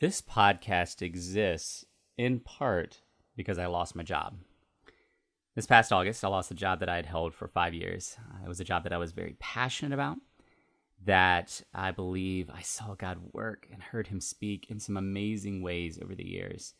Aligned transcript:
This 0.00 0.22
podcast 0.22 1.02
exists 1.02 1.84
in 2.16 2.38
part 2.38 3.00
because 3.36 3.58
I 3.58 3.66
lost 3.66 3.96
my 3.96 4.04
job. 4.04 4.36
This 5.56 5.66
past 5.66 5.92
August, 5.92 6.24
I 6.24 6.28
lost 6.28 6.52
a 6.52 6.54
job 6.54 6.78
that 6.78 6.88
I 6.88 6.94
had 6.94 7.06
held 7.06 7.34
for 7.34 7.48
five 7.48 7.74
years. 7.74 8.16
Uh, 8.30 8.44
It 8.44 8.48
was 8.48 8.60
a 8.60 8.64
job 8.64 8.84
that 8.84 8.92
I 8.92 8.98
was 8.98 9.10
very 9.10 9.34
passionate 9.40 9.92
about, 9.92 10.18
that 11.04 11.62
I 11.74 11.90
believe 11.90 12.48
I 12.48 12.62
saw 12.62 12.94
God 12.94 13.18
work 13.32 13.66
and 13.72 13.82
heard 13.82 14.06
Him 14.06 14.20
speak 14.20 14.70
in 14.70 14.78
some 14.78 14.96
amazing 14.96 15.62
ways 15.62 15.98
over 16.00 16.14
the 16.14 16.28
years. 16.28 16.74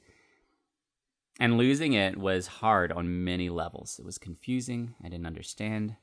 And 1.41 1.59
losing 1.59 1.95
it 1.95 2.19
was 2.19 2.47
hard 2.47 2.93
on 2.93 3.25
many 3.25 3.49
levels. 3.51 3.99
It 3.99 4.05
was 4.05 4.19
confusing. 4.19 4.95
I 5.03 5.09
didn't 5.09 5.27
understand. 5.27 5.97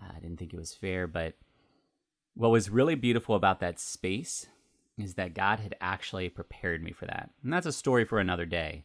Uh, 0.00 0.12
I 0.16 0.20
didn't 0.20 0.38
think 0.38 0.54
it 0.54 0.60
was 0.60 0.74
fair. 0.74 1.08
But 1.08 1.34
what 2.34 2.52
was 2.52 2.70
really 2.70 2.94
beautiful 2.94 3.34
about 3.34 3.58
that 3.58 3.80
space 3.80 4.46
is 4.98 5.14
that 5.14 5.34
God 5.34 5.60
had 5.60 5.74
actually 5.80 6.28
prepared 6.28 6.82
me 6.82 6.92
for 6.92 7.06
that. 7.06 7.30
And 7.42 7.52
that's 7.52 7.66
a 7.66 7.72
story 7.72 8.04
for 8.04 8.18
another 8.18 8.44
day. 8.44 8.84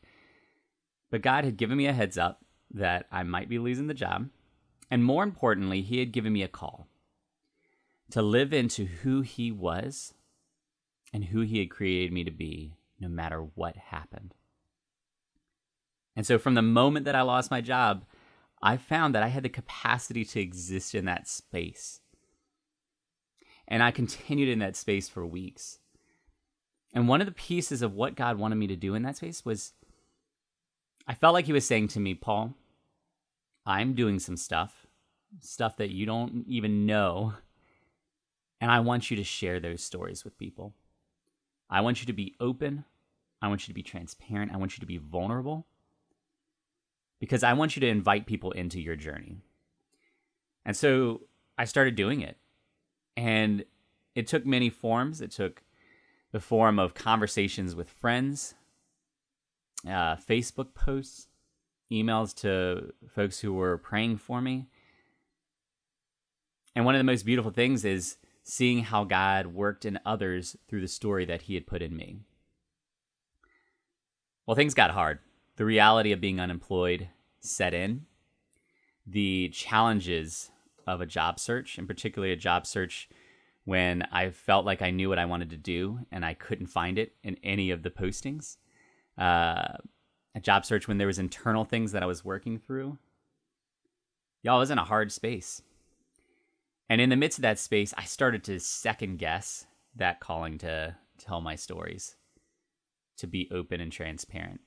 But 1.11 1.21
God 1.21 1.43
had 1.43 1.57
given 1.57 1.77
me 1.77 1.87
a 1.87 1.93
heads 1.93 2.17
up 2.17 2.43
that 2.73 3.05
I 3.11 3.23
might 3.23 3.49
be 3.49 3.59
losing 3.59 3.87
the 3.87 3.93
job. 3.93 4.29
And 4.89 5.03
more 5.03 5.23
importantly, 5.23 5.81
He 5.81 5.99
had 5.99 6.11
given 6.11 6.33
me 6.33 6.43
a 6.43 6.47
call 6.47 6.87
to 8.11 8.21
live 8.21 8.53
into 8.53 8.85
who 8.85 9.21
He 9.21 9.51
was 9.51 10.13
and 11.13 11.25
who 11.25 11.41
He 11.41 11.59
had 11.59 11.69
created 11.69 12.11
me 12.11 12.23
to 12.23 12.31
be, 12.31 12.73
no 12.99 13.07
matter 13.07 13.41
what 13.55 13.75
happened. 13.75 14.33
And 16.15 16.25
so, 16.25 16.39
from 16.39 16.55
the 16.55 16.61
moment 16.61 17.05
that 17.05 17.15
I 17.15 17.21
lost 17.21 17.51
my 17.51 17.61
job, 17.61 18.05
I 18.61 18.77
found 18.77 19.13
that 19.13 19.23
I 19.23 19.27
had 19.27 19.43
the 19.43 19.49
capacity 19.49 20.25
to 20.25 20.39
exist 20.39 20.95
in 20.95 21.05
that 21.05 21.27
space. 21.27 21.99
And 23.67 23.83
I 23.83 23.91
continued 23.91 24.49
in 24.49 24.59
that 24.59 24.75
space 24.75 25.09
for 25.09 25.25
weeks. 25.25 25.79
And 26.93 27.07
one 27.07 27.21
of 27.21 27.27
the 27.27 27.33
pieces 27.33 27.81
of 27.81 27.93
what 27.93 28.15
God 28.15 28.37
wanted 28.37 28.55
me 28.55 28.67
to 28.67 28.75
do 28.75 28.95
in 28.95 29.03
that 29.03 29.17
space 29.17 29.45
was 29.45 29.73
I 31.07 31.13
felt 31.13 31.33
like 31.33 31.45
He 31.45 31.53
was 31.53 31.65
saying 31.65 31.89
to 31.89 31.99
me, 31.99 32.13
Paul, 32.13 32.53
I'm 33.65 33.93
doing 33.93 34.19
some 34.19 34.37
stuff, 34.37 34.87
stuff 35.41 35.77
that 35.77 35.91
you 35.91 36.05
don't 36.05 36.45
even 36.47 36.85
know. 36.85 37.33
And 38.59 38.71
I 38.71 38.79
want 38.79 39.11
you 39.11 39.17
to 39.17 39.23
share 39.23 39.59
those 39.59 39.83
stories 39.83 40.23
with 40.23 40.37
people. 40.37 40.73
I 41.69 41.81
want 41.81 42.01
you 42.01 42.07
to 42.07 42.13
be 42.13 42.35
open. 42.39 42.85
I 43.41 43.47
want 43.49 43.67
you 43.67 43.71
to 43.71 43.75
be 43.75 43.83
transparent. 43.83 44.51
I 44.53 44.57
want 44.57 44.77
you 44.77 44.79
to 44.79 44.87
be 44.87 44.97
vulnerable 44.97 45.67
because 47.19 47.43
I 47.43 47.53
want 47.53 47.75
you 47.75 47.81
to 47.81 47.87
invite 47.87 48.25
people 48.25 48.51
into 48.51 48.79
your 48.79 48.95
journey. 48.95 49.37
And 50.65 50.75
so 50.75 51.21
I 51.57 51.65
started 51.65 51.95
doing 51.95 52.21
it. 52.21 52.37
And 53.15 53.65
it 54.15 54.27
took 54.27 54.45
many 54.45 54.69
forms. 54.69 55.21
It 55.21 55.31
took 55.31 55.63
the 56.37 56.41
form 56.41 56.77
of 56.77 56.93
conversations 56.93 57.73
with 57.73 57.89
friends, 57.89 58.53
uh, 59.87 60.15
Facebook 60.17 60.75
posts, 60.75 61.29
emails 61.91 62.31
to 62.35 62.93
folks 63.09 63.39
who 63.39 63.51
were 63.51 63.75
praying 63.79 64.15
for 64.17 64.39
me. 64.39 64.67
And 66.75 66.85
one 66.85 66.93
of 66.93 66.99
the 66.99 67.11
most 67.11 67.25
beautiful 67.25 67.49
things 67.49 67.83
is 67.83 68.17
seeing 68.43 68.83
how 68.83 69.03
God 69.03 69.47
worked 69.47 69.83
in 69.83 69.99
others 70.05 70.55
through 70.67 70.81
the 70.81 70.87
story 70.87 71.25
that 71.25 71.41
He 71.41 71.55
had 71.55 71.65
put 71.65 71.81
in 71.81 71.97
me. 71.97 72.19
Well, 74.45 74.53
things 74.53 74.75
got 74.75 74.91
hard. 74.91 75.17
The 75.55 75.65
reality 75.65 76.11
of 76.11 76.21
being 76.21 76.39
unemployed 76.39 77.09
set 77.39 77.73
in. 77.73 78.05
The 79.07 79.49
challenges 79.49 80.51
of 80.85 81.01
a 81.01 81.07
job 81.07 81.39
search, 81.39 81.79
and 81.79 81.87
particularly 81.87 82.31
a 82.31 82.37
job 82.37 82.67
search 82.67 83.09
when 83.67 84.01
I 84.13 84.29
felt 84.29 84.65
like 84.65 84.81
I 84.81 84.91
knew 84.91 85.09
what 85.09 85.19
I 85.19 85.25
wanted 85.25 85.49
to 85.49 85.57
do 85.57 85.99
and 86.09 86.23
I 86.23 86.35
couldn't 86.35 86.67
find 86.67 86.97
it 86.97 87.11
in 87.21 87.35
any 87.43 87.71
of 87.71 87.83
the 87.83 87.89
postings. 87.89 88.55
Uh, 89.17 89.73
a 90.33 90.39
job 90.39 90.65
search 90.65 90.87
when 90.87 90.97
there 90.97 91.07
was 91.07 91.19
internal 91.19 91.65
things 91.65 91.91
that 91.91 92.01
I 92.01 92.05
was 92.05 92.23
working 92.23 92.59
through. 92.59 92.97
Y'all 94.41 94.59
was 94.59 94.71
in 94.71 94.77
a 94.77 94.85
hard 94.85 95.11
space. 95.11 95.61
And 96.89 97.01
in 97.01 97.09
the 97.09 97.17
midst 97.17 97.39
of 97.39 97.41
that 97.41 97.59
space, 97.59 97.93
I 97.97 98.05
started 98.05 98.45
to 98.45 98.57
second 98.61 99.19
guess 99.19 99.65
that 99.97 100.21
calling 100.21 100.57
to 100.59 100.95
tell 101.17 101.41
my 101.41 101.55
stories, 101.55 102.15
to 103.17 103.27
be 103.27 103.49
open 103.51 103.81
and 103.81 103.91
transparent. 103.91 104.61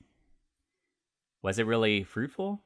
Was 1.41 1.57
it 1.57 1.65
really 1.65 2.03
fruitful? 2.03 2.61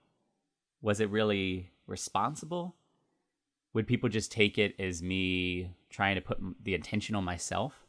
Was 0.81 0.99
it 0.99 1.09
really 1.09 1.69
responsible? 1.87 2.75
Would 3.75 3.87
people 3.87 4.07
just 4.07 4.31
take 4.31 4.57
it 4.57 4.73
as 4.79 5.03
me 5.03 5.69
trying 5.89 6.15
to 6.15 6.21
put 6.21 6.39
the 6.63 6.75
attention 6.75 7.13
on 7.13 7.25
myself? 7.25 7.83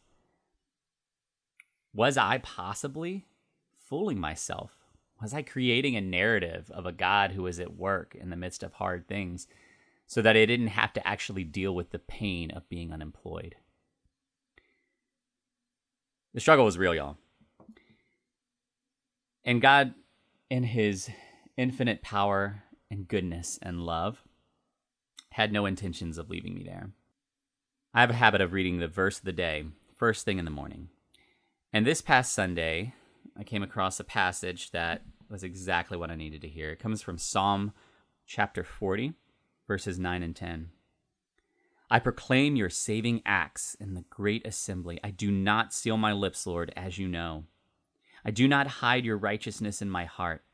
Was 1.94 2.18
I 2.18 2.38
possibly 2.38 3.26
fooling 3.78 4.18
myself? 4.18 4.72
Was 5.22 5.32
I 5.32 5.42
creating 5.42 5.94
a 5.94 6.00
narrative 6.00 6.72
of 6.74 6.86
a 6.86 6.92
God 6.92 7.30
who 7.30 7.44
was 7.44 7.60
at 7.60 7.76
work 7.76 8.16
in 8.20 8.30
the 8.30 8.36
midst 8.36 8.64
of 8.64 8.72
hard 8.72 9.06
things 9.06 9.46
so 10.08 10.20
that 10.22 10.36
I 10.36 10.44
didn't 10.44 10.66
have 10.66 10.92
to 10.94 11.06
actually 11.06 11.44
deal 11.44 11.72
with 11.72 11.90
the 11.90 12.00
pain 12.00 12.50
of 12.50 12.68
being 12.68 12.92
unemployed? 12.92 13.54
The 16.34 16.40
struggle 16.40 16.64
was 16.64 16.76
real, 16.76 16.96
y'all. 16.96 17.16
And 19.44 19.62
God, 19.62 19.94
in 20.50 20.64
His 20.64 21.08
infinite 21.56 22.02
power 22.02 22.64
and 22.90 23.06
goodness 23.06 23.56
and 23.62 23.86
love, 23.86 24.24
had 25.36 25.52
no 25.52 25.66
intentions 25.66 26.16
of 26.16 26.30
leaving 26.30 26.54
me 26.54 26.62
there. 26.62 26.88
I 27.92 28.00
have 28.00 28.08
a 28.08 28.14
habit 28.14 28.40
of 28.40 28.54
reading 28.54 28.78
the 28.78 28.88
verse 28.88 29.18
of 29.18 29.26
the 29.26 29.32
day 29.32 29.66
first 29.94 30.24
thing 30.24 30.38
in 30.38 30.46
the 30.46 30.50
morning. 30.50 30.88
And 31.74 31.86
this 31.86 32.00
past 32.00 32.32
Sunday, 32.32 32.94
I 33.38 33.44
came 33.44 33.62
across 33.62 34.00
a 34.00 34.04
passage 34.04 34.70
that 34.70 35.02
was 35.28 35.44
exactly 35.44 35.98
what 35.98 36.10
I 36.10 36.14
needed 36.14 36.40
to 36.40 36.48
hear. 36.48 36.70
It 36.70 36.78
comes 36.78 37.02
from 37.02 37.18
Psalm 37.18 37.74
chapter 38.26 38.64
40, 38.64 39.12
verses 39.68 39.98
9 39.98 40.22
and 40.22 40.34
10. 40.34 40.70
I 41.90 41.98
proclaim 41.98 42.56
your 42.56 42.70
saving 42.70 43.20
acts 43.26 43.76
in 43.78 43.92
the 43.92 44.04
great 44.08 44.46
assembly. 44.46 44.98
I 45.04 45.10
do 45.10 45.30
not 45.30 45.74
seal 45.74 45.98
my 45.98 46.14
lips, 46.14 46.46
Lord, 46.46 46.72
as 46.74 46.96
you 46.96 47.08
know. 47.08 47.44
I 48.24 48.30
do 48.30 48.48
not 48.48 48.66
hide 48.66 49.04
your 49.04 49.18
righteousness 49.18 49.82
in 49.82 49.90
my 49.90 50.06
heart. 50.06 50.44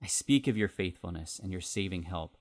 I 0.00 0.06
speak 0.06 0.46
of 0.46 0.56
your 0.56 0.68
faithfulness 0.68 1.40
and 1.42 1.50
your 1.50 1.60
saving 1.60 2.04
help. 2.04 2.36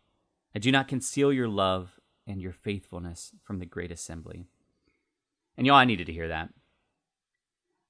I 0.55 0.59
do 0.59 0.71
not 0.71 0.87
conceal 0.87 1.31
your 1.31 1.47
love 1.47 1.99
and 2.27 2.41
your 2.41 2.51
faithfulness 2.51 3.33
from 3.43 3.59
the 3.59 3.65
great 3.65 3.91
assembly. 3.91 4.45
And 5.57 5.65
y'all, 5.65 5.77
I 5.77 5.85
needed 5.85 6.07
to 6.07 6.13
hear 6.13 6.27
that. 6.27 6.49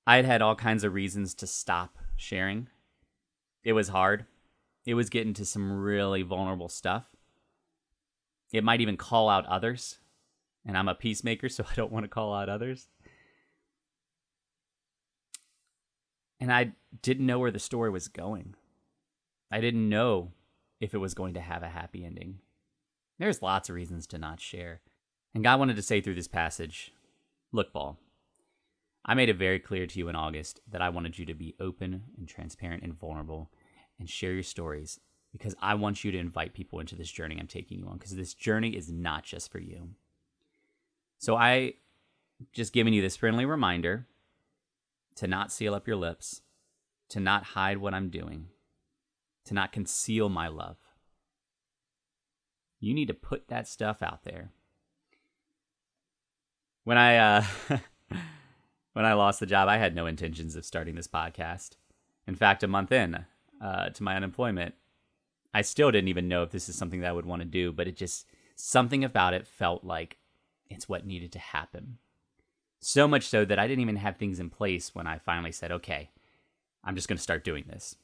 I 0.05 0.17
had 0.17 0.25
had 0.25 0.41
all 0.41 0.55
kinds 0.55 0.83
of 0.83 0.93
reasons 0.93 1.33
to 1.35 1.47
stop 1.47 1.97
sharing. 2.15 2.67
It 3.63 3.73
was 3.73 3.89
hard. 3.89 4.25
It 4.85 4.95
was 4.95 5.09
getting 5.09 5.33
to 5.35 5.45
some 5.45 5.71
really 5.71 6.23
vulnerable 6.23 6.69
stuff. 6.69 7.05
It 8.51 8.63
might 8.63 8.81
even 8.81 8.97
call 8.97 9.29
out 9.29 9.45
others. 9.45 9.99
And 10.65 10.77
I'm 10.77 10.87
a 10.87 10.95
peacemaker, 10.95 11.49
so 11.49 11.65
I 11.71 11.75
don't 11.75 11.91
want 11.91 12.03
to 12.03 12.09
call 12.09 12.33
out 12.33 12.49
others. 12.49 12.87
And 16.39 16.51
I 16.51 16.73
didn't 17.03 17.27
know 17.27 17.37
where 17.37 17.51
the 17.51 17.59
story 17.59 17.91
was 17.91 18.07
going. 18.07 18.55
I 19.51 19.61
didn't 19.61 19.87
know 19.87 20.31
if 20.79 20.95
it 20.95 20.97
was 20.97 21.13
going 21.13 21.35
to 21.35 21.41
have 21.41 21.61
a 21.61 21.69
happy 21.69 22.03
ending. 22.03 22.39
There's 23.21 23.43
lots 23.43 23.69
of 23.69 23.75
reasons 23.75 24.07
to 24.07 24.17
not 24.17 24.39
share. 24.39 24.81
And 25.35 25.43
God 25.43 25.59
wanted 25.59 25.75
to 25.75 25.83
say 25.83 26.01
through 26.01 26.15
this 26.15 26.27
passage 26.27 26.91
look, 27.51 27.71
Paul, 27.71 27.99
I 29.05 29.13
made 29.13 29.29
it 29.29 29.37
very 29.37 29.59
clear 29.59 29.85
to 29.85 29.99
you 29.99 30.09
in 30.09 30.15
August 30.15 30.59
that 30.67 30.81
I 30.81 30.89
wanted 30.89 31.19
you 31.19 31.27
to 31.27 31.35
be 31.35 31.53
open 31.59 32.01
and 32.17 32.27
transparent 32.27 32.81
and 32.81 32.99
vulnerable 32.99 33.51
and 33.99 34.09
share 34.09 34.33
your 34.33 34.41
stories 34.41 34.99
because 35.31 35.53
I 35.61 35.75
want 35.75 36.03
you 36.03 36.11
to 36.11 36.17
invite 36.17 36.55
people 36.55 36.79
into 36.79 36.95
this 36.95 37.11
journey 37.11 37.37
I'm 37.39 37.45
taking 37.45 37.77
you 37.77 37.85
on 37.85 37.99
because 37.99 38.15
this 38.15 38.33
journey 38.33 38.75
is 38.75 38.91
not 38.91 39.23
just 39.23 39.51
for 39.51 39.59
you. 39.59 39.89
So 41.19 41.35
I 41.35 41.75
just 42.53 42.73
giving 42.73 42.91
you 42.91 43.03
this 43.03 43.17
friendly 43.17 43.45
reminder 43.45 44.07
to 45.17 45.27
not 45.27 45.51
seal 45.51 45.75
up 45.75 45.85
your 45.85 45.95
lips, 45.95 46.41
to 47.09 47.19
not 47.19 47.43
hide 47.43 47.77
what 47.77 47.93
I'm 47.93 48.09
doing, 48.09 48.47
to 49.45 49.53
not 49.53 49.71
conceal 49.71 50.27
my 50.27 50.47
love. 50.47 50.77
You 52.81 52.93
need 52.93 53.07
to 53.07 53.13
put 53.13 53.47
that 53.47 53.67
stuff 53.67 54.01
out 54.01 54.23
there. 54.23 54.51
When 56.83 56.97
I 56.97 57.17
uh 57.17 57.43
when 58.93 59.05
I 59.05 59.13
lost 59.13 59.39
the 59.39 59.45
job, 59.45 59.69
I 59.69 59.77
had 59.77 59.95
no 59.95 60.07
intentions 60.07 60.55
of 60.55 60.65
starting 60.65 60.95
this 60.95 61.07
podcast. 61.07 61.77
In 62.27 62.35
fact, 62.35 62.63
a 62.63 62.67
month 62.67 62.91
in 62.91 63.25
uh, 63.61 63.89
to 63.89 64.03
my 64.03 64.15
unemployment, 64.15 64.75
I 65.53 65.61
still 65.61 65.91
didn't 65.91 66.09
even 66.09 66.27
know 66.27 66.43
if 66.43 66.51
this 66.51 66.67
is 66.67 66.75
something 66.75 67.01
that 67.01 67.09
I 67.09 67.13
would 67.13 67.25
want 67.25 67.41
to 67.41 67.47
do, 67.47 67.71
but 67.71 67.87
it 67.87 67.95
just 67.95 68.25
something 68.55 69.03
about 69.03 69.33
it 69.33 69.47
felt 69.47 69.83
like 69.83 70.17
it's 70.69 70.89
what 70.89 71.05
needed 71.05 71.31
to 71.33 71.39
happen. 71.39 71.97
So 72.79 73.07
much 73.07 73.27
so 73.27 73.45
that 73.45 73.59
I 73.59 73.67
didn't 73.67 73.81
even 73.81 73.97
have 73.97 74.17
things 74.17 74.39
in 74.39 74.49
place 74.49 74.95
when 74.95 75.05
I 75.05 75.19
finally 75.19 75.51
said, 75.51 75.71
okay, 75.71 76.09
I'm 76.83 76.95
just 76.95 77.07
going 77.07 77.17
to 77.17 77.23
start 77.23 77.43
doing 77.43 77.65
this. 77.67 77.95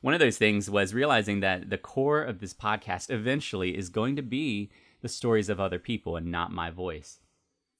One 0.00 0.14
of 0.14 0.20
those 0.20 0.38
things 0.38 0.70
was 0.70 0.94
realizing 0.94 1.40
that 1.40 1.70
the 1.70 1.78
core 1.78 2.22
of 2.22 2.38
this 2.38 2.54
podcast 2.54 3.10
eventually 3.10 3.76
is 3.76 3.88
going 3.88 4.16
to 4.16 4.22
be 4.22 4.70
the 5.02 5.08
stories 5.08 5.48
of 5.48 5.60
other 5.60 5.78
people 5.78 6.16
and 6.16 6.26
not 6.26 6.52
my 6.52 6.70
voice. 6.70 7.20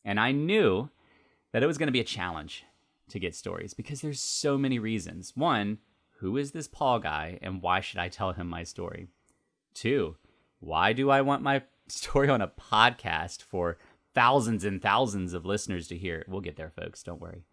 And 0.05 0.21
I 0.21 0.33
knew 0.33 0.91
that 1.53 1.63
it 1.63 1.67
was 1.67 1.79
going 1.79 1.89
to 1.89 1.93
be 1.93 2.01
a 2.01 2.05
challenge. 2.05 2.65
to 3.09 3.19
get 3.21 3.35
stories 3.35 3.73
because 3.75 4.01
there's 4.01 4.21
so 4.21 4.59
many 4.59 4.79
reasons. 4.79 5.33
One, 5.37 5.79
who 6.19 6.37
is 6.37 6.53
this 6.53 6.69
Paul 6.69 6.99
guy 6.99 7.39
and 7.41 7.63
why 7.63 7.81
should 7.81 8.01
I 8.01 8.09
tell 8.09 8.33
him 8.33 8.49
my 8.49 8.65
story? 8.65 9.09
Two, 9.75 10.17
why 10.59 10.93
do 10.93 11.11
I 11.11 11.21
want 11.21 11.43
my 11.43 11.63
story 11.89 12.29
on 12.29 12.41
a 12.41 12.49
podcast 12.49 13.43
for 13.43 13.79
thousands 14.15 14.65
and 14.65 14.83
thousands 14.83 15.35
of 15.35 15.47
listeners 15.47 15.87
to 15.89 15.97
hear? 15.97 16.25
We'll 16.27 16.41
get 16.41 16.57
there, 16.57 16.71
folks. 16.71 17.03
Don't 17.03 17.21
worry. 17.21 17.45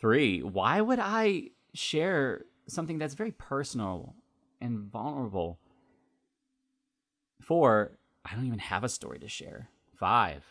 Three, 0.00 0.42
why 0.42 0.80
would 0.80 0.98
I 1.00 1.50
share 1.74 2.42
something 2.68 2.98
that's 2.98 3.14
very 3.14 3.32
personal 3.32 4.14
and 4.60 4.90
vulnerable? 4.90 5.58
Four, 7.40 7.98
I 8.24 8.34
don't 8.34 8.46
even 8.46 8.58
have 8.58 8.84
a 8.84 8.88
story 8.88 9.18
to 9.20 9.28
share. 9.28 9.68
Five, 9.94 10.44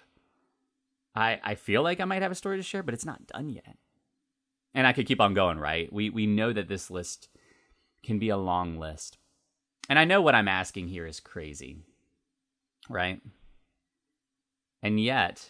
I, 1.16 1.40
I 1.44 1.56
feel 1.56 1.82
like 1.82 2.00
I 2.00 2.06
might 2.06 2.22
have 2.22 2.32
a 2.32 2.36
story 2.36 2.58
to 2.58 2.64
share, 2.64 2.84
but 2.84 2.94
it's 2.94 3.06
not 3.06 3.28
done 3.28 3.50
yet. 3.50 3.78
And 4.74 4.86
I 4.86 4.94
could 4.94 5.08
keep 5.08 5.22
on 5.22 5.34
going, 5.34 5.58
right? 5.58 5.92
We 5.92 6.10
we 6.10 6.28
know 6.28 6.52
that 6.52 6.68
this 6.68 6.92
list 6.92 7.30
can 8.04 8.20
be 8.20 8.30
a 8.30 8.38
long 8.38 8.78
list. 8.78 9.18
And 9.88 9.98
I 9.98 10.04
know 10.04 10.22
what 10.22 10.36
I'm 10.36 10.50
asking 10.50 10.90
here 10.90 11.08
is 11.08 11.20
crazy. 11.22 11.78
Right? 12.90 13.22
And 14.84 15.00
yet, 15.00 15.50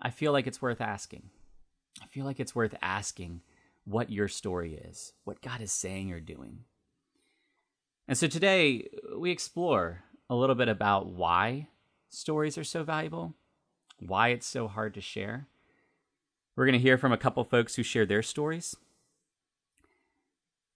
I 0.00 0.10
feel 0.10 0.32
like 0.32 0.46
it's 0.46 0.60
worth 0.60 0.80
asking. 0.80 1.30
I 2.02 2.06
feel 2.06 2.26
like 2.26 2.38
it's 2.38 2.54
worth 2.54 2.74
asking 2.82 3.40
what 3.86 4.10
your 4.10 4.28
story 4.28 4.74
is, 4.74 5.12
what 5.24 5.40
God 5.40 5.62
is 5.62 5.72
saying 5.72 6.12
or 6.12 6.20
doing. 6.20 6.64
And 8.08 8.18
so 8.18 8.26
today, 8.26 8.88
we 9.16 9.30
explore 9.30 10.02
a 10.28 10.34
little 10.34 10.56
bit 10.56 10.68
about 10.68 11.06
why 11.06 11.68
stories 12.10 12.58
are 12.58 12.64
so 12.64 12.82
valuable, 12.82 13.34
why 13.98 14.28
it's 14.28 14.46
so 14.46 14.68
hard 14.68 14.92
to 14.94 15.00
share. 15.00 15.46
We're 16.54 16.66
going 16.66 16.78
to 16.78 16.78
hear 16.78 16.98
from 16.98 17.12
a 17.12 17.18
couple 17.18 17.44
folks 17.44 17.76
who 17.76 17.82
share 17.82 18.06
their 18.06 18.22
stories. 18.22 18.76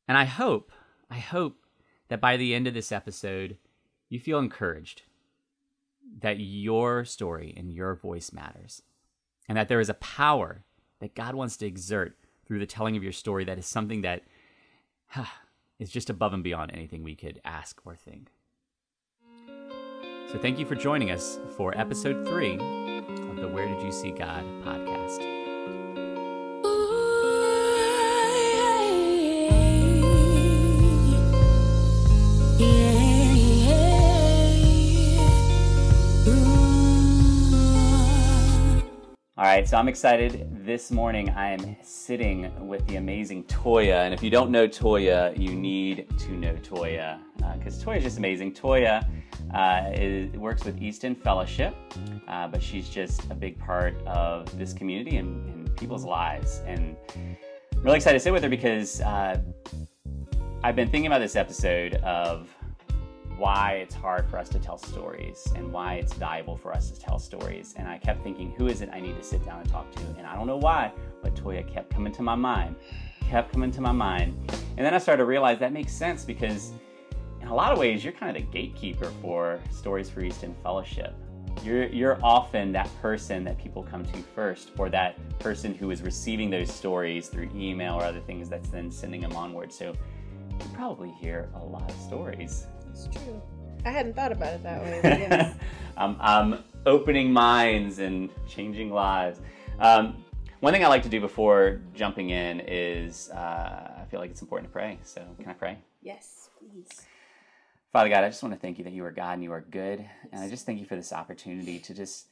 And 0.07 0.17
I 0.17 0.25
hope, 0.25 0.73
I 1.11 1.19
hope 1.19 1.57
that 2.09 2.21
by 2.21 2.37
the 2.37 2.55
end 2.55 2.67
of 2.67 2.75
this 2.75 2.93
episode, 2.93 3.57
you 4.09 4.19
feel 4.21 4.39
encouraged 4.39 5.03
that 6.21 6.41
your 6.41 7.05
story 7.05 7.55
and 7.57 7.73
your 7.73 7.95
voice 7.95 8.33
matters, 8.33 8.83
and 9.49 9.57
that 9.57 9.69
there 9.69 9.81
is 9.81 9.89
a 9.89 9.95
power 9.95 10.65
that 11.01 11.15
God 11.15 11.35
wants 11.35 11.57
to 11.59 11.67
exert 11.67 12.17
through 12.51 12.59
the 12.59 12.67
telling 12.67 12.97
of 12.97 13.03
your 13.05 13.13
story 13.13 13.45
that 13.45 13.59
is 13.59 13.65
something 13.65 14.01
that 14.01 14.25
huh, 15.07 15.25
is 15.79 15.89
just 15.89 16.11
above 16.11 16.35
and 16.35 16.43
beyond 16.43 16.73
anything 16.75 17.05
we 17.05 17.15
could 17.15 17.41
ask 17.45 17.81
or 17.87 17.95
think. 17.95 18.27
So, 20.33 20.37
thank 20.37 20.59
you 20.59 20.67
for 20.67 20.75
joining 20.75 21.13
us 21.13 21.39
for 21.57 21.79
episode 21.79 22.27
three 22.27 22.55
of 22.55 23.37
the 23.37 23.47
Where 23.47 23.69
Did 23.69 23.81
You 23.81 23.93
See 23.93 24.11
God 24.11 24.43
podcast. 24.65 25.21
All 39.39 39.47
right, 39.47 39.69
so 39.69 39.77
I'm 39.77 39.87
excited. 39.87 40.50
This 40.71 40.93
morning 40.93 41.31
I 41.31 41.51
am 41.51 41.77
sitting 41.83 42.69
with 42.69 42.87
the 42.87 42.95
amazing 42.95 43.43
Toya. 43.43 44.05
And 44.05 44.15
if 44.15 44.23
you 44.23 44.31
don't 44.31 44.53
know 44.53 44.69
Toya, 44.69 45.37
you 45.37 45.53
need 45.53 46.07
to 46.21 46.31
know 46.31 46.55
Toya 46.63 47.19
because 47.59 47.83
uh, 47.83 47.87
Toya 47.87 47.97
is 47.97 48.05
just 48.05 48.19
amazing. 48.19 48.55
Toya 48.55 49.05
uh, 49.53 49.91
is, 49.93 50.31
works 50.37 50.65
with 50.65 50.81
East 50.81 51.05
End 51.05 51.21
Fellowship, 51.21 51.75
uh, 52.29 52.47
but 52.47 52.63
she's 52.63 52.89
just 52.89 53.25
a 53.33 53.35
big 53.35 53.59
part 53.59 53.97
of 54.07 54.57
this 54.57 54.73
community 54.73 55.17
and, 55.17 55.45
and 55.49 55.77
people's 55.77 56.05
lives. 56.05 56.63
And 56.65 56.97
I'm 57.17 57.37
really 57.83 57.97
excited 57.97 58.21
to 58.21 58.23
sit 58.23 58.33
with 58.33 58.45
her 58.45 58.49
because 58.49 59.01
uh, 59.01 59.41
I've 60.63 60.77
been 60.77 60.89
thinking 60.89 61.09
about 61.09 61.19
this 61.19 61.35
episode 61.35 61.97
of 61.97 62.49
why 63.41 63.81
it's 63.83 63.95
hard 63.95 64.29
for 64.29 64.39
us 64.39 64.51
to 64.51 64.59
tell 64.59 64.77
stories 64.77 65.51
and 65.57 65.73
why 65.73 65.95
it's 65.95 66.13
valuable 66.13 66.55
for 66.55 66.75
us 66.75 66.91
to 66.91 67.01
tell 67.01 67.19
stories. 67.19 67.75
And 67.79 67.89
I 67.89 67.97
kept 67.97 68.23
thinking, 68.23 68.53
who 68.59 68.67
is 68.67 68.83
it 68.83 68.91
I 68.93 69.01
need 69.01 69.17
to 69.17 69.23
sit 69.23 69.43
down 69.47 69.61
and 69.63 69.71
talk 69.71 69.91
to? 69.93 70.03
And 70.19 70.27
I 70.27 70.37
don't 70.37 70.47
know 70.47 70.59
why, 70.59 70.93
but 71.23 71.35
Toya 71.35 71.67
kept 71.67 71.89
coming 71.89 72.13
to 72.13 72.23
my 72.23 72.35
mind, 72.35 72.77
kept 73.31 73.51
coming 73.51 73.71
to 73.71 73.81
my 73.81 73.93
mind. 73.93 74.37
And 74.77 74.85
then 74.85 74.93
I 74.93 74.99
started 74.99 75.23
to 75.23 75.25
realize 75.25 75.59
that 75.61 75.73
makes 75.73 75.91
sense 75.91 76.23
because 76.23 76.73
in 77.41 77.49
a 77.49 77.55
lot 77.55 77.73
of 77.73 77.79
ways, 77.79 78.05
you're 78.05 78.13
kind 78.13 78.37
of 78.37 78.43
the 78.43 78.51
gatekeeper 78.51 79.11
for 79.23 79.59
Stories 79.71 80.11
for 80.11 80.21
East 80.21 80.45
End 80.45 80.55
Fellowship. 80.63 81.15
You're, 81.65 81.87
you're 81.87 82.23
often 82.23 82.73
that 82.73 82.91
person 83.01 83.43
that 83.45 83.57
people 83.57 83.83
come 83.83 84.05
to 84.05 84.19
first, 84.35 84.73
or 84.77 84.91
that 84.91 85.17
person 85.39 85.75
who 85.75 85.91
is 85.91 86.03
receiving 86.03 86.51
those 86.51 86.71
stories 86.71 87.29
through 87.29 87.49
email 87.55 87.95
or 87.95 88.05
other 88.05 88.21
things 88.21 88.51
that's 88.51 88.69
then 88.69 88.91
sending 88.91 89.23
them 89.23 89.33
onward. 89.33 89.73
So 89.73 89.95
you 90.51 90.67
probably 90.75 91.11
hear 91.13 91.49
a 91.55 91.65
lot 91.65 91.91
of 91.91 91.97
stories 91.97 92.67
it's 93.05 93.17
true. 93.17 93.41
I 93.85 93.91
hadn't 93.91 94.15
thought 94.15 94.33
about 94.33 94.55
it 94.55 94.63
that 94.63 94.83
way. 94.83 95.01
Yes. 95.31 95.57
I'm, 95.97 96.17
I'm 96.21 96.65
opening 96.87 97.33
minds 97.33 97.99
and 97.99 98.31
changing 98.49 98.91
lives. 98.91 99.41
Um, 99.79 100.25
one 100.61 100.73
thing 100.73 100.85
I 100.85 100.89
like 100.89 101.03
to 101.03 101.09
do 101.09 101.21
before 101.21 101.81
jumping 101.95 102.31
in 102.31 102.61
is 102.61 103.31
uh, 103.31 104.01
I 104.01 104.05
feel 104.11 104.21
like 104.21 104.31
it's 104.31 104.43
important 104.43 104.71
to 104.71 104.73
pray. 104.73 104.99
So, 105.03 105.23
can 105.39 105.51
I 105.51 105.55
pray? 105.55 105.79
Yes, 106.03 106.51
please. 106.59 106.89
Father 107.93 108.09
God, 108.09 108.25
I 108.25 108.29
just 108.29 108.43
want 108.43 108.55
to 108.55 108.61
thank 108.61 108.79
you 108.79 108.85
that 108.85 108.93
you 108.93 109.05
are 109.05 109.11
God 109.11 109.33
and 109.35 109.43
you 109.43 109.53
are 109.53 109.63
good. 109.63 110.05
And 110.33 110.43
I 110.43 110.49
just 110.49 110.65
thank 110.65 110.79
you 110.81 110.87
for 110.87 110.97
this 110.97 111.13
opportunity 111.13 111.79
to 111.81 111.95
just 111.95 112.27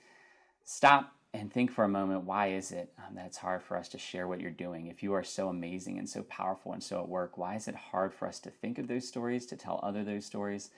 stop 0.65 1.15
and 1.39 1.53
think 1.53 1.71
for 1.71 1.85
a 1.85 1.89
moment 1.89 2.25
why 2.25 2.49
is 2.49 2.73
it 2.73 2.93
um, 2.99 3.15
that 3.15 3.27
it's 3.27 3.39
hard 3.39 3.63
for 3.63 3.77
us 3.77 3.89
to 3.91 3.99
share 3.99 4.27
what 4.27 4.41
you're 4.41 4.51
doing? 4.51 4.89
If 4.89 5.03
you 5.03 5.13
are 5.15 5.23
so 5.23 5.49
amazing 5.49 5.99
and 5.99 6.09
so 6.09 6.23
powerful 6.25 6.73
and 6.73 6.83
so 6.83 7.01
at 7.01 7.09
work 7.09 7.39
why 7.39 7.55
is 7.55 7.69
it 7.69 7.75
hard 7.75 8.13
for 8.13 8.27
us 8.27 8.41
to 8.41 8.51
think 8.51 8.79
of 8.79 8.89
those 8.89 9.07
stories 9.07 9.47
to 9.47 9.57
tell 9.57 9.81
other 9.83 10.05
those 10.05 10.27
stories? 10.27 10.71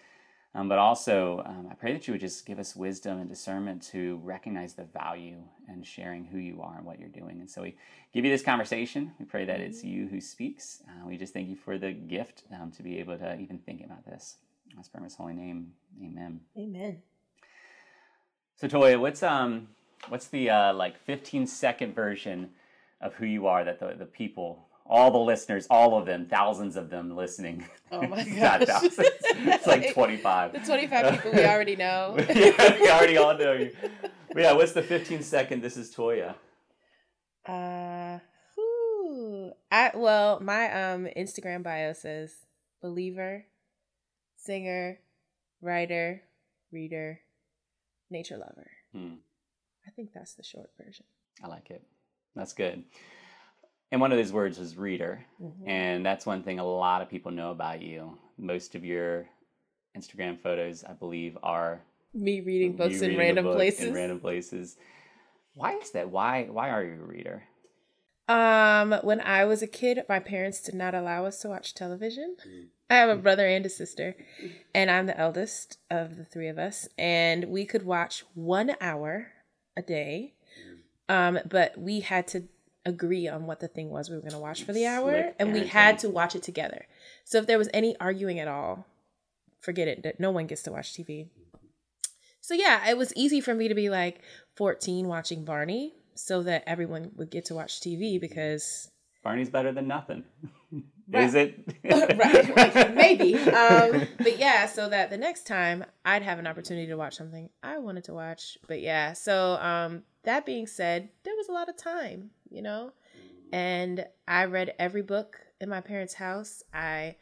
Um, 0.53 0.69
but 0.69 0.79
also 0.79 1.45
um, 1.47 1.69
i 1.71 1.75
pray 1.75 1.93
that 1.93 2.09
you 2.09 2.13
would 2.13 2.21
just 2.21 2.45
give 2.45 2.59
us 2.59 2.75
wisdom 2.75 3.21
and 3.21 3.31
discernment 3.31 3.83
to 3.93 4.21
recognize 4.25 4.75
the 4.75 4.83
value 4.83 5.39
and 5.69 5.87
sharing 5.87 6.25
who 6.25 6.39
you 6.39 6.61
are 6.61 6.77
and 6.77 6.85
what 6.85 6.99
you're 6.99 7.09
doing. 7.09 7.41
And 7.41 7.49
so 7.49 7.63
we 7.63 7.77
give 8.13 8.25
you 8.25 8.33
this 8.33 8.43
conversation. 8.43 9.13
We 9.21 9.27
pray 9.27 9.45
that 9.45 9.61
it's 9.61 9.85
you 9.85 10.09
who 10.09 10.21
speaks. 10.21 10.83
Uh, 10.89 11.07
we 11.07 11.17
just 11.17 11.33
thank 11.33 11.49
you 11.49 11.57
for 11.57 11.79
the 11.79 11.93
gift 11.93 12.43
um, 12.53 12.73
to 12.73 12.83
be 12.83 12.99
able 12.99 13.17
to 13.19 13.39
even 13.39 13.59
think 13.59 13.85
about 13.85 14.05
this. 14.05 14.39
I 14.73 14.83
pray 14.93 14.99
in 14.99 15.05
his 15.05 15.15
holy 15.15 15.35
name. 15.35 15.73
Amen. 16.03 16.41
Amen. 16.57 17.03
So 18.57 18.69
toya 18.69 19.01
what's 19.01 19.23
um 19.23 19.69
what's 20.09 20.29
the 20.29 20.51
uh, 20.51 20.75
like 20.75 20.99
15 21.05 21.47
second 21.47 21.95
version 21.95 22.51
of 23.01 23.15
who 23.15 23.27
you 23.27 23.47
are 23.47 23.65
that 23.65 23.81
the, 23.81 23.95
the 23.99 24.07
people 24.07 24.67
all 24.87 25.11
the 25.13 25.19
listeners 25.19 25.67
all 25.71 25.97
of 25.97 26.05
them 26.07 26.27
thousands 26.27 26.77
of 26.77 26.91
them 26.91 27.15
listening? 27.15 27.65
Oh 27.93 28.07
my 28.07 28.25
gosh. 28.39 28.63
it's 28.67 29.67
like 29.67 29.93
25 29.95 30.53
the 30.53 30.59
25 30.61 31.13
people 31.15 31.33
we 31.33 31.45
already 31.45 31.77
know. 31.77 32.17
Yeah 32.35 32.81
we 32.81 32.91
already 32.91 33.17
all 33.17 33.37
know 33.37 33.53
you. 33.53 33.73
But 34.33 34.43
yeah 34.43 34.53
what's 34.53 34.73
the 34.73 34.83
15 34.83 35.23
second 35.23 35.63
this 35.63 35.77
is 35.77 35.95
toya? 35.95 36.35
Uh 37.47 38.19
who? 38.57 39.53
I, 39.71 39.93
well 39.95 40.41
my 40.41 40.93
um 40.93 41.07
instagram 41.17 41.63
bio 41.63 41.93
says 41.93 42.35
believer 42.83 43.45
singer 44.37 44.99
writer 45.61 46.23
reader 46.73 47.21
nature 48.11 48.37
lover. 48.37 48.71
Hmm. 48.93 49.15
I 49.87 49.91
think 49.91 50.13
that's 50.13 50.35
the 50.35 50.43
short 50.43 50.71
version. 50.83 51.07
I 51.43 51.49
like 51.49 51.71
it. 51.71 51.83
That's 52.35 52.53
good. 52.53 52.85
And 53.93 54.01
one 54.01 54.13
of 54.13 54.19
those 54.19 54.33
words 54.33 54.59
was 54.59 54.77
reader. 54.77 55.25
Mm-hmm. 55.43 55.69
And 55.69 56.07
that's 56.07 56.27
one 56.27 56.43
thing 56.43 56.59
a 56.59 56.65
lot 56.65 57.03
of 57.03 57.09
people 57.09 57.33
know 57.33 57.51
about 57.51 57.83
you. 57.83 58.19
Most 58.39 58.75
of 58.75 58.85
your 58.85 59.27
Instagram 59.97 60.41
photos, 60.41 60.85
I 60.85 60.93
believe, 60.93 61.37
are 61.43 61.81
me 62.15 62.41
reading 62.41 62.77
books 62.77 63.01
in 63.01 63.17
random 63.17 63.45
places. 63.47 63.87
In 63.87 63.95
random 63.95 64.21
places. 64.21 64.77
Why 65.55 65.75
is 65.75 65.91
that? 65.93 66.11
Why 66.11 66.45
why 66.45 66.71
are 66.71 66.85
you 66.85 66.95
a 66.95 67.07
reader? 67.07 67.43
Um, 68.29 68.93
when 69.03 69.21
I 69.21 69.45
was 69.45 69.61
a 69.61 69.67
kid, 69.67 70.05
my 70.09 70.21
parents 70.21 70.61
did 70.61 70.75
not 70.75 70.95
allow 70.95 71.25
us 71.25 71.41
to 71.41 71.49
watch 71.49 71.75
television. 71.75 72.37
Mm. 72.47 72.67
I 72.91 72.95
have 72.95 73.11
a 73.11 73.17
brother 73.17 73.47
and 73.47 73.65
a 73.67 73.69
sister, 73.69 74.17
and 74.75 74.91
I'm 74.91 75.07
the 75.07 75.19
eldest 75.19 75.79
of 75.91 76.17
the 76.17 76.25
three 76.25 76.49
of 76.49 76.59
us. 76.59 76.89
And 76.99 77.45
we 77.45 77.65
could 77.65 77.85
watch 77.85 78.25
one 78.35 78.75
hour 78.81 79.29
a 79.77 79.83
day. 79.83 80.35
Um, 81.09 81.41
but 81.49 81.77
we 81.77 82.01
had 82.01 82.29
to 82.29 82.45
agree 82.87 83.29
on 83.29 83.47
what 83.47 83.61
the 83.61 83.69
thing 83.69 83.91
was 83.91 84.09
we 84.09 84.17
were 84.17 84.23
going 84.23 84.33
to 84.33 84.39
watch 84.39 84.63
for 84.63 84.73
the 84.73 84.87
hour, 84.87 85.33
and 85.39 85.53
we 85.53 85.67
had 85.67 85.99
to 86.01 86.09
watch 86.09 86.35
it 86.35 86.43
together. 86.43 86.87
So 87.25 87.39
if 87.39 87.47
there 87.47 87.59
was 87.59 87.69
any 87.75 87.97
arguing 87.99 88.39
at 88.39 88.49
all, 88.49 88.87
forget 89.61 89.89
it. 89.89 90.21
No 90.21 90.31
one 90.31 90.47
gets 90.47 90.63
to 90.63 90.73
watch 90.73 90.93
TV. 90.93 91.29
So 92.41 92.55
yeah, 92.55 92.89
it 92.89 92.97
was 92.97 93.13
easy 93.15 93.41
for 93.41 93.55
me 93.55 93.69
to 93.69 93.75
be 93.75 93.91
like 93.91 94.21
14 94.57 95.07
watching 95.07 95.45
Barney 95.45 95.95
so 96.15 96.43
that 96.43 96.65
everyone 96.67 97.13
would 97.17 97.31
get 97.31 97.45
to 97.47 97.55
watch 97.55 97.81
TV 97.81 98.21
because 98.21 98.91
Barney's 99.23 99.51
better 99.51 99.73
than 99.73 99.87
nothing. 99.89 100.25
Right. 101.13 101.25
Is 101.25 101.35
it? 101.35 101.77
right, 101.85 102.57
right, 102.57 102.95
maybe. 102.95 103.35
Um, 103.35 104.07
but 104.19 104.39
yeah, 104.39 104.67
so 104.67 104.89
that 104.89 105.11
the 105.11 105.17
next 105.19 105.45
time 105.45 105.85
I'd 106.05 106.23
have 106.23 106.39
an 106.39 106.47
opportunity 106.47 106.87
to 106.87 106.95
watch 106.95 107.17
something 107.17 107.51
I 107.65 107.79
wanted 107.79 108.05
to 108.05 108.15
watch. 108.15 108.59
But 108.69 108.81
yeah, 108.81 109.15
so 109.15 109.55
um, 109.57 110.05
that 110.23 110.47
being 110.47 110.69
said, 110.69 111.09
there 111.25 111.35
was 111.35 111.49
a 111.49 111.53
lot 111.53 111.69
of 111.69 111.77
time, 111.77 112.31
you 112.49 112.63
know, 112.63 112.93
And 113.53 114.07
I 114.29 114.45
read 114.45 114.75
every 114.79 115.03
book 115.03 115.41
in 115.61 115.69
my 115.69 115.81
parents' 115.81 116.15
house. 116.15 116.63
I 116.73 117.17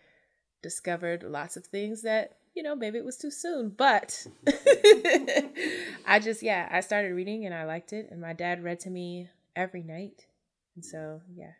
discovered 0.60 1.22
lots 1.22 1.56
of 1.56 1.64
things 1.64 2.02
that, 2.02 2.36
you 2.54 2.62
know, 2.62 2.74
maybe 2.76 2.98
it 2.98 3.04
was 3.04 3.16
too 3.16 3.30
soon, 3.30 3.70
but 3.70 4.26
I 6.06 6.18
just, 6.18 6.42
yeah, 6.42 6.68
I 6.70 6.80
started 6.80 7.14
reading 7.14 7.46
and 7.46 7.54
I 7.54 7.64
liked 7.64 7.94
it. 7.94 8.08
And 8.10 8.20
my 8.20 8.34
dad 8.34 8.62
read 8.62 8.80
to 8.80 8.90
me 8.90 9.30
every 9.56 9.82
night. 9.82 10.26
And 10.74 10.84
so, 10.84 11.22
yeah. 11.34 11.52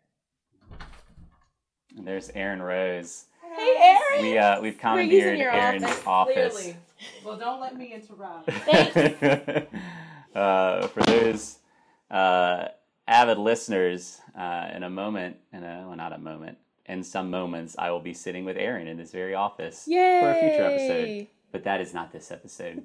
And 1.96 2.06
there's 2.06 2.30
Aaron 2.30 2.62
Rose. 2.62 3.24
Hey, 3.56 3.98
Erin. 4.12 4.22
We 4.22 4.38
uh 4.38 4.60
we've 4.60 4.78
commandeered 4.78 5.40
Erin's 5.40 5.84
office. 6.06 6.54
office. 6.54 6.74
Well, 7.24 7.38
don't 7.38 7.60
let 7.60 7.76
me 7.76 7.94
interrupt. 7.94 8.48
uh, 10.34 10.86
for 10.88 11.02
those 11.02 11.58
uh, 12.10 12.68
avid 13.06 13.38
listeners, 13.38 14.20
uh, 14.36 14.68
in 14.74 14.82
a 14.82 14.90
moment, 14.90 15.36
in 15.52 15.62
a 15.64 15.84
well, 15.86 15.96
not 15.96 16.12
a 16.12 16.18
moment, 16.18 16.58
in 16.86 17.02
some 17.02 17.30
moments, 17.30 17.76
I 17.78 17.90
will 17.90 18.00
be 18.00 18.14
sitting 18.14 18.44
with 18.44 18.56
Aaron 18.56 18.88
in 18.88 18.96
this 18.96 19.12
very 19.12 19.34
office 19.34 19.84
Yay! 19.86 20.20
for 20.20 20.30
a 20.30 20.34
future 20.34 20.64
episode. 20.64 21.26
But 21.52 21.64
that 21.64 21.80
is 21.80 21.94
not 21.94 22.12
this 22.12 22.30
episode. 22.30 22.82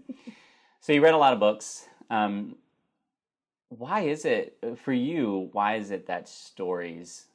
so 0.79 0.93
you 0.93 1.01
read 1.03 1.13
a 1.13 1.17
lot 1.17 1.33
of 1.33 1.39
books. 1.39 1.85
Um, 2.09 2.55
why 3.69 4.01
is 4.01 4.25
it 4.25 4.57
for 4.83 4.93
you? 4.93 5.49
Why 5.51 5.75
is 5.75 5.91
it 5.91 6.07
that 6.07 6.29
stories 6.29 7.25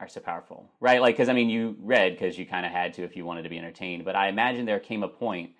are 0.00 0.08
so 0.08 0.20
powerful, 0.20 0.70
right? 0.80 1.00
Like, 1.00 1.14
because 1.14 1.28
I 1.28 1.34
mean, 1.34 1.50
you 1.50 1.76
read 1.80 2.12
because 2.12 2.38
you 2.38 2.46
kind 2.46 2.64
of 2.64 2.72
had 2.72 2.94
to 2.94 3.02
if 3.04 3.16
you 3.16 3.24
wanted 3.24 3.42
to 3.42 3.50
be 3.50 3.58
entertained. 3.58 4.04
But 4.04 4.16
I 4.16 4.28
imagine 4.28 4.64
there 4.64 4.80
came 4.80 5.02
a 5.02 5.08
point 5.08 5.50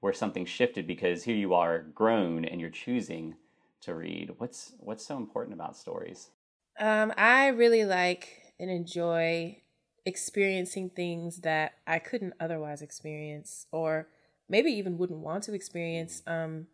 where 0.00 0.12
something 0.12 0.44
shifted 0.44 0.86
because 0.86 1.24
here 1.24 1.34
you 1.34 1.54
are, 1.54 1.80
grown, 1.94 2.44
and 2.44 2.60
you're 2.60 2.70
choosing 2.70 3.36
to 3.80 3.94
read. 3.94 4.34
What's 4.38 4.74
what's 4.78 5.04
so 5.04 5.16
important 5.16 5.54
about 5.54 5.76
stories? 5.76 6.30
Um, 6.78 7.12
I 7.16 7.48
really 7.48 7.84
like 7.84 8.52
and 8.60 8.70
enjoy 8.70 9.62
experiencing 10.04 10.90
things 10.90 11.38
that 11.40 11.72
I 11.86 11.98
couldn't 11.98 12.34
otherwise 12.38 12.82
experience, 12.82 13.66
or 13.72 14.08
maybe 14.48 14.70
even 14.72 14.98
wouldn't 14.98 15.20
want 15.20 15.44
to 15.44 15.54
experience. 15.54 16.22
Um, 16.26 16.66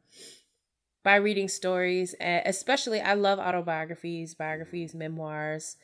by 1.05 1.17
reading 1.17 1.49
stories, 1.49 2.15
especially 2.21 3.01
I 3.01 3.15
love 3.15 3.41
autobiographies, 3.41 4.35
biographies, 4.35 4.95
memoirs 4.95 5.77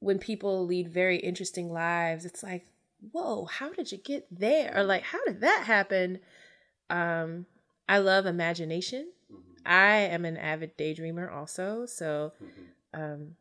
when 0.00 0.18
people 0.18 0.66
lead 0.66 0.88
very 0.88 1.18
interesting 1.18 1.72
lives, 1.72 2.24
it's 2.24 2.42
like, 2.42 2.66
whoa, 3.12 3.46
how 3.46 3.70
did 3.70 3.92
you 3.92 3.98
get 3.98 4.26
there? 4.30 4.72
Or 4.76 4.84
like, 4.84 5.02
how 5.02 5.24
did 5.24 5.40
that 5.40 5.64
happen? 5.66 6.20
Um, 6.90 7.46
I 7.88 7.98
love 7.98 8.26
imagination. 8.26 9.10
Mm-hmm. 9.32 9.66
I 9.66 9.96
am 9.96 10.24
an 10.24 10.36
avid 10.36 10.76
daydreamer 10.76 11.32
also. 11.32 11.86
So, 11.86 12.32
mm-hmm. 12.42 13.00
um, 13.02 13.36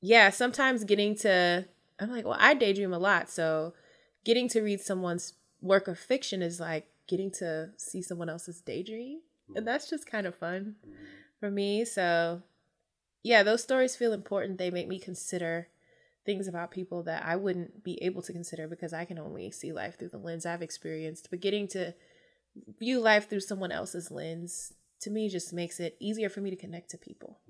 yeah, 0.00 0.30
sometimes 0.30 0.84
getting 0.84 1.14
to, 1.16 1.66
I'm 1.98 2.10
like, 2.10 2.24
well, 2.24 2.38
I 2.38 2.54
daydream 2.54 2.92
a 2.92 2.98
lot. 2.98 3.30
So, 3.30 3.74
getting 4.24 4.48
to 4.50 4.62
read 4.62 4.80
someone's 4.80 5.34
work 5.60 5.88
of 5.88 5.98
fiction 5.98 6.42
is 6.42 6.60
like 6.60 6.86
getting 7.06 7.30
to 7.30 7.70
see 7.76 8.02
someone 8.02 8.28
else's 8.28 8.60
daydream. 8.60 9.18
Mm-hmm. 9.18 9.58
And 9.58 9.66
that's 9.66 9.88
just 9.90 10.06
kind 10.06 10.26
of 10.26 10.34
fun 10.34 10.76
mm-hmm. 10.84 10.94
for 11.38 11.50
me. 11.50 11.84
So, 11.84 12.42
yeah, 13.22 13.42
those 13.42 13.62
stories 13.62 13.96
feel 13.96 14.12
important. 14.12 14.58
They 14.58 14.70
make 14.70 14.88
me 14.88 14.98
consider 14.98 15.68
things 16.30 16.46
about 16.46 16.70
people 16.70 17.02
that 17.02 17.24
I 17.26 17.34
wouldn't 17.34 17.82
be 17.82 18.00
able 18.02 18.22
to 18.22 18.32
consider 18.32 18.68
because 18.68 18.92
I 18.92 19.04
can 19.04 19.18
only 19.18 19.50
see 19.50 19.72
life 19.72 19.98
through 19.98 20.10
the 20.10 20.18
lens 20.18 20.46
I've 20.46 20.62
experienced. 20.62 21.26
But 21.28 21.40
getting 21.40 21.66
to 21.68 21.92
view 22.78 23.00
life 23.00 23.28
through 23.28 23.40
someone 23.40 23.72
else's 23.72 24.12
lens 24.12 24.72
to 25.00 25.10
me 25.10 25.28
just 25.28 25.52
makes 25.52 25.80
it 25.80 25.96
easier 25.98 26.28
for 26.28 26.40
me 26.40 26.50
to 26.50 26.56
connect 26.56 26.90
to 26.90 26.98
people. 26.98 27.40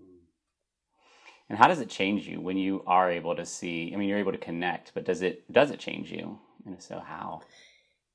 And 1.50 1.58
how 1.58 1.68
does 1.68 1.80
it 1.80 1.90
change 1.90 2.26
you 2.26 2.40
when 2.40 2.56
you 2.56 2.82
are 2.86 3.10
able 3.10 3.36
to 3.36 3.44
see? 3.44 3.92
I 3.92 3.98
mean, 3.98 4.08
you're 4.08 4.18
able 4.18 4.32
to 4.32 4.38
connect, 4.38 4.94
but 4.94 5.04
does 5.04 5.20
it 5.20 5.52
does 5.52 5.70
it 5.70 5.78
change 5.78 6.10
you? 6.10 6.38
And 6.64 6.74
if 6.74 6.80
so, 6.80 7.00
how? 7.00 7.42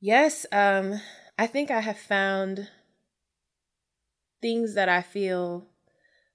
Yes, 0.02 0.48
um, 0.52 1.00
I 1.38 1.46
think 1.46 1.70
I 1.70 1.82
have 1.82 2.00
found 2.00 2.70
things 4.42 4.74
that 4.74 4.90
I 4.90 5.04
feel 5.04 5.68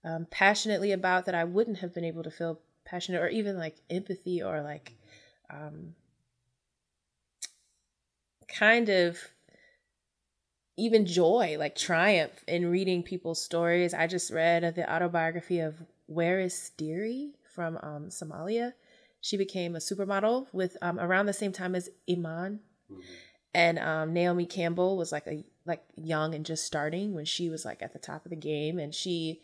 um, 0.05 0.29
passionately 0.31 0.93
about 0.93 1.27
that 1.27 1.35
I 1.35 1.43
wouldn't 1.43 1.79
have 1.79 1.93
been 1.93 2.05
able 2.05 2.23
to 2.23 2.31
feel 2.31 2.61
passionate 2.91 3.23
or 3.23 3.29
even 3.29 3.57
like 3.57 3.77
empathy 3.89 4.43
or 4.43 4.63
like 4.63 4.97
um, 5.49 5.95
kind 8.49 8.89
of 8.89 9.19
even 10.77 11.07
joy, 11.07 11.57
like 11.59 11.77
triumph 11.77 12.43
in 12.49 12.71
reading 12.71 13.03
people's 13.03 13.43
stories. 13.43 13.95
I 13.95 14.07
just 14.07 14.33
read 14.33 14.75
the 14.75 14.93
autobiography 14.93 15.61
of 15.61 15.83
Waris 16.09 16.71
Dirie 16.77 17.35
from 17.55 17.79
um, 17.83 18.07
Somalia. 18.09 18.73
She 19.21 19.37
became 19.37 19.77
a 19.77 19.81
supermodel 19.81 20.47
with 20.53 20.77
um, 20.83 20.99
around 20.99 21.27
the 21.27 21.33
same 21.33 21.53
time 21.53 21.75
as 21.75 21.91
Iman, 22.09 22.61
mm-hmm. 22.91 23.01
and 23.55 23.79
um, 23.79 24.15
Naomi 24.15 24.47
Campbell 24.47 24.97
was 24.97 25.13
like 25.13 25.27
a 25.27 25.45
like 25.67 25.85
young 25.95 26.35
and 26.35 26.47
just 26.47 26.65
starting 26.65 27.13
when 27.13 27.27
she 27.27 27.51
was 27.51 27.65
like 27.67 27.83
at 27.83 27.93
the 27.93 27.99
top 27.99 28.25
of 28.25 28.31
the 28.31 28.37
game, 28.37 28.79
and 28.79 28.95
she 28.95 29.43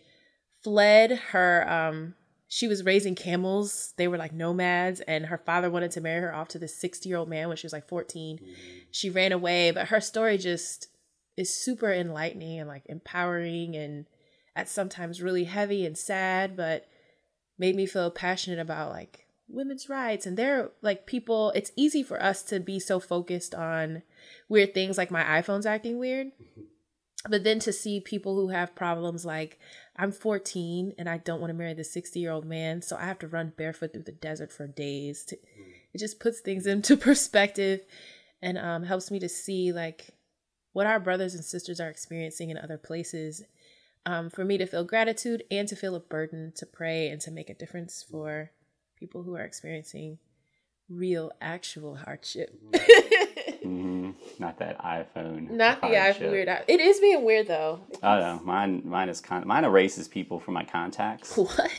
fled 0.62 1.10
her 1.32 1.70
um 1.70 2.14
she 2.48 2.68
was 2.68 2.84
raising 2.84 3.14
camels. 3.14 3.92
They 3.96 4.08
were 4.08 4.18
like 4.18 4.32
nomads, 4.32 5.00
and 5.00 5.26
her 5.26 5.38
father 5.38 5.70
wanted 5.70 5.90
to 5.92 6.00
marry 6.00 6.20
her 6.22 6.34
off 6.34 6.48
to 6.48 6.58
this 6.58 6.80
60 6.80 7.08
year 7.08 7.18
old 7.18 7.28
man 7.28 7.48
when 7.48 7.56
she 7.56 7.66
was 7.66 7.72
like 7.72 7.88
14. 7.88 8.38
Mm-hmm. 8.38 8.54
She 8.90 9.10
ran 9.10 9.32
away, 9.32 9.70
but 9.70 9.88
her 9.88 10.00
story 10.00 10.38
just 10.38 10.88
is 11.36 11.52
super 11.52 11.92
enlightening 11.92 12.58
and 12.60 12.68
like 12.68 12.84
empowering 12.86 13.76
and 13.76 14.06
at 14.54 14.68
sometimes 14.68 15.20
really 15.20 15.44
heavy 15.44 15.84
and 15.84 15.98
sad, 15.98 16.56
but 16.56 16.86
made 17.58 17.76
me 17.76 17.84
feel 17.86 18.10
passionate 18.10 18.58
about 18.58 18.90
like 18.90 19.26
women's 19.48 19.88
rights. 19.88 20.24
And 20.24 20.36
they're 20.36 20.70
like 20.82 21.06
people, 21.06 21.50
it's 21.54 21.72
easy 21.76 22.02
for 22.02 22.22
us 22.22 22.42
to 22.44 22.60
be 22.60 22.78
so 22.78 23.00
focused 23.00 23.54
on 23.54 24.02
weird 24.48 24.72
things 24.72 24.96
like 24.96 25.10
my 25.10 25.22
iPhone's 25.22 25.66
acting 25.66 25.98
weird. 25.98 26.28
But 27.28 27.44
then 27.44 27.58
to 27.60 27.72
see 27.72 28.00
people 28.00 28.34
who 28.36 28.48
have 28.48 28.74
problems 28.74 29.24
like 29.24 29.58
I'm 29.96 30.12
14 30.12 30.94
and 30.98 31.08
I 31.08 31.18
don't 31.18 31.40
want 31.40 31.50
to 31.50 31.54
marry 31.54 31.74
the 31.74 31.84
60 31.84 32.20
year 32.20 32.30
old 32.30 32.44
man, 32.44 32.82
so 32.82 32.96
I 32.96 33.04
have 33.04 33.18
to 33.20 33.28
run 33.28 33.52
barefoot 33.56 33.92
through 33.92 34.02
the 34.02 34.12
desert 34.12 34.52
for 34.52 34.66
days. 34.66 35.24
To, 35.26 35.36
it 35.94 35.98
just 35.98 36.20
puts 36.20 36.40
things 36.40 36.66
into 36.66 36.96
perspective 36.96 37.80
and 38.42 38.58
um, 38.58 38.82
helps 38.84 39.10
me 39.10 39.18
to 39.20 39.28
see 39.28 39.72
like 39.72 40.10
what 40.72 40.86
our 40.86 41.00
brothers 41.00 41.34
and 41.34 41.44
sisters 41.44 41.80
are 41.80 41.88
experiencing 41.88 42.50
in 42.50 42.58
other 42.58 42.78
places. 42.78 43.42
Um, 44.04 44.30
for 44.30 44.44
me 44.44 44.56
to 44.58 44.66
feel 44.66 44.84
gratitude 44.84 45.42
and 45.50 45.66
to 45.66 45.74
feel 45.74 45.96
a 45.96 46.00
burden 46.00 46.52
to 46.56 46.66
pray 46.66 47.08
and 47.08 47.20
to 47.22 47.32
make 47.32 47.50
a 47.50 47.54
difference 47.54 48.04
for 48.08 48.52
people 48.96 49.24
who 49.24 49.34
are 49.34 49.42
experiencing 49.42 50.18
real, 50.88 51.32
actual 51.40 51.96
hardship. 51.96 52.54
Mm-hmm. 53.66 54.10
Not 54.42 54.58
that 54.58 54.78
iPhone. 54.78 55.50
Not 55.50 55.80
the 55.80 55.88
iPhone 55.88 56.30
weird. 56.30 56.48
It 56.68 56.80
is 56.80 57.00
being 57.00 57.24
weird 57.24 57.48
though. 57.48 57.80
Oh 58.02 58.18
no, 58.18 58.40
mine 58.44 58.82
mine 58.84 59.08
is 59.08 59.20
con- 59.20 59.46
mine 59.46 59.64
erases 59.64 60.08
people 60.08 60.40
from 60.40 60.54
my 60.54 60.64
contacts. 60.64 61.36
What? 61.46 61.70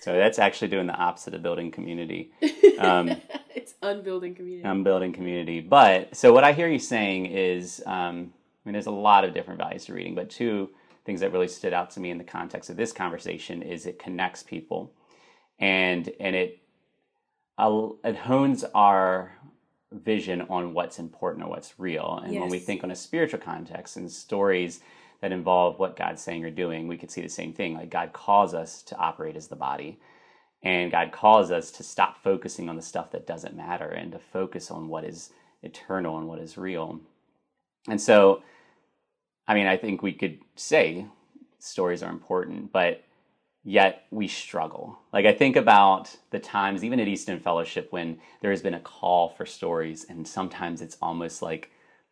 So 0.00 0.16
that's 0.16 0.38
actually 0.38 0.68
doing 0.68 0.86
the 0.86 0.94
opposite 0.94 1.34
of 1.34 1.42
building 1.42 1.70
community. 1.70 2.30
Um, 2.78 3.20
it's 3.54 3.74
unbuilding 3.82 4.34
community. 4.34 4.68
Unbuilding 4.68 5.12
community. 5.12 5.60
But 5.60 6.16
so 6.16 6.32
what 6.32 6.42
I 6.42 6.52
hear 6.52 6.66
you 6.66 6.80
saying 6.80 7.26
is, 7.26 7.80
um, 7.86 8.32
I 8.34 8.68
mean, 8.68 8.72
there's 8.72 8.86
a 8.86 8.90
lot 8.90 9.24
of 9.24 9.32
different 9.32 9.60
values 9.60 9.84
to 9.84 9.94
reading, 9.94 10.16
but 10.16 10.28
two 10.28 10.70
things 11.04 11.20
that 11.20 11.32
really 11.32 11.46
stood 11.46 11.72
out 11.72 11.92
to 11.92 12.00
me 12.00 12.10
in 12.10 12.18
the 12.18 12.24
context 12.24 12.68
of 12.68 12.76
this 12.76 12.92
conversation 12.92 13.62
is 13.62 13.86
it 13.86 13.98
connects 13.98 14.42
people, 14.42 14.92
and 15.60 16.10
and 16.18 16.34
it 16.34 16.58
uh, 17.58 17.88
it 18.04 18.16
hones 18.16 18.64
our 18.74 19.32
vision 19.94 20.42
on 20.42 20.74
what's 20.74 20.98
important 20.98 21.44
or 21.44 21.50
what's 21.50 21.78
real. 21.78 22.20
And 22.22 22.34
yes. 22.34 22.40
when 22.40 22.50
we 22.50 22.58
think 22.58 22.84
on 22.84 22.90
a 22.90 22.96
spiritual 22.96 23.40
context 23.40 23.96
and 23.96 24.10
stories 24.10 24.80
that 25.20 25.32
involve 25.32 25.78
what 25.78 25.96
God's 25.96 26.22
saying 26.22 26.44
or 26.44 26.50
doing, 26.50 26.88
we 26.88 26.96
could 26.96 27.10
see 27.10 27.20
the 27.20 27.28
same 27.28 27.52
thing. 27.52 27.74
Like 27.74 27.90
God 27.90 28.12
calls 28.12 28.54
us 28.54 28.82
to 28.82 28.96
operate 28.96 29.36
as 29.36 29.48
the 29.48 29.56
body. 29.56 29.98
And 30.62 30.90
God 30.90 31.12
calls 31.12 31.50
us 31.50 31.70
to 31.72 31.82
stop 31.82 32.22
focusing 32.22 32.68
on 32.68 32.76
the 32.76 32.82
stuff 32.82 33.10
that 33.12 33.26
doesn't 33.26 33.56
matter 33.56 33.88
and 33.88 34.12
to 34.12 34.18
focus 34.18 34.70
on 34.70 34.88
what 34.88 35.04
is 35.04 35.30
eternal 35.62 36.18
and 36.18 36.26
what 36.26 36.38
is 36.38 36.56
real. 36.56 37.00
And 37.88 38.00
so, 38.00 38.42
I 39.46 39.54
mean, 39.54 39.66
I 39.66 39.76
think 39.76 40.02
we 40.02 40.12
could 40.12 40.38
say 40.56 41.06
stories 41.58 42.02
are 42.02 42.10
important, 42.10 42.72
but 42.72 43.04
yet 43.64 44.06
we 44.10 44.28
struggle. 44.28 44.98
Like 45.12 45.26
I 45.26 45.32
think 45.32 45.56
about 45.56 46.14
the 46.30 46.38
times, 46.38 46.84
even 46.84 47.00
at 47.00 47.08
East 47.08 47.28
End 47.28 47.42
Fellowship, 47.42 47.90
when 47.90 48.18
there 48.40 48.50
has 48.50 48.62
been 48.62 48.74
a 48.74 48.80
call 48.80 49.30
for 49.30 49.46
stories, 49.46 50.06
and 50.08 50.26
sometimes 50.26 50.82
it's 50.82 50.96
almost 51.00 51.42
like 51.42 51.70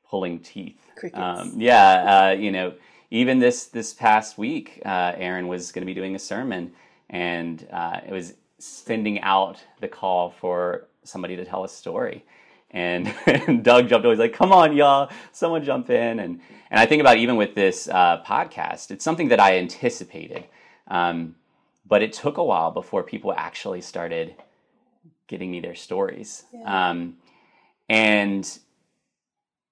pulling 0.08 0.40
teeth. 0.40 0.80
Um, 1.14 1.54
yeah, 1.56 2.28
uh, 2.28 2.30
you 2.32 2.50
know, 2.50 2.74
even 3.10 3.38
this 3.38 3.66
this 3.66 3.92
past 3.92 4.38
week, 4.38 4.80
uh, 4.84 5.12
Erin 5.16 5.48
was 5.48 5.72
going 5.72 5.82
to 5.82 5.86
be 5.86 5.94
doing 5.94 6.14
a 6.14 6.18
sermon, 6.18 6.72
and 7.10 7.66
uh, 7.70 8.00
it 8.06 8.12
was 8.12 8.34
sending 8.58 9.20
out 9.20 9.62
the 9.80 9.88
call 9.88 10.30
for 10.30 10.86
somebody 11.04 11.36
to 11.36 11.44
tell 11.44 11.64
a 11.64 11.68
story. 11.68 12.24
And, 12.70 13.12
and 13.26 13.62
Doug 13.64 13.88
jumped 13.88 14.06
in. 14.06 14.12
He's 14.12 14.18
like, 14.18 14.32
"Come 14.32 14.52
on, 14.52 14.74
y'all! 14.74 15.10
Someone 15.32 15.62
jump 15.62 15.90
in!" 15.90 16.20
And 16.20 16.40
and 16.70 16.80
I 16.80 16.86
think 16.86 17.00
about 17.00 17.18
even 17.18 17.36
with 17.36 17.54
this 17.54 17.88
uh, 17.88 18.22
podcast, 18.26 18.90
it's 18.90 19.04
something 19.04 19.28
that 19.28 19.40
I 19.40 19.58
anticipated. 19.58 20.44
Um, 20.88 21.34
but 21.84 22.02
it 22.02 22.12
took 22.12 22.36
a 22.38 22.44
while 22.44 22.70
before 22.70 23.02
people 23.02 23.32
actually 23.32 23.80
started 23.80 24.34
getting 25.26 25.50
me 25.50 25.60
their 25.60 25.74
stories. 25.74 26.44
Yeah. 26.52 26.90
Um, 26.90 27.16
and 27.88 28.58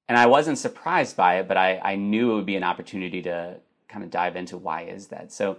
and 0.08 0.18
I 0.18 0.26
wasn't 0.26 0.58
surprised 0.58 1.16
by 1.16 1.38
it, 1.38 1.46
but 1.46 1.56
I, 1.56 1.78
I 1.78 1.94
knew 1.94 2.32
it 2.32 2.34
would 2.34 2.46
be 2.46 2.56
an 2.56 2.64
opportunity 2.64 3.22
to 3.22 3.58
kind 3.88 4.04
of 4.04 4.10
dive 4.10 4.34
into 4.34 4.56
why 4.56 4.82
is 4.82 5.06
that. 5.08 5.32
So 5.32 5.58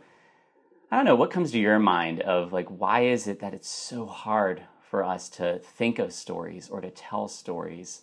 I 0.91 0.97
don't 0.97 1.05
know 1.05 1.15
what 1.15 1.31
comes 1.31 1.51
to 1.51 1.59
your 1.59 1.79
mind 1.79 2.21
of 2.21 2.51
like 2.51 2.67
why 2.67 3.01
is 3.05 3.27
it 3.27 3.39
that 3.39 3.53
it's 3.53 3.69
so 3.69 4.05
hard 4.05 4.63
for 4.89 5.03
us 5.05 5.29
to 5.29 5.59
think 5.59 5.99
of 5.99 6.11
stories 6.11 6.69
or 6.69 6.81
to 6.81 6.89
tell 6.89 7.29
stories? 7.29 8.01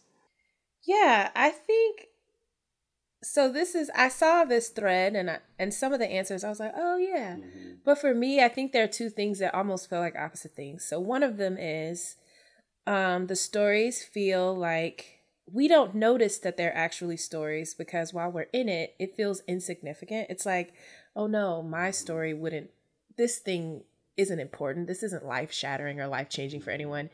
Yeah, 0.84 1.30
I 1.36 1.50
think 1.50 2.06
so 3.22 3.50
this 3.50 3.74
is 3.74 3.90
I 3.94 4.08
saw 4.08 4.44
this 4.44 4.68
thread 4.68 5.16
and 5.16 5.30
I, 5.30 5.38
and 5.58 5.74
some 5.74 5.92
of 5.92 5.98
the 5.98 6.10
answers 6.10 6.44
I 6.44 6.48
was 6.48 6.60
like, 6.60 6.72
"Oh 6.76 6.96
yeah." 6.96 7.36
Mm-hmm. 7.36 7.72
But 7.84 7.98
for 7.98 8.14
me, 8.14 8.42
I 8.42 8.48
think 8.48 8.72
there 8.72 8.84
are 8.84 8.88
two 8.88 9.10
things 9.10 9.38
that 9.40 9.54
almost 9.54 9.90
feel 9.90 10.00
like 10.00 10.14
opposite 10.16 10.54
things. 10.54 10.84
So 10.84 11.00
one 11.00 11.22
of 11.22 11.36
them 11.36 11.56
is 11.58 12.16
um 12.86 13.26
the 13.26 13.36
stories 13.36 14.04
feel 14.04 14.56
like 14.56 15.22
we 15.50 15.66
don't 15.66 15.94
notice 15.94 16.38
that 16.38 16.56
they're 16.56 16.76
actually 16.76 17.16
stories 17.16 17.74
because 17.74 18.12
while 18.12 18.30
we're 18.30 18.48
in 18.52 18.68
it, 18.68 18.94
it 18.98 19.16
feels 19.16 19.42
insignificant. 19.48 20.28
It's 20.30 20.46
like, 20.46 20.72
"Oh 21.16 21.26
no, 21.26 21.62
my 21.62 21.90
story 21.90 22.34
wouldn't 22.34 22.70
this 23.16 23.38
thing 23.38 23.82
isn't 24.16 24.40
important. 24.40 24.86
This 24.86 25.02
isn't 25.02 25.26
life-shattering 25.26 26.00
or 26.00 26.06
life-changing 26.06 26.60
for 26.60 26.70
anyone." 26.70 27.10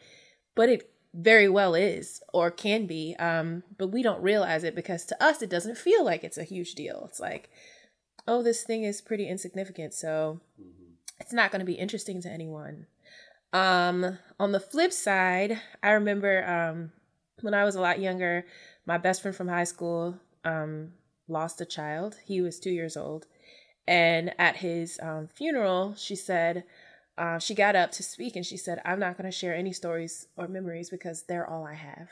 But 0.55 0.69
it 0.69 0.94
very 1.15 1.49
well 1.49 1.75
is 1.75 2.21
or 2.33 2.51
can 2.51 2.87
be 2.87 3.15
um 3.21 3.63
but 3.79 3.89
we 3.89 4.03
don't 4.03 4.21
realize 4.21 4.65
it 4.65 4.75
because 4.75 5.05
to 5.07 5.23
us 5.23 5.43
it 5.43 5.49
doesn't 5.49 5.79
feel 5.79 6.05
like 6.05 6.25
it's 6.25 6.39
a 6.39 6.45
huge 6.45 6.75
deal. 6.75 7.07
It's 7.09 7.21
like 7.21 7.51
oh 8.27 8.43
this 8.43 8.65
thing 8.65 8.83
is 8.85 9.01
pretty 9.01 9.29
insignificant 9.29 9.95
so 9.95 10.41
it's 11.21 11.33
not 11.33 11.53
going 11.53 11.61
to 11.61 11.67
be 11.67 11.75
interesting 11.75 12.21
to 12.23 12.31
anyone. 12.31 12.87
Um 13.53 14.19
on 14.41 14.53
the 14.53 14.61
flip 14.61 14.93
side 14.93 15.61
i 15.83 15.91
remember 15.91 16.45
um 16.45 16.91
when 17.41 17.55
i 17.55 17.65
was 17.65 17.77
a 17.77 17.81
lot 17.81 18.01
younger 18.01 18.45
my 18.85 18.99
best 18.99 19.23
friend 19.23 19.37
from 19.37 19.49
high 19.49 19.65
school 19.65 20.19
um 20.45 20.93
lost 21.29 21.61
a 21.61 21.65
child. 21.65 22.17
He 22.25 22.41
was 22.41 22.59
2 22.59 22.71
years 22.71 22.97
old. 22.97 23.27
And 23.87 24.35
at 24.39 24.57
his 24.57 24.99
um, 25.03 25.29
funeral 25.29 25.95
she 25.95 26.17
said 26.17 26.65
uh, 27.17 27.39
she 27.39 27.55
got 27.55 27.77
up 27.77 27.93
to 27.93 28.03
speak 28.03 28.37
and 28.37 28.45
she 28.45 28.57
said, 28.57 28.81
I'm 28.85 28.99
not 28.99 29.17
going 29.17 29.31
to 29.31 29.37
share 29.37 29.55
any 29.55 29.73
stories 29.73 30.27
or 30.37 30.49
memories 30.49 30.91
because 30.91 31.25
they're 31.25 31.49
all 31.49 31.67
I 31.67 31.75
have. 31.75 32.09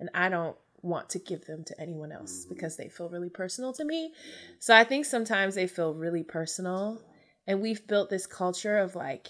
And 0.00 0.10
I 0.14 0.28
don't 0.28 0.56
want 0.82 1.10
to 1.10 1.20
give 1.20 1.46
them 1.46 1.62
to 1.64 1.80
anyone 1.80 2.10
else 2.10 2.44
because 2.44 2.76
they 2.76 2.88
feel 2.88 3.08
really 3.08 3.30
personal 3.30 3.72
to 3.74 3.84
me. 3.84 4.12
So 4.58 4.74
I 4.74 4.82
think 4.82 5.04
sometimes 5.04 5.54
they 5.54 5.68
feel 5.68 5.94
really 5.94 6.24
personal. 6.24 7.00
And 7.46 7.60
we've 7.60 7.86
built 7.86 8.10
this 8.10 8.26
culture 8.26 8.78
of 8.78 8.96
like 8.96 9.28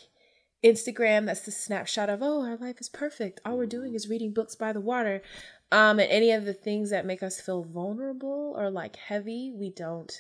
Instagram 0.64 1.26
that's 1.26 1.42
the 1.42 1.50
snapshot 1.50 2.08
of, 2.08 2.22
oh, 2.22 2.42
our 2.42 2.56
life 2.56 2.80
is 2.80 2.88
perfect. 2.88 3.40
All 3.44 3.58
we're 3.58 3.66
doing 3.66 3.94
is 3.94 4.08
reading 4.08 4.32
books 4.32 4.54
by 4.54 4.72
the 4.72 4.80
water. 4.80 5.22
Um, 5.70 5.98
and 5.98 6.10
any 6.10 6.32
of 6.32 6.44
the 6.44 6.54
things 6.54 6.90
that 6.90 7.06
make 7.06 7.22
us 7.22 7.40
feel 7.40 7.64
vulnerable 7.64 8.54
or 8.56 8.70
like 8.70 8.96
heavy, 8.96 9.52
we 9.54 9.70
don't 9.70 10.12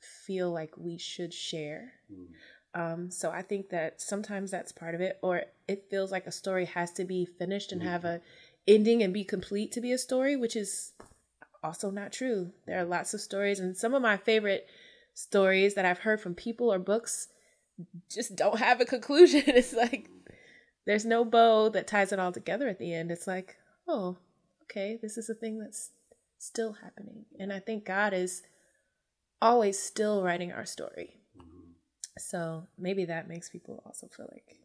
feel 0.00 0.50
like 0.50 0.76
we 0.76 0.98
should 0.98 1.32
share. 1.34 1.92
Um, 2.74 3.10
so 3.10 3.30
I 3.30 3.42
think 3.42 3.70
that 3.70 4.00
sometimes 4.00 4.50
that's 4.50 4.72
part 4.72 4.94
of 4.94 5.00
it, 5.00 5.18
or 5.22 5.42
it 5.66 5.86
feels 5.90 6.12
like 6.12 6.26
a 6.26 6.32
story 6.32 6.66
has 6.66 6.92
to 6.92 7.04
be 7.04 7.24
finished 7.24 7.72
and 7.72 7.82
have 7.82 8.04
a 8.04 8.20
ending 8.68 9.02
and 9.02 9.12
be 9.12 9.24
complete 9.24 9.72
to 9.72 9.80
be 9.80 9.92
a 9.92 9.98
story, 9.98 10.36
which 10.36 10.54
is 10.54 10.92
also 11.62 11.90
not 11.90 12.12
true. 12.12 12.52
There 12.66 12.78
are 12.78 12.84
lots 12.84 13.12
of 13.14 13.20
stories, 13.20 13.58
and 13.58 13.76
some 13.76 13.94
of 13.94 14.02
my 14.02 14.16
favorite 14.16 14.68
stories 15.14 15.74
that 15.74 15.84
I've 15.84 15.98
heard 16.00 16.20
from 16.20 16.34
people 16.34 16.72
or 16.72 16.78
books 16.78 17.28
just 18.08 18.36
don't 18.36 18.58
have 18.58 18.80
a 18.80 18.84
conclusion. 18.84 19.42
It's 19.48 19.72
like 19.72 20.08
there's 20.86 21.04
no 21.04 21.24
bow 21.24 21.68
that 21.70 21.86
ties 21.86 22.12
it 22.12 22.18
all 22.18 22.32
together 22.32 22.68
at 22.68 22.78
the 22.78 22.94
end. 22.94 23.10
It's 23.10 23.26
like, 23.26 23.56
oh, 23.88 24.18
okay, 24.64 24.98
this 25.00 25.18
is 25.18 25.28
a 25.28 25.34
thing 25.34 25.58
that's 25.58 25.90
still 26.38 26.74
happening, 26.74 27.24
and 27.38 27.52
I 27.52 27.58
think 27.58 27.84
God 27.84 28.12
is 28.12 28.42
always 29.42 29.78
still 29.78 30.22
writing 30.22 30.52
our 30.52 30.66
story. 30.66 31.19
So 32.20 32.66
maybe 32.78 33.04
that 33.06 33.28
makes 33.28 33.48
people 33.48 33.82
also 33.84 34.06
feel 34.06 34.28
like. 34.30 34.56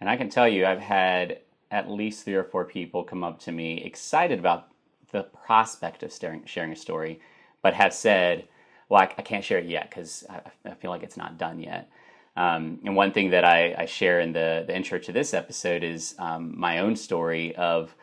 And 0.00 0.10
I 0.10 0.16
can 0.16 0.28
tell 0.28 0.48
you, 0.48 0.66
I've 0.66 0.80
had 0.80 1.38
at 1.70 1.90
least 1.90 2.24
three 2.24 2.34
or 2.34 2.44
four 2.44 2.64
people 2.64 3.04
come 3.04 3.24
up 3.24 3.40
to 3.40 3.52
me 3.52 3.82
excited 3.82 4.38
about 4.38 4.68
the 5.12 5.22
prospect 5.22 6.02
of 6.02 6.12
sharing, 6.12 6.44
sharing 6.44 6.72
a 6.72 6.76
story, 6.76 7.20
but 7.62 7.74
have 7.74 7.94
said, 7.94 8.48
well, 8.88 9.02
I, 9.02 9.04
I 9.04 9.22
can't 9.22 9.44
share 9.44 9.58
it 9.58 9.66
yet 9.66 9.88
because 9.88 10.24
I, 10.28 10.40
I, 10.68 10.74
feel 10.74 10.90
like 10.90 11.02
it's 11.02 11.16
not 11.16 11.38
done 11.38 11.60
yet. 11.60 11.88
Um, 12.36 12.80
and 12.84 12.96
one 12.96 13.12
thing 13.12 13.30
that 13.30 13.44
I, 13.44 13.74
I, 13.78 13.86
share 13.86 14.20
in 14.20 14.32
the, 14.32 14.64
the 14.66 14.74
intro 14.74 14.98
to 14.98 15.12
this 15.12 15.34
episode 15.34 15.84
is 15.84 16.16
um, 16.18 16.58
my 16.58 16.80
own 16.80 16.96
story 16.96 17.54
of 17.56 17.94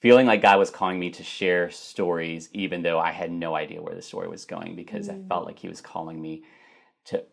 feeling 0.00 0.26
like 0.26 0.42
God 0.42 0.58
was 0.58 0.70
calling 0.70 1.00
me 1.00 1.10
to 1.10 1.24
share 1.24 1.70
stories, 1.70 2.48
even 2.52 2.82
though 2.82 3.00
I 3.00 3.10
had 3.10 3.32
no 3.32 3.56
idea 3.56 3.82
where 3.82 3.94
the 3.94 4.02
story 4.02 4.28
was 4.28 4.44
going, 4.44 4.76
because 4.76 5.08
mm. 5.08 5.24
I 5.24 5.28
felt 5.28 5.44
like 5.44 5.58
He 5.58 5.68
was 5.68 5.80
calling 5.80 6.22
me 6.22 6.44
to 7.06 7.24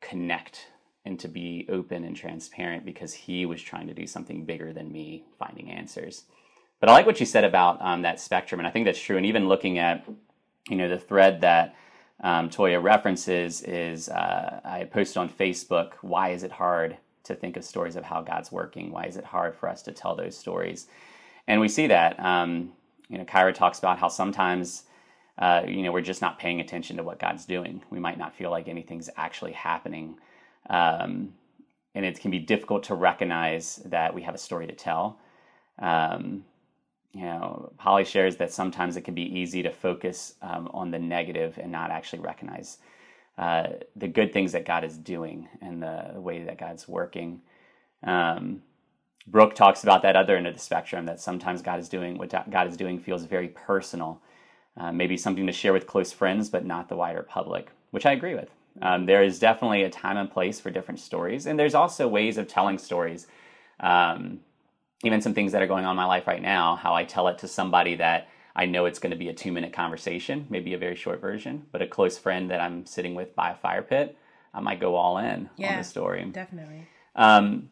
connect 0.00 0.68
and 1.04 1.18
to 1.20 1.28
be 1.28 1.66
open 1.68 2.04
and 2.04 2.16
transparent 2.16 2.84
because 2.84 3.14
he 3.14 3.46
was 3.46 3.62
trying 3.62 3.86
to 3.86 3.94
do 3.94 4.06
something 4.06 4.44
bigger 4.44 4.72
than 4.72 4.90
me 4.90 5.24
finding 5.38 5.70
answers. 5.70 6.24
But 6.80 6.88
I 6.88 6.92
like 6.92 7.06
what 7.06 7.20
you 7.20 7.26
said 7.26 7.44
about 7.44 7.80
um, 7.80 8.02
that 8.02 8.20
spectrum, 8.20 8.60
and 8.60 8.66
I 8.66 8.70
think 8.70 8.84
that's 8.84 9.00
true. 9.00 9.16
And 9.16 9.24
even 9.24 9.48
looking 9.48 9.78
at, 9.78 10.06
you 10.68 10.76
know, 10.76 10.88
the 10.88 10.98
thread 10.98 11.40
that 11.40 11.74
um, 12.22 12.50
Toya 12.50 12.82
references 12.82 13.62
is 13.62 14.08
uh, 14.08 14.60
I 14.64 14.84
posted 14.84 15.18
on 15.18 15.28
Facebook. 15.28 15.92
Why 16.02 16.30
is 16.30 16.42
it 16.42 16.52
hard 16.52 16.96
to 17.24 17.34
think 17.34 17.56
of 17.56 17.64
stories 17.64 17.96
of 17.96 18.04
how 18.04 18.20
God's 18.20 18.52
working? 18.52 18.90
Why 18.90 19.04
is 19.04 19.16
it 19.16 19.24
hard 19.24 19.54
for 19.54 19.68
us 19.68 19.82
to 19.82 19.92
tell 19.92 20.16
those 20.16 20.36
stories? 20.36 20.86
And 21.46 21.60
we 21.60 21.68
see 21.68 21.86
that. 21.86 22.18
Um, 22.18 22.72
you 23.08 23.18
know, 23.18 23.24
Kyra 23.24 23.54
talks 23.54 23.78
about 23.78 23.98
how 23.98 24.08
sometimes 24.08 24.84
uh, 25.38 25.62
you 25.66 25.82
know, 25.82 25.92
we're 25.92 26.00
just 26.00 26.22
not 26.22 26.38
paying 26.38 26.60
attention 26.60 26.96
to 26.96 27.02
what 27.02 27.18
God's 27.18 27.44
doing. 27.44 27.82
We 27.90 27.98
might 27.98 28.18
not 28.18 28.34
feel 28.34 28.50
like 28.50 28.68
anything's 28.68 29.10
actually 29.16 29.52
happening. 29.52 30.18
Um, 30.70 31.34
and 31.94 32.04
it 32.04 32.20
can 32.20 32.30
be 32.30 32.38
difficult 32.38 32.84
to 32.84 32.94
recognize 32.94 33.76
that 33.86 34.14
we 34.14 34.22
have 34.22 34.34
a 34.34 34.38
story 34.38 34.66
to 34.66 34.74
tell. 34.74 35.18
Um, 35.78 36.44
you 37.12 37.22
know, 37.22 37.72
Holly 37.78 38.04
shares 38.04 38.36
that 38.36 38.52
sometimes 38.52 38.96
it 38.96 39.02
can 39.02 39.14
be 39.14 39.22
easy 39.38 39.62
to 39.62 39.70
focus 39.70 40.34
um, 40.42 40.70
on 40.74 40.90
the 40.90 40.98
negative 40.98 41.58
and 41.60 41.72
not 41.72 41.90
actually 41.90 42.18
recognize 42.20 42.78
uh, 43.38 43.68
the 43.96 44.08
good 44.08 44.32
things 44.32 44.52
that 44.52 44.66
God 44.66 44.84
is 44.84 44.96
doing 44.98 45.48
and 45.62 45.82
the, 45.82 46.12
way 46.16 46.42
that 46.44 46.58
God's 46.58 46.86
working. 46.88 47.40
Um, 48.02 48.62
Brooke 49.26 49.54
talks 49.54 49.82
about 49.82 50.02
that 50.02 50.16
other 50.16 50.36
end 50.36 50.46
of 50.46 50.54
the 50.54 50.60
spectrum 50.60 51.06
that 51.06 51.20
sometimes 51.20 51.62
God 51.62 51.80
is 51.80 51.88
doing 51.88 52.18
what 52.18 52.30
God 52.50 52.68
is 52.68 52.76
doing 52.76 52.98
feels 52.98 53.24
very 53.24 53.48
personal 53.48 54.20
uh, 54.76 54.92
maybe 54.92 55.16
something 55.16 55.46
to 55.46 55.52
share 55.52 55.72
with 55.72 55.86
close 55.86 56.12
friends, 56.12 56.48
but 56.48 56.64
not 56.64 56.88
the 56.88 56.96
wider 56.96 57.22
public, 57.22 57.70
which 57.90 58.06
I 58.06 58.12
agree 58.12 58.34
with. 58.34 58.50
Um, 58.82 59.06
there 59.06 59.22
is 59.22 59.38
definitely 59.38 59.84
a 59.84 59.90
time 59.90 60.16
and 60.16 60.30
place 60.30 60.60
for 60.60 60.70
different 60.70 61.00
stories, 61.00 61.46
and 61.46 61.58
there's 61.58 61.74
also 61.74 62.06
ways 62.08 62.36
of 62.36 62.46
telling 62.46 62.78
stories. 62.78 63.26
Um, 63.80 64.40
even 65.04 65.20
some 65.20 65.34
things 65.34 65.52
that 65.52 65.62
are 65.62 65.66
going 65.66 65.84
on 65.84 65.92
in 65.92 65.96
my 65.96 66.04
life 66.04 66.26
right 66.26 66.42
now, 66.42 66.76
how 66.76 66.94
I 66.94 67.04
tell 67.04 67.28
it 67.28 67.38
to 67.38 67.48
somebody 67.48 67.96
that 67.96 68.28
I 68.54 68.64
know 68.64 68.86
it's 68.86 68.98
going 68.98 69.10
to 69.10 69.16
be 69.16 69.28
a 69.28 69.34
two 69.34 69.52
minute 69.52 69.72
conversation, 69.72 70.46
maybe 70.48 70.72
a 70.72 70.78
very 70.78 70.96
short 70.96 71.20
version, 71.20 71.66
but 71.72 71.82
a 71.82 71.86
close 71.86 72.16
friend 72.16 72.50
that 72.50 72.60
I'm 72.60 72.86
sitting 72.86 73.14
with 73.14 73.34
by 73.34 73.50
a 73.50 73.54
fire 73.54 73.82
pit, 73.82 74.16
I 74.54 74.60
might 74.60 74.80
go 74.80 74.94
all 74.94 75.18
in 75.18 75.50
yeah, 75.56 75.72
on 75.72 75.78
the 75.78 75.84
story. 75.84 76.24
Definitely. 76.24 76.86
Um, 77.14 77.70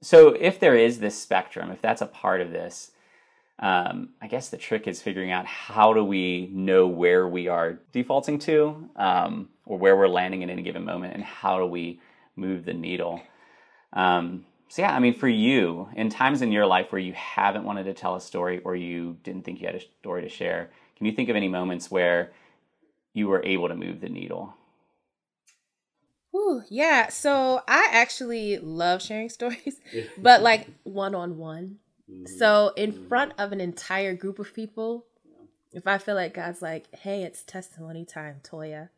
so 0.00 0.28
if 0.28 0.58
there 0.58 0.76
is 0.76 0.98
this 1.00 1.20
spectrum, 1.20 1.70
if 1.70 1.82
that's 1.82 2.00
a 2.00 2.06
part 2.06 2.40
of 2.40 2.50
this, 2.50 2.92
um, 3.58 4.10
I 4.20 4.26
guess 4.26 4.50
the 4.50 4.58
trick 4.58 4.86
is 4.86 5.00
figuring 5.00 5.30
out 5.30 5.46
how 5.46 5.94
do 5.94 6.04
we 6.04 6.50
know 6.52 6.86
where 6.86 7.26
we 7.26 7.48
are 7.48 7.78
defaulting 7.92 8.38
to 8.40 8.90
um, 8.96 9.48
or 9.64 9.78
where 9.78 9.96
we're 9.96 10.08
landing 10.08 10.42
at 10.42 10.50
any 10.50 10.62
given 10.62 10.84
moment 10.84 11.14
and 11.14 11.24
how 11.24 11.58
do 11.58 11.66
we 11.66 12.00
move 12.36 12.66
the 12.66 12.74
needle. 12.74 13.22
Um, 13.94 14.44
so, 14.68 14.82
yeah, 14.82 14.94
I 14.94 14.98
mean, 14.98 15.14
for 15.14 15.28
you, 15.28 15.88
in 15.94 16.10
times 16.10 16.42
in 16.42 16.52
your 16.52 16.66
life 16.66 16.92
where 16.92 17.00
you 17.00 17.14
haven't 17.14 17.64
wanted 17.64 17.84
to 17.84 17.94
tell 17.94 18.16
a 18.16 18.20
story 18.20 18.60
or 18.64 18.76
you 18.76 19.16
didn't 19.22 19.44
think 19.44 19.60
you 19.60 19.66
had 19.66 19.76
a 19.76 19.80
story 20.00 20.22
to 20.22 20.28
share, 20.28 20.70
can 20.96 21.06
you 21.06 21.12
think 21.12 21.28
of 21.28 21.36
any 21.36 21.48
moments 21.48 21.90
where 21.90 22.32
you 23.14 23.28
were 23.28 23.42
able 23.44 23.68
to 23.68 23.74
move 23.74 24.00
the 24.00 24.08
needle? 24.08 24.54
Ooh, 26.34 26.62
yeah. 26.68 27.08
So 27.08 27.62
I 27.66 27.88
actually 27.92 28.58
love 28.58 29.00
sharing 29.00 29.28
stories, 29.30 29.80
but 30.18 30.42
like 30.42 30.68
one 30.82 31.14
on 31.14 31.38
one. 31.38 31.78
So, 32.38 32.72
in 32.76 32.92
mm-hmm. 32.92 33.08
front 33.08 33.32
of 33.38 33.52
an 33.52 33.60
entire 33.60 34.14
group 34.14 34.38
of 34.38 34.54
people, 34.54 35.06
if 35.72 35.86
I 35.86 35.98
feel 35.98 36.14
like 36.14 36.34
God's 36.34 36.62
like, 36.62 36.86
hey, 36.94 37.22
it's 37.22 37.42
testimony 37.42 38.04
time, 38.04 38.36
Toya, 38.42 38.90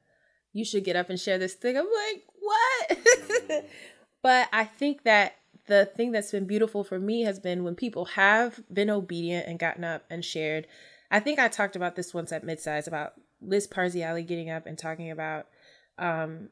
you 0.52 0.64
should 0.64 0.84
get 0.84 0.96
up 0.96 1.08
and 1.08 1.18
share 1.18 1.38
this 1.38 1.54
thing, 1.54 1.76
I'm 1.76 1.86
like, 1.86 2.24
what? 2.40 2.90
Mm-hmm. 2.90 3.66
but 4.22 4.48
I 4.52 4.64
think 4.64 5.04
that 5.04 5.36
the 5.66 5.86
thing 5.86 6.12
that's 6.12 6.32
been 6.32 6.46
beautiful 6.46 6.84
for 6.84 6.98
me 6.98 7.22
has 7.22 7.38
been 7.38 7.64
when 7.64 7.74
people 7.74 8.06
have 8.06 8.60
been 8.72 8.90
obedient 8.90 9.46
and 9.46 9.58
gotten 9.58 9.84
up 9.84 10.04
and 10.10 10.24
shared. 10.24 10.66
I 11.10 11.20
think 11.20 11.38
I 11.38 11.48
talked 11.48 11.76
about 11.76 11.96
this 11.96 12.12
once 12.12 12.32
at 12.32 12.44
midsize 12.44 12.86
about 12.86 13.14
Liz 13.40 13.66
Parziale 13.66 14.26
getting 14.26 14.50
up 14.50 14.66
and 14.66 14.76
talking 14.76 15.10
about 15.10 15.46
um, 15.98 16.48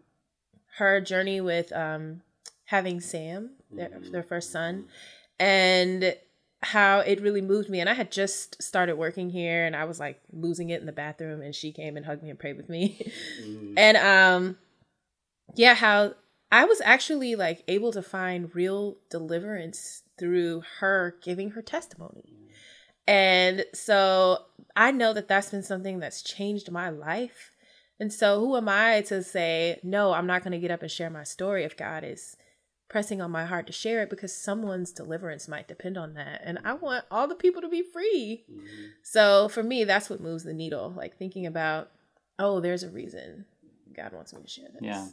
her 0.76 1.00
journey 1.00 1.40
with 1.40 1.72
um, 1.72 2.22
having 2.66 3.00
Sam, 3.00 3.50
their, 3.70 3.90
their 4.10 4.22
first 4.22 4.52
son, 4.52 4.86
and 5.38 6.14
how 6.66 7.00
it 7.00 7.20
really 7.20 7.40
moved 7.40 7.68
me. 7.68 7.80
And 7.80 7.88
I 7.88 7.94
had 7.94 8.10
just 8.10 8.62
started 8.62 8.96
working 8.96 9.30
here 9.30 9.64
and 9.64 9.76
I 9.76 9.84
was 9.84 10.00
like 10.00 10.20
losing 10.32 10.70
it 10.70 10.80
in 10.80 10.86
the 10.86 10.92
bathroom 10.92 11.40
and 11.40 11.54
she 11.54 11.72
came 11.72 11.96
and 11.96 12.04
hugged 12.04 12.22
me 12.22 12.30
and 12.30 12.38
prayed 12.38 12.56
with 12.56 12.68
me. 12.68 13.12
and 13.76 13.96
um 13.96 14.58
yeah, 15.54 15.74
how 15.74 16.14
I 16.50 16.64
was 16.64 16.80
actually 16.84 17.34
like 17.34 17.64
able 17.68 17.92
to 17.92 18.02
find 18.02 18.54
real 18.54 18.96
deliverance 19.10 20.02
through 20.18 20.62
her 20.80 21.16
giving 21.22 21.50
her 21.50 21.62
testimony. 21.62 22.32
And 23.06 23.64
so 23.72 24.38
I 24.74 24.90
know 24.90 25.12
that 25.12 25.28
that's 25.28 25.50
been 25.50 25.62
something 25.62 25.98
that's 25.98 26.22
changed 26.22 26.70
my 26.70 26.90
life. 26.90 27.52
And 27.98 28.12
so 28.12 28.40
who 28.40 28.56
am 28.56 28.68
I 28.68 29.02
to 29.02 29.22
say, 29.22 29.80
no, 29.82 30.12
I'm 30.12 30.26
not 30.26 30.42
going 30.42 30.52
to 30.52 30.58
get 30.58 30.70
up 30.70 30.82
and 30.82 30.90
share 30.90 31.10
my 31.10 31.24
story 31.24 31.64
if 31.64 31.76
God 31.76 32.04
is 32.04 32.36
pressing 32.88 33.20
on 33.20 33.30
my 33.30 33.44
heart 33.44 33.66
to 33.66 33.72
share 33.72 34.02
it 34.02 34.10
because 34.10 34.34
someone's 34.34 34.92
deliverance 34.92 35.48
might 35.48 35.68
depend 35.68 35.98
on 35.98 36.14
that. 36.14 36.40
And 36.44 36.58
I 36.64 36.74
want 36.74 37.04
all 37.10 37.26
the 37.26 37.34
people 37.34 37.60
to 37.62 37.68
be 37.68 37.82
free. 37.82 38.44
Mm-hmm. 38.50 38.84
So 39.02 39.48
for 39.48 39.62
me, 39.62 39.84
that's 39.84 40.08
what 40.08 40.20
moves 40.20 40.44
the 40.44 40.54
needle. 40.54 40.92
Like 40.96 41.18
thinking 41.18 41.46
about, 41.46 41.90
oh, 42.38 42.60
there's 42.60 42.82
a 42.82 42.88
reason 42.88 43.44
God 43.94 44.12
wants 44.12 44.32
me 44.32 44.42
to 44.42 44.48
share 44.48 44.68
this. 44.72 44.82
Yeah. 44.82 45.08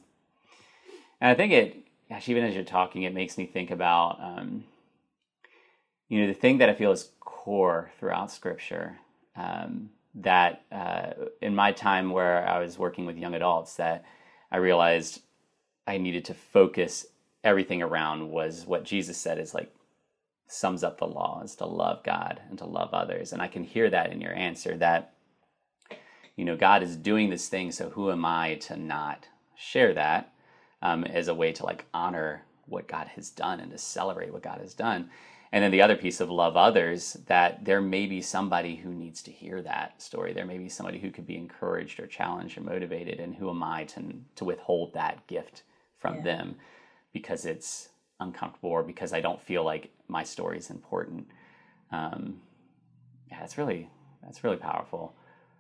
And 1.20 1.32
I 1.32 1.36
think 1.36 1.54
it, 1.54 1.78
gosh, 2.10 2.30
even 2.30 2.44
as 2.44 2.54
you're 2.54 2.64
talking, 2.64 3.04
it 3.04 3.14
makes 3.14 3.38
me 3.38 3.46
think 3.46 3.72
about, 3.72 4.20
um, 4.22 4.66
you 6.10 6.22
know, 6.22 6.28
the 6.28 6.34
thing 6.34 6.60
that 6.60 6.70
I 6.70 6.74
feel 6.74 6.92
is 6.92 7.10
core 7.20 7.92
throughout 8.00 8.32
Scripture. 8.32 9.00
Um, 9.36 9.90
that 10.16 10.62
uh, 10.72 11.14
in 11.42 11.56
my 11.56 11.72
time 11.72 12.12
where 12.12 12.48
I 12.48 12.60
was 12.60 12.78
working 12.78 13.08
with 13.08 13.18
young 13.18 13.34
adults, 13.34 13.78
that 13.78 14.06
I 14.52 14.58
realized 14.58 15.22
I 15.88 15.98
needed 15.98 16.26
to 16.26 16.34
focus 16.34 17.08
everything 17.44 17.82
around 17.82 18.30
was 18.30 18.66
what 18.66 18.84
Jesus 18.84 19.18
said 19.18 19.38
is 19.38 19.54
like 19.54 19.74
sums 20.48 20.84
up 20.84 20.98
the 20.98 21.08
law 21.08 21.42
is 21.44 21.56
to 21.56 21.66
love 21.66 22.04
God 22.04 22.42
and 22.50 22.58
to 22.60 22.66
love 22.66 22.94
others. 22.94 23.34
And 23.34 23.42
I 23.42 23.48
can 23.48 23.64
hear 23.64 23.90
that 23.90 24.12
in 24.12 24.22
your 24.22 24.34
answer 24.34 24.78
that, 24.78 25.14
you 26.36 26.46
know, 26.46 26.56
God 26.56 26.84
is 26.84 26.96
doing 26.96 27.30
this 27.30 27.48
thing, 27.48 27.72
so 27.72 27.90
who 27.90 28.12
am 28.12 28.26
I 28.26 28.56
to 28.56 28.78
not 28.78 29.28
share 29.56 29.94
that 29.94 30.34
um, 30.82 31.04
as 31.04 31.28
a 31.28 31.34
way 31.34 31.52
to 31.54 31.66
like 31.66 31.86
honor 31.94 32.44
what 32.66 32.88
God 32.88 33.08
has 33.16 33.30
done 33.30 33.60
and 33.60 33.72
to 33.72 33.78
celebrate 33.78 34.32
what 34.32 34.44
God 34.44 34.60
has 34.60 34.74
done. 34.74 35.10
And 35.52 35.64
then 35.64 35.72
the 35.72 35.84
other 35.84 35.96
piece 35.96 36.20
of 36.20 36.32
love 36.32 36.58
others, 36.58 37.16
that 37.28 37.64
there 37.64 37.82
may 37.82 38.08
be 38.08 38.22
somebody 38.22 38.76
who 38.76 38.92
needs 38.92 39.22
to 39.24 39.32
hear 39.32 39.62
that 39.62 40.02
story. 40.02 40.34
There 40.34 40.48
may 40.48 40.58
be 40.58 40.68
somebody 40.68 40.98
who 40.98 41.12
could 41.12 41.28
be 41.28 41.38
encouraged 41.38 42.00
or 42.00 42.08
challenged 42.08 42.58
or 42.58 42.62
motivated. 42.62 43.20
And 43.20 43.36
who 43.36 43.52
am 43.52 43.62
I 43.62 43.84
to, 43.86 44.02
to 44.36 44.46
withhold 44.46 44.94
that 44.94 45.28
gift 45.28 45.62
from 46.00 46.16
yeah. 46.16 46.22
them? 46.24 46.56
Because 47.14 47.46
it's 47.46 47.90
uncomfortable 48.20 48.72
or 48.72 48.84
because 48.84 49.14
I 49.14 49.22
don't 49.22 49.42
feel 49.42 49.64
like 49.64 49.92
my 50.08 50.24
story 50.24 50.58
is 50.58 50.70
important. 50.70 51.28
Um, 51.92 52.42
yeah, 53.30 53.44
it's 53.44 53.58
really 53.58 53.90
that's 54.22 54.44
really 54.44 54.58
powerful. 54.58 55.16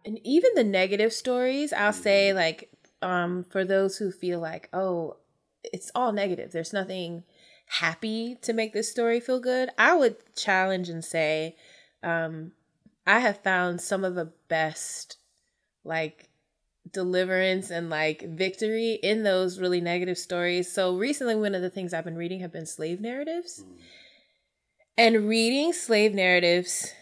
And 0.06 0.20
even 0.24 0.52
the 0.56 0.64
negative 0.64 1.14
stories, 1.14 1.72
I'll 1.72 1.92
mm-hmm. 1.92 2.02
say 2.02 2.34
like 2.34 2.70
um, 3.02 3.44
for 3.44 3.64
those 3.64 3.98
who 3.98 4.12
feel 4.12 4.40
like 4.40 4.70
oh, 4.74 5.18
it's 5.64 5.92
all 5.96 6.12
negative. 6.12 6.52
There's 6.52 6.74
nothing 6.74 7.24
happy 7.68 8.38
to 8.42 8.54
make 8.54 8.74
this 8.74 8.90
story 8.92 9.20
feel 9.20 9.40
good. 9.40 9.70
I 9.78 9.96
would 9.96 10.18
challenge 10.36 10.90
and 10.90 11.04
say 11.04 11.56
um, 12.02 12.52
I 13.08 13.20
have 13.20 13.44
found 13.44 13.82
some 13.82 14.04
of 14.04 14.16
the 14.16 14.32
best 14.48 15.18
like 15.84 16.30
deliverance 16.92 17.70
and 17.70 17.90
like 17.90 18.22
victory 18.22 19.00
in 19.02 19.24
those 19.24 19.60
really 19.60 19.82
negative 19.82 20.18
stories. 20.18 20.72
So 20.72 20.96
recently 20.96 21.36
one 21.36 21.56
of 21.56 21.62
the 21.62 21.70
things 21.70 21.94
I've 21.94 22.04
been 22.04 22.18
reading 22.18 22.42
have 22.42 22.52
been 22.52 22.66
slave 22.66 23.00
narratives. 23.00 23.64
Mm. 23.64 23.78
And 24.96 25.28
reading 25.28 25.74
slave 25.74 26.14
narratives 26.14 26.94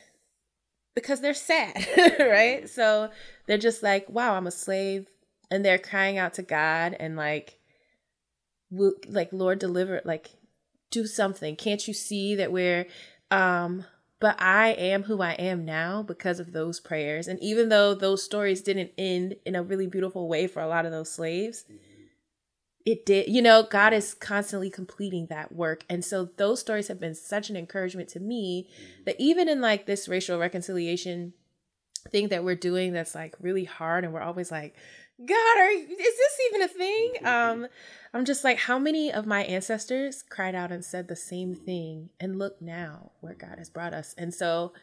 because 0.95 1.21
they're 1.21 1.33
sad, 1.33 1.75
right? 2.19 2.63
Mm. 2.63 2.69
So 2.69 3.09
they're 3.47 3.57
just 3.57 3.83
like, 3.83 4.09
wow, 4.09 4.35
I'm 4.35 4.47
a 4.47 4.51
slave 4.51 5.07
and 5.49 5.65
they're 5.65 5.77
crying 5.77 6.17
out 6.17 6.35
to 6.35 6.43
God 6.43 6.95
and 6.99 7.15
like 7.15 7.57
like 9.09 9.33
Lord 9.33 9.59
deliver 9.59 10.01
like 10.05 10.29
do 10.91 11.05
something. 11.05 11.55
Can't 11.57 11.85
you 11.87 11.93
see 11.93 12.35
that 12.35 12.51
we're 12.51 12.87
um 13.29 13.85
but 14.21 14.39
I 14.39 14.69
am 14.69 15.03
who 15.03 15.21
I 15.21 15.31
am 15.31 15.65
now 15.65 16.03
because 16.03 16.39
of 16.39 16.53
those 16.53 16.79
prayers. 16.79 17.27
And 17.27 17.39
even 17.41 17.69
though 17.69 17.95
those 17.95 18.21
stories 18.21 18.62
didn't 18.62 18.91
end 18.95 19.36
in 19.45 19.55
a 19.55 19.63
really 19.63 19.88
beautiful 19.88 20.29
way 20.29 20.45
for 20.45 20.62
a 20.62 20.67
lot 20.67 20.86
of 20.86 20.91
those 20.91 21.12
slaves, 21.12 21.63
mm-hmm. 21.63 21.77
it 22.86 23.03
did. 23.03 23.29
You 23.29 23.41
know, 23.41 23.63
God 23.63 23.93
is 23.93 24.13
constantly 24.13 24.69
completing 24.69 25.25
that 25.25 25.51
work. 25.51 25.84
And 25.89 26.05
so 26.05 26.29
those 26.38 26.60
stories 26.60 26.88
have 26.88 26.99
been 26.99 27.15
such 27.15 27.49
an 27.49 27.57
encouragement 27.57 28.10
to 28.10 28.19
me 28.19 28.69
mm-hmm. 28.69 29.03
that 29.05 29.15
even 29.17 29.49
in 29.49 29.60
like 29.60 29.88
this 29.88 30.07
racial 30.07 30.38
reconciliation 30.38 31.34
thing 32.12 32.27
that 32.27 32.43
we're 32.43 32.55
doing 32.55 32.93
that's 32.93 33.15
like 33.15 33.36
really 33.39 33.65
hard 33.65 34.03
and 34.03 34.13
we're 34.13 34.21
always 34.21 34.51
like, 34.51 34.75
God, 35.25 35.57
are 35.57 35.71
is 35.71 35.88
this 35.88 36.39
even 36.49 36.62
a 36.62 36.67
thing? 36.67 37.13
Um 37.25 37.67
I'm 38.13 38.25
just 38.25 38.43
like, 38.43 38.57
how 38.57 38.77
many 38.77 39.12
of 39.12 39.25
my 39.25 39.43
ancestors 39.43 40.21
cried 40.21 40.53
out 40.53 40.71
and 40.71 40.84
said 40.84 41.07
the 41.07 41.15
same 41.15 41.55
thing? 41.55 42.10
And 42.19 42.38
look 42.38 42.62
now 42.62 43.12
where 43.21 43.34
God 43.34 43.57
has 43.57 43.69
brought 43.69 43.93
us. 43.93 44.13
And 44.17 44.34
so, 44.34 44.73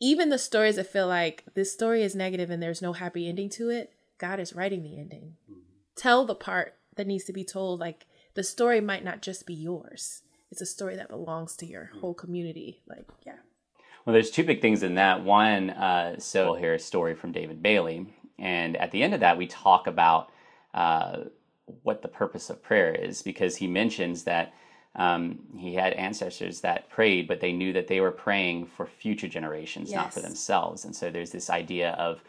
even 0.00 0.28
the 0.28 0.38
stories 0.38 0.76
that 0.76 0.92
feel 0.92 1.06
like 1.06 1.44
this 1.54 1.72
story 1.72 2.02
is 2.02 2.14
negative 2.14 2.50
and 2.50 2.62
there's 2.62 2.82
no 2.82 2.92
happy 2.92 3.26
ending 3.26 3.48
to 3.50 3.70
it, 3.70 3.92
God 4.18 4.38
is 4.38 4.54
writing 4.54 4.82
the 4.82 4.98
ending. 4.98 5.36
Mm-hmm. 5.50 5.60
Tell 5.96 6.26
the 6.26 6.34
part 6.34 6.74
that 6.96 7.06
needs 7.06 7.24
to 7.24 7.32
be 7.32 7.44
told. 7.44 7.80
Like, 7.80 8.04
the 8.34 8.42
story 8.42 8.82
might 8.82 9.04
not 9.04 9.22
just 9.22 9.46
be 9.46 9.54
yours, 9.54 10.22
it's 10.50 10.60
a 10.60 10.66
story 10.66 10.96
that 10.96 11.08
belongs 11.08 11.56
to 11.56 11.66
your 11.66 11.90
whole 12.00 12.14
community. 12.14 12.82
Like, 12.86 13.06
yeah. 13.26 13.38
Well, 14.04 14.12
there's 14.12 14.30
two 14.30 14.44
big 14.44 14.60
things 14.60 14.82
in 14.82 14.94
that. 14.96 15.24
One, 15.24 15.70
uh, 15.70 16.20
so 16.20 16.44
we'll 16.44 16.60
hear 16.60 16.74
a 16.74 16.78
story 16.78 17.14
from 17.14 17.32
David 17.32 17.62
Bailey. 17.62 18.14
And 18.38 18.76
at 18.76 18.90
the 18.90 19.02
end 19.02 19.14
of 19.14 19.20
that, 19.20 19.38
we 19.38 19.46
talk 19.46 19.86
about. 19.86 20.30
Uh, 20.74 21.24
what 21.82 22.02
the 22.02 22.08
purpose 22.08 22.50
of 22.50 22.62
prayer 22.62 22.94
is 22.94 23.22
because 23.22 23.56
he 23.56 23.66
mentions 23.66 24.24
that 24.24 24.54
um, 24.94 25.40
he 25.56 25.74
had 25.74 25.92
ancestors 25.92 26.60
that 26.60 26.88
prayed, 26.88 27.28
but 27.28 27.40
they 27.40 27.52
knew 27.52 27.72
that 27.72 27.86
they 27.86 28.00
were 28.00 28.10
praying 28.10 28.66
for 28.66 28.86
future 28.86 29.28
generations, 29.28 29.90
yes. 29.90 29.96
not 29.96 30.14
for 30.14 30.20
themselves. 30.20 30.84
And 30.84 30.96
so 30.96 31.10
there's 31.10 31.30
this 31.30 31.50
idea 31.50 31.90
of 31.92 32.22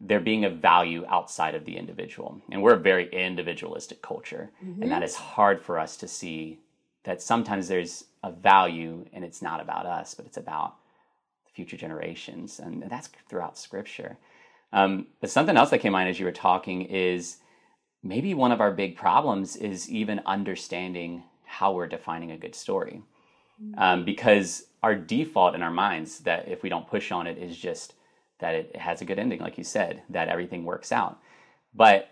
there 0.00 0.20
being 0.20 0.44
a 0.44 0.50
value 0.50 1.04
outside 1.08 1.54
of 1.54 1.64
the 1.64 1.76
individual. 1.76 2.40
And 2.50 2.62
we're 2.62 2.74
a 2.74 2.78
very 2.78 3.10
individualistic 3.10 4.00
culture, 4.00 4.50
mm-hmm. 4.64 4.82
and 4.82 4.92
that 4.92 5.02
is 5.02 5.16
hard 5.16 5.60
for 5.60 5.78
us 5.78 5.96
to 5.98 6.08
see 6.08 6.60
that 7.04 7.20
sometimes 7.20 7.68
there's 7.68 8.04
a 8.22 8.30
value 8.30 9.04
and 9.12 9.24
it's 9.24 9.42
not 9.42 9.60
about 9.60 9.86
us, 9.86 10.14
but 10.14 10.24
it's 10.24 10.36
about 10.36 10.76
future 11.52 11.76
generations. 11.76 12.58
And 12.58 12.84
that's 12.88 13.08
throughout 13.28 13.58
scripture. 13.58 14.16
Um, 14.72 15.06
but 15.20 15.30
something 15.30 15.56
else 15.56 15.70
that 15.70 15.78
came 15.78 15.90
to 15.90 15.92
mind 15.92 16.08
as 16.08 16.18
you 16.18 16.26
were 16.26 16.32
talking 16.32 16.82
is 16.82 17.38
maybe 18.02 18.34
one 18.34 18.52
of 18.52 18.60
our 18.60 18.70
big 18.70 18.96
problems 18.96 19.56
is 19.56 19.88
even 19.90 20.20
understanding 20.26 21.22
how 21.44 21.72
we're 21.72 21.86
defining 21.86 22.30
a 22.30 22.36
good 22.36 22.54
story. 22.54 23.02
Mm-hmm. 23.62 23.80
Um, 23.80 24.04
because 24.04 24.66
our 24.82 24.94
default 24.94 25.54
in 25.54 25.62
our 25.62 25.70
minds 25.70 26.20
that 26.20 26.48
if 26.48 26.62
we 26.62 26.68
don't 26.68 26.86
push 26.86 27.10
on 27.10 27.26
it 27.26 27.38
is 27.38 27.56
just 27.56 27.94
that 28.38 28.54
it 28.54 28.76
has 28.76 29.00
a 29.00 29.04
good 29.04 29.18
ending, 29.18 29.40
like 29.40 29.58
you 29.58 29.64
said, 29.64 30.02
that 30.10 30.28
everything 30.28 30.64
works 30.64 30.92
out. 30.92 31.18
But 31.74 32.10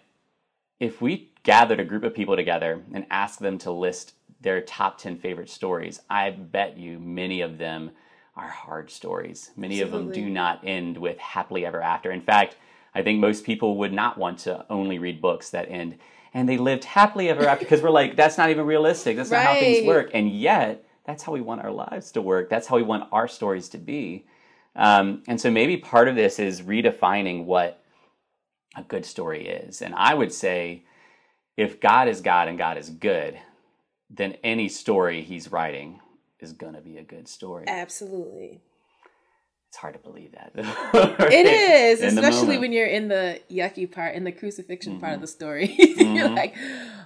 if 0.80 1.00
we 1.00 1.32
gathered 1.44 1.80
a 1.80 1.84
group 1.84 2.02
of 2.02 2.14
people 2.14 2.36
together 2.36 2.82
and 2.92 3.06
asked 3.10 3.38
them 3.38 3.58
to 3.58 3.70
list 3.70 4.14
their 4.40 4.60
top 4.60 4.98
10 4.98 5.18
favorite 5.18 5.48
stories, 5.48 6.00
I 6.10 6.30
bet 6.30 6.76
you 6.76 6.98
many 6.98 7.40
of 7.40 7.58
them 7.58 7.92
are 8.36 8.48
hard 8.48 8.90
stories. 8.90 9.50
Many 9.56 9.80
Absolutely. 9.80 10.08
of 10.08 10.14
them 10.14 10.24
do 10.24 10.30
not 10.30 10.60
end 10.64 10.98
with 10.98 11.18
happily 11.18 11.64
ever 11.64 11.82
after. 11.82 12.10
In 12.10 12.20
fact, 12.20 12.56
I 12.94 13.02
think 13.02 13.20
most 13.20 13.44
people 13.44 13.78
would 13.78 13.92
not 13.92 14.18
want 14.18 14.38
to 14.40 14.64
only 14.70 14.98
read 14.98 15.20
books 15.20 15.50
that 15.50 15.70
end 15.70 15.98
and 16.36 16.46
they 16.46 16.58
lived 16.58 16.84
happily 16.84 17.30
ever 17.30 17.48
after 17.48 17.64
because 17.64 17.80
we're 17.80 17.88
like, 17.88 18.14
that's 18.14 18.36
not 18.36 18.50
even 18.50 18.66
realistic. 18.66 19.16
That's 19.16 19.30
not 19.30 19.42
how 19.42 19.54
things 19.54 19.86
work. 19.86 20.10
And 20.12 20.30
yet, 20.30 20.86
that's 21.06 21.22
how 21.22 21.32
we 21.32 21.40
want 21.40 21.62
our 21.62 21.70
lives 21.70 22.12
to 22.12 22.20
work. 22.20 22.50
That's 22.50 22.66
how 22.66 22.76
we 22.76 22.82
want 22.82 23.08
our 23.10 23.26
stories 23.26 23.70
to 23.70 23.78
be. 23.78 24.26
Um, 24.74 25.22
and 25.28 25.40
so 25.40 25.50
maybe 25.50 25.78
part 25.78 26.08
of 26.08 26.14
this 26.14 26.38
is 26.38 26.60
redefining 26.60 27.46
what 27.46 27.82
a 28.76 28.82
good 28.82 29.06
story 29.06 29.48
is. 29.48 29.80
And 29.80 29.94
I 29.94 30.12
would 30.12 30.30
say 30.30 30.84
if 31.56 31.80
God 31.80 32.06
is 32.06 32.20
God 32.20 32.48
and 32.48 32.58
God 32.58 32.76
is 32.76 32.90
good, 32.90 33.38
then 34.10 34.36
any 34.44 34.68
story 34.68 35.22
he's 35.22 35.50
writing 35.50 36.00
is 36.52 36.74
to 36.74 36.80
be 36.80 36.98
a 36.98 37.02
good 37.02 37.28
story. 37.28 37.64
Absolutely 37.66 38.60
it's 39.76 39.80
hard 39.82 39.92
to 39.92 40.00
believe 40.00 40.32
that. 40.32 40.52
it 40.54 41.46
is, 41.46 42.00
especially 42.00 42.56
when 42.56 42.72
you're 42.72 42.86
in 42.86 43.08
the 43.08 43.40
yucky 43.50 43.90
part, 43.90 44.14
in 44.14 44.24
the 44.24 44.32
crucifixion 44.32 44.92
mm-hmm. 44.92 45.00
part 45.00 45.12
of 45.12 45.16
mm-hmm. 45.16 45.22
the 45.22 45.26
story. 45.26 45.68
mm-hmm. 45.78 46.16
You're 46.16 46.30
like, 46.30 46.54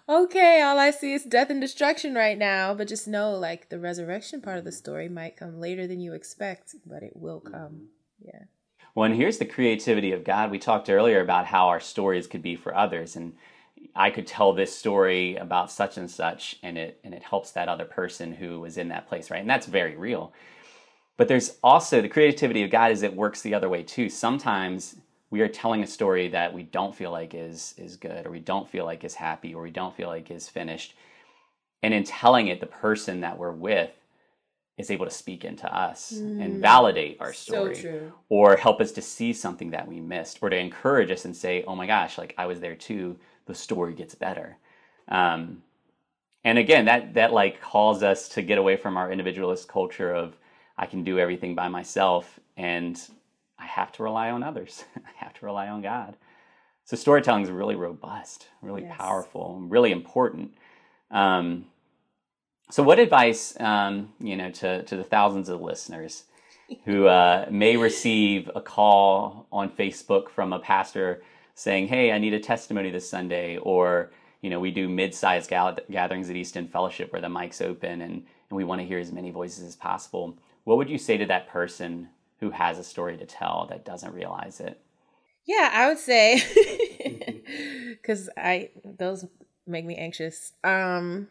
okay, 0.09 0.62
all 0.62 0.79
I 0.79 0.92
see 0.92 1.12
is 1.12 1.24
death 1.24 1.50
and 1.50 1.61
destruction 1.61 2.14
right 2.14 2.38
now. 2.38 2.72
But 2.74 2.87
just 2.87 3.09
know, 3.09 3.33
like, 3.33 3.70
the 3.70 3.81
resurrection 3.81 4.40
part 4.40 4.59
of 4.59 4.64
the 4.64 4.70
story 4.70 5.09
might 5.09 5.37
come 5.37 5.59
later 5.59 5.88
than 5.88 6.00
you 6.00 6.14
expect, 6.14 6.76
but 6.87 7.03
it 7.03 7.16
will 7.16 7.40
come. 7.40 7.53
Mm-hmm. 7.53 8.26
Yeah. 8.26 8.42
Well, 8.94 9.07
and 9.07 9.16
here's 9.16 9.38
the 9.38 9.46
creativity 9.46 10.12
of 10.12 10.22
God. 10.22 10.53
We 10.53 10.61
talked 10.61 10.88
earlier 10.88 11.20
about 11.20 11.46
how 11.46 11.68
our 11.68 11.81
stories 11.81 12.29
could 12.29 12.42
be 12.42 12.55
for 12.55 12.76
others. 12.76 13.16
And 13.16 13.33
I 13.94 14.11
could 14.11 14.26
tell 14.26 14.53
this 14.53 14.76
story 14.76 15.37
about 15.37 15.70
such 15.70 15.96
and 15.96 16.11
such, 16.11 16.57
and 16.62 16.79
it 16.79 17.00
and 17.05 17.14
it 17.14 17.22
helps 17.22 17.53
that 17.53 17.68
other 17.68 17.85
person 17.85 18.33
who 18.33 18.61
was 18.61 18.79
in 18.79 18.88
that 18.88 19.09
place, 19.09 19.31
right? 19.31 19.40
And 19.40 19.50
that's 19.50 19.66
very 19.66 19.96
real. 19.96 20.33
But 21.16 21.29
there's 21.29 21.59
also 21.62 22.00
the 22.00 22.09
creativity 22.09 22.62
of 22.62 22.70
God 22.70 22.92
is 22.92 23.03
it 23.03 23.14
works 23.14 23.42
the 23.42 23.55
other 23.55 23.68
way 23.68 23.83
too. 23.83 24.09
Sometimes 24.09 24.96
we 25.31 25.42
are 25.42 25.48
telling 25.48 25.83
a 25.83 25.87
story 25.87 26.29
that 26.29 26.53
we 26.53 26.62
don't 26.62 26.94
feel 26.94 27.11
like 27.11 27.35
is 27.35 27.74
is 27.79 27.96
good, 27.96 28.26
or 28.26 28.31
we 28.31 28.40
don't 28.40 28.68
feel 28.68 28.85
like 28.85 29.05
is 29.05 29.14
happy, 29.14 29.55
or 29.55 29.62
we 29.62 29.70
don't 29.70 29.96
feel 29.96 30.09
like 30.09 30.31
is 30.31 30.48
finished. 30.48 30.94
And 31.83 31.94
in 31.94 32.05
telling 32.05 32.48
it, 32.48 32.61
the 32.61 32.66
person 32.66 33.20
that 33.20 33.38
we're 33.38 33.53
with 33.53 33.90
is 34.81 34.90
able 34.90 35.05
to 35.05 35.11
speak 35.11 35.44
into 35.44 35.72
us 35.72 36.12
mm. 36.16 36.42
and 36.42 36.61
validate 36.61 37.18
our 37.20 37.33
story 37.33 37.74
so 37.76 38.12
or 38.29 38.57
help 38.57 38.81
us 38.81 38.92
to 38.92 39.03
see 39.03 39.33
something 39.33 39.70
that 39.70 39.87
we 39.87 40.00
missed 40.00 40.38
or 40.42 40.50
to 40.50 40.57
encourage 40.57 41.11
us 41.11 41.24
and 41.24 41.37
say 41.37 41.62
oh 41.66 41.76
my 41.76 41.87
gosh 41.87 42.18
like 42.18 42.35
i 42.38 42.46
was 42.46 42.59
there 42.61 42.74
too 42.74 43.16
the 43.50 43.54
story 43.56 43.94
gets 43.94 44.14
better. 44.14 44.56
Um, 45.08 45.62
and 46.44 46.56
again 46.56 46.84
that 46.86 47.14
that 47.14 47.32
like 47.32 47.60
calls 47.60 48.02
us 48.02 48.28
to 48.30 48.42
get 48.42 48.58
away 48.58 48.76
from 48.76 48.96
our 48.96 49.12
individualist 49.12 49.68
culture 49.68 50.12
of 50.14 50.36
i 50.78 50.86
can 50.86 51.04
do 51.04 51.18
everything 51.18 51.54
by 51.54 51.68
myself 51.68 52.40
and 52.56 53.08
i 53.58 53.66
have 53.66 53.92
to 53.92 54.02
rely 54.02 54.30
on 54.30 54.42
others. 54.42 54.84
I 54.96 55.24
have 55.24 55.34
to 55.34 55.44
rely 55.44 55.68
on 55.68 55.82
god. 55.82 56.16
So 56.84 56.96
storytelling 56.96 57.42
is 57.42 57.50
really 57.50 57.76
robust 57.76 58.48
really 58.62 58.82
yes. 58.82 58.96
powerful 58.96 59.60
really 59.68 59.92
important. 59.92 60.54
Um, 61.10 61.66
so, 62.70 62.84
what 62.84 63.00
advice, 63.00 63.58
um, 63.58 64.12
you 64.20 64.36
know, 64.36 64.52
to, 64.52 64.84
to 64.84 64.96
the 64.96 65.02
thousands 65.02 65.48
of 65.48 65.60
listeners 65.60 66.22
who 66.84 67.08
uh, 67.08 67.46
may 67.50 67.76
receive 67.76 68.48
a 68.54 68.60
call 68.60 69.48
on 69.50 69.70
Facebook 69.70 70.30
from 70.30 70.52
a 70.52 70.60
pastor 70.60 71.20
saying, 71.61 71.88
"Hey, 71.88 72.12
I 72.12 72.18
need 72.18 72.35
a 72.35 72.40
testimony 72.40 72.90
this 72.90 73.09
Sunday," 73.09 73.59
or 73.59 74.11
you 74.40 74.49
know, 74.49 74.61
we 74.61 74.70
do 74.70 74.88
mid-sized 74.88 75.51
gatherings 75.51 76.31
at 76.31 76.37
East 76.37 76.57
End 76.57 76.73
Fellowship 76.73 77.12
where 77.12 77.20
the 77.20 77.29
mic's 77.29 77.61
open 77.61 78.01
and, 78.01 78.12
and 78.12 78.25
we 78.51 78.64
want 78.64 78.81
to 78.81 78.87
hear 78.87 78.99
as 78.99 79.12
many 79.12 79.31
voices 79.31 79.64
as 79.64 79.77
possible. 79.77 80.37
What 80.64 80.79
would 80.79 80.88
you 80.88 80.96
say 80.96 81.18
to 81.18 81.27
that 81.27 81.49
person 81.49 82.09
who 82.38 82.51
has 82.51 82.79
a 82.79 82.85
story 82.85 83.18
to 83.18 83.27
tell 83.27 83.66
that 83.68 83.85
doesn't 83.85 84.14
realize 84.14 84.61
it? 84.61 84.81
Yeah, 85.44 85.70
I 85.73 85.88
would 85.88 85.99
say 85.99 86.42
because 87.90 88.31
I 88.37 88.70
those 88.85 89.27
make 89.66 89.85
me 89.85 89.96
anxious. 89.96 90.53
Um, 90.64 91.29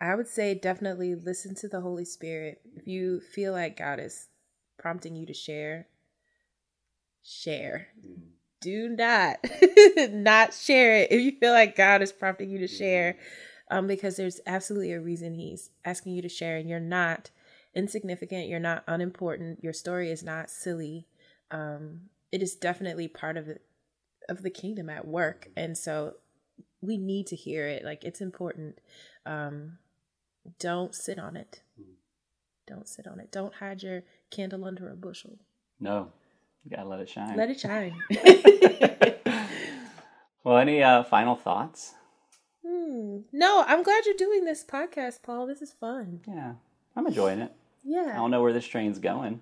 I 0.00 0.14
would 0.14 0.28
say 0.28 0.54
definitely 0.54 1.14
listen 1.14 1.54
to 1.56 1.68
the 1.68 1.80
Holy 1.80 2.04
Spirit. 2.04 2.60
If 2.76 2.86
you 2.86 3.20
feel 3.20 3.52
like 3.52 3.78
God 3.78 3.98
is 4.00 4.28
prompting 4.78 5.16
you 5.16 5.26
to 5.26 5.34
share, 5.34 5.88
share. 7.22 7.88
Mm. 8.06 8.35
Do 8.60 8.88
not 8.88 9.38
not 10.10 10.54
share 10.54 10.98
it 10.98 11.12
if 11.12 11.20
you 11.20 11.32
feel 11.38 11.52
like 11.52 11.76
God 11.76 12.02
is 12.02 12.12
prompting 12.12 12.50
you 12.50 12.58
to 12.58 12.68
share. 12.68 13.18
Um, 13.70 13.86
because 13.86 14.16
there's 14.16 14.40
absolutely 14.46 14.92
a 14.92 15.00
reason 15.00 15.34
he's 15.34 15.70
asking 15.84 16.14
you 16.14 16.22
to 16.22 16.28
share 16.28 16.56
and 16.56 16.68
you're 16.68 16.78
not 16.78 17.30
insignificant, 17.74 18.48
you're 18.48 18.60
not 18.60 18.84
unimportant, 18.86 19.62
your 19.62 19.72
story 19.72 20.10
is 20.10 20.22
not 20.22 20.50
silly. 20.50 21.08
Um, 21.50 22.02
it 22.30 22.42
is 22.42 22.54
definitely 22.54 23.08
part 23.08 23.36
of 23.36 23.46
the 23.46 23.58
of 24.28 24.42
the 24.42 24.50
kingdom 24.50 24.90
at 24.90 25.06
work. 25.06 25.48
And 25.56 25.76
so 25.76 26.14
we 26.80 26.96
need 26.96 27.26
to 27.28 27.36
hear 27.36 27.66
it. 27.66 27.84
Like 27.84 28.04
it's 28.04 28.20
important. 28.20 28.78
Um, 29.24 29.78
don't 30.58 30.94
sit 30.94 31.18
on 31.18 31.36
it. 31.36 31.62
Hmm. 31.76 31.92
Don't 32.66 32.88
sit 32.88 33.06
on 33.06 33.20
it. 33.20 33.30
Don't 33.30 33.54
hide 33.54 33.82
your 33.82 34.02
candle 34.30 34.64
under 34.64 34.90
a 34.90 34.96
bushel. 34.96 35.38
No, 35.78 36.12
you 36.68 36.76
gotta 36.76 36.88
let 36.88 37.00
it 37.00 37.08
shine. 37.08 37.36
Let 37.36 37.50
it 37.50 37.60
shine. 37.60 37.94
well, 40.44 40.58
any 40.58 40.82
uh, 40.82 41.04
final 41.04 41.36
thoughts? 41.36 41.94
Hmm. 42.66 43.18
No, 43.32 43.64
I'm 43.66 43.84
glad 43.84 44.04
you're 44.04 44.16
doing 44.16 44.44
this 44.44 44.64
podcast, 44.64 45.22
Paul. 45.22 45.46
This 45.46 45.62
is 45.62 45.72
fun. 45.72 46.20
Yeah, 46.26 46.54
I'm 46.96 47.06
enjoying 47.06 47.38
it. 47.38 47.52
Yeah. 47.84 48.10
I 48.12 48.16
don't 48.16 48.32
know 48.32 48.42
where 48.42 48.52
this 48.52 48.66
train's 48.66 48.98
going, 48.98 49.40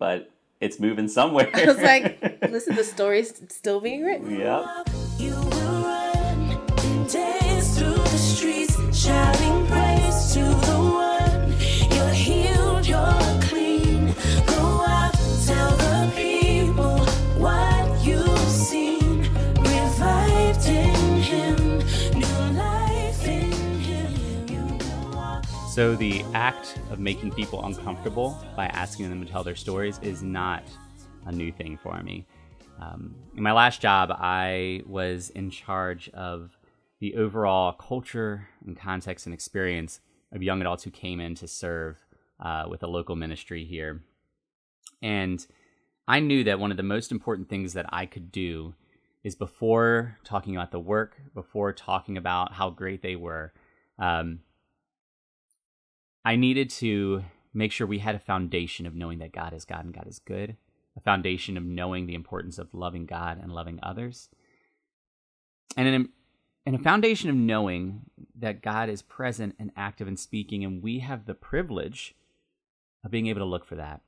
but 0.00 0.32
it's 0.60 0.80
moving 0.80 1.06
somewhere. 1.06 1.48
I 1.54 1.64
was 1.64 1.80
like, 1.80 2.40
listen, 2.50 2.74
the 2.74 2.82
story's 2.82 3.40
still 3.48 3.80
being 3.80 4.02
written. 4.02 4.40
Yeah. 4.40 4.82
So, 25.76 25.94
the 25.94 26.24
act 26.32 26.78
of 26.90 27.00
making 27.00 27.32
people 27.32 27.62
uncomfortable 27.66 28.42
by 28.56 28.64
asking 28.68 29.10
them 29.10 29.22
to 29.22 29.30
tell 29.30 29.44
their 29.44 29.54
stories 29.54 29.98
is 29.98 30.22
not 30.22 30.62
a 31.26 31.32
new 31.32 31.52
thing 31.52 31.76
for 31.76 32.02
me. 32.02 32.24
Um, 32.80 33.14
in 33.36 33.42
my 33.42 33.52
last 33.52 33.82
job, 33.82 34.10
I 34.10 34.80
was 34.86 35.28
in 35.28 35.50
charge 35.50 36.08
of 36.14 36.56
the 37.00 37.14
overall 37.16 37.74
culture 37.74 38.48
and 38.64 38.74
context 38.74 39.26
and 39.26 39.34
experience 39.34 40.00
of 40.32 40.42
young 40.42 40.62
adults 40.62 40.82
who 40.82 40.90
came 40.90 41.20
in 41.20 41.34
to 41.34 41.46
serve 41.46 41.98
uh, 42.40 42.64
with 42.70 42.82
a 42.82 42.86
local 42.86 43.14
ministry 43.14 43.66
here. 43.66 44.00
And 45.02 45.46
I 46.08 46.20
knew 46.20 46.42
that 46.44 46.58
one 46.58 46.70
of 46.70 46.78
the 46.78 46.84
most 46.84 47.12
important 47.12 47.50
things 47.50 47.74
that 47.74 47.84
I 47.90 48.06
could 48.06 48.32
do 48.32 48.72
is 49.22 49.34
before 49.34 50.16
talking 50.24 50.56
about 50.56 50.70
the 50.70 50.80
work, 50.80 51.18
before 51.34 51.74
talking 51.74 52.16
about 52.16 52.54
how 52.54 52.70
great 52.70 53.02
they 53.02 53.14
were, 53.14 53.52
um, 53.98 54.38
I 56.26 56.34
needed 56.34 56.70
to 56.70 57.22
make 57.54 57.70
sure 57.70 57.86
we 57.86 58.00
had 58.00 58.16
a 58.16 58.18
foundation 58.18 58.84
of 58.84 58.96
knowing 58.96 59.20
that 59.20 59.30
God 59.30 59.52
is 59.52 59.64
God 59.64 59.84
and 59.84 59.94
God 59.94 60.08
is 60.08 60.18
good, 60.18 60.56
a 60.96 61.00
foundation 61.00 61.56
of 61.56 61.62
knowing 61.62 62.06
the 62.06 62.16
importance 62.16 62.58
of 62.58 62.74
loving 62.74 63.06
God 63.06 63.38
and 63.40 63.52
loving 63.52 63.78
others, 63.80 64.28
and 65.76 65.86
an, 65.86 66.08
and 66.66 66.74
a 66.74 66.80
foundation 66.80 67.30
of 67.30 67.36
knowing 67.36 68.00
that 68.40 68.60
God 68.60 68.88
is 68.88 69.02
present 69.02 69.54
and 69.60 69.70
active 69.76 70.08
and 70.08 70.18
speaking, 70.18 70.64
and 70.64 70.82
we 70.82 70.98
have 70.98 71.26
the 71.26 71.34
privilege 71.34 72.16
of 73.04 73.12
being 73.12 73.28
able 73.28 73.42
to 73.42 73.44
look 73.44 73.64
for 73.64 73.76
that. 73.76 74.00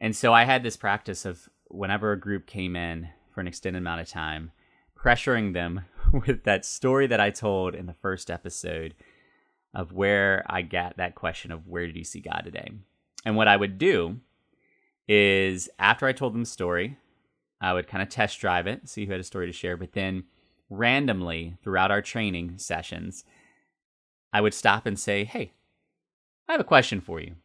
And 0.00 0.16
so 0.16 0.34
I 0.34 0.42
had 0.42 0.64
this 0.64 0.76
practice 0.76 1.24
of 1.24 1.48
whenever 1.68 2.10
a 2.10 2.18
group 2.18 2.48
came 2.48 2.74
in 2.74 3.10
for 3.32 3.40
an 3.40 3.46
extended 3.46 3.78
amount 3.78 4.00
of 4.00 4.08
time, 4.08 4.50
pressuring 4.98 5.52
them 5.52 5.82
with 6.26 6.42
that 6.42 6.64
story 6.64 7.06
that 7.06 7.20
I 7.20 7.30
told 7.30 7.76
in 7.76 7.86
the 7.86 7.94
first 7.94 8.28
episode 8.28 8.96
of 9.74 9.92
where 9.92 10.44
I 10.48 10.62
get 10.62 10.96
that 10.96 11.14
question 11.14 11.50
of 11.50 11.66
where 11.66 11.86
did 11.86 11.96
you 11.96 12.04
see 12.04 12.20
God 12.20 12.42
today? 12.44 12.70
And 13.24 13.36
what 13.36 13.48
I 13.48 13.56
would 13.56 13.78
do 13.78 14.20
is 15.08 15.68
after 15.78 16.06
I 16.06 16.12
told 16.12 16.34
them 16.34 16.42
the 16.42 16.46
story, 16.46 16.98
I 17.60 17.72
would 17.72 17.86
kind 17.86 18.02
of 18.02 18.08
test 18.08 18.40
drive 18.40 18.66
it, 18.66 18.88
see 18.88 19.06
who 19.06 19.12
had 19.12 19.20
a 19.20 19.24
story 19.24 19.46
to 19.46 19.52
share, 19.52 19.76
but 19.76 19.92
then 19.92 20.24
randomly 20.68 21.56
throughout 21.62 21.90
our 21.90 22.02
training 22.02 22.58
sessions, 22.58 23.24
I 24.32 24.40
would 24.40 24.54
stop 24.54 24.86
and 24.86 24.98
say, 24.98 25.24
Hey, 25.24 25.52
I 26.48 26.52
have 26.52 26.60
a 26.60 26.64
question 26.64 27.00
for 27.00 27.20
you. 27.20 27.36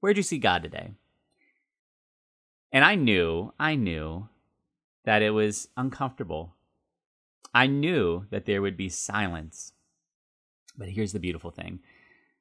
Where'd 0.00 0.16
you 0.16 0.22
see 0.22 0.38
God 0.38 0.62
today? 0.62 0.90
And 2.70 2.84
I 2.84 2.94
knew, 2.94 3.52
I 3.58 3.74
knew 3.74 4.28
that 5.04 5.22
it 5.22 5.30
was 5.30 5.68
uncomfortable. 5.76 6.54
I 7.54 7.66
knew 7.66 8.26
that 8.30 8.44
there 8.44 8.60
would 8.60 8.76
be 8.76 8.90
silence. 8.90 9.72
But 10.78 10.88
here's 10.88 11.12
the 11.12 11.18
beautiful 11.18 11.50
thing 11.50 11.80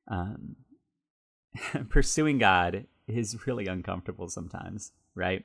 um, 0.08 0.56
pursuing 1.90 2.38
God 2.38 2.86
is 3.08 3.48
really 3.48 3.68
uncomfortable 3.68 4.30
sometimes, 4.30 4.92
right? 5.16 5.44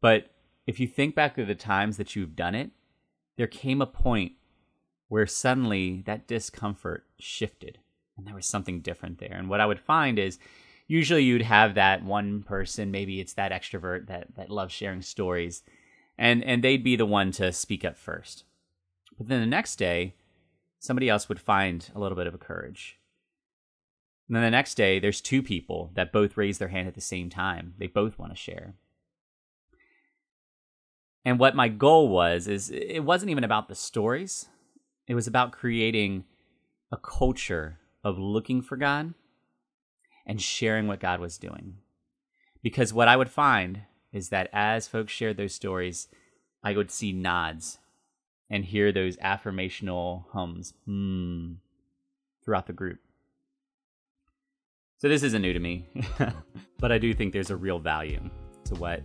But 0.00 0.30
if 0.66 0.78
you 0.78 0.86
think 0.86 1.14
back 1.14 1.36
to 1.36 1.44
the 1.44 1.54
times 1.54 1.96
that 1.96 2.14
you've 2.14 2.36
done 2.36 2.54
it, 2.54 2.70
there 3.36 3.46
came 3.46 3.80
a 3.80 3.86
point 3.86 4.32
where 5.08 5.26
suddenly 5.26 6.02
that 6.06 6.26
discomfort 6.26 7.06
shifted 7.18 7.78
and 8.18 8.26
there 8.26 8.34
was 8.34 8.46
something 8.46 8.80
different 8.80 9.18
there. 9.18 9.34
And 9.34 9.48
what 9.48 9.60
I 9.60 9.66
would 9.66 9.80
find 9.80 10.18
is 10.18 10.38
usually 10.88 11.22
you'd 11.22 11.42
have 11.42 11.74
that 11.74 12.04
one 12.04 12.42
person, 12.42 12.90
maybe 12.90 13.20
it's 13.20 13.34
that 13.34 13.52
extrovert 13.52 14.08
that, 14.08 14.34
that 14.36 14.50
loves 14.50 14.74
sharing 14.74 15.02
stories, 15.02 15.62
and, 16.18 16.42
and 16.42 16.62
they'd 16.62 16.82
be 16.82 16.96
the 16.96 17.06
one 17.06 17.30
to 17.32 17.52
speak 17.52 17.84
up 17.84 17.96
first. 17.96 18.44
But 19.16 19.28
then 19.28 19.40
the 19.40 19.46
next 19.46 19.76
day, 19.76 20.14
somebody 20.78 21.08
else 21.08 21.28
would 21.28 21.40
find 21.40 21.90
a 21.94 22.00
little 22.00 22.16
bit 22.16 22.26
of 22.26 22.34
a 22.34 22.38
courage. 22.38 22.98
And 24.28 24.36
then 24.36 24.42
the 24.42 24.50
next 24.50 24.74
day, 24.74 24.98
there's 24.98 25.20
two 25.20 25.42
people 25.42 25.90
that 25.94 26.12
both 26.12 26.36
raise 26.36 26.58
their 26.58 26.68
hand 26.68 26.86
at 26.86 26.94
the 26.94 27.00
same 27.00 27.30
time. 27.30 27.74
They 27.78 27.86
both 27.86 28.18
want 28.18 28.32
to 28.32 28.36
share. 28.36 28.74
And 31.24 31.38
what 31.38 31.56
my 31.56 31.68
goal 31.68 32.08
was 32.08 32.46
is 32.46 32.70
it 32.70 33.00
wasn't 33.00 33.30
even 33.30 33.44
about 33.44 33.68
the 33.68 33.74
stories. 33.74 34.46
It 35.06 35.14
was 35.14 35.26
about 35.26 35.52
creating 35.52 36.24
a 36.92 36.96
culture 36.96 37.78
of 38.04 38.18
looking 38.18 38.62
for 38.62 38.76
God 38.76 39.14
and 40.26 40.40
sharing 40.40 40.86
what 40.86 41.00
God 41.00 41.20
was 41.20 41.38
doing. 41.38 41.78
Because 42.62 42.92
what 42.92 43.08
I 43.08 43.16
would 43.16 43.30
find 43.30 43.82
is 44.12 44.28
that 44.28 44.50
as 44.52 44.88
folks 44.88 45.12
shared 45.12 45.36
those 45.36 45.54
stories, 45.54 46.08
I 46.62 46.74
would 46.74 46.90
see 46.90 47.12
nods 47.12 47.78
and 48.50 48.64
hear 48.64 48.92
those 48.92 49.16
affirmational 49.18 50.24
hums 50.30 50.74
hmm, 50.84 51.52
throughout 52.44 52.66
the 52.66 52.72
group. 52.72 52.98
So 54.98 55.08
this 55.08 55.22
isn't 55.22 55.42
new 55.42 55.52
to 55.52 55.60
me, 55.60 55.86
but 56.78 56.90
I 56.90 56.98
do 56.98 57.14
think 57.14 57.32
there's 57.32 57.50
a 57.50 57.56
real 57.56 57.78
value 57.78 58.20
to 58.64 58.74
what 58.74 59.02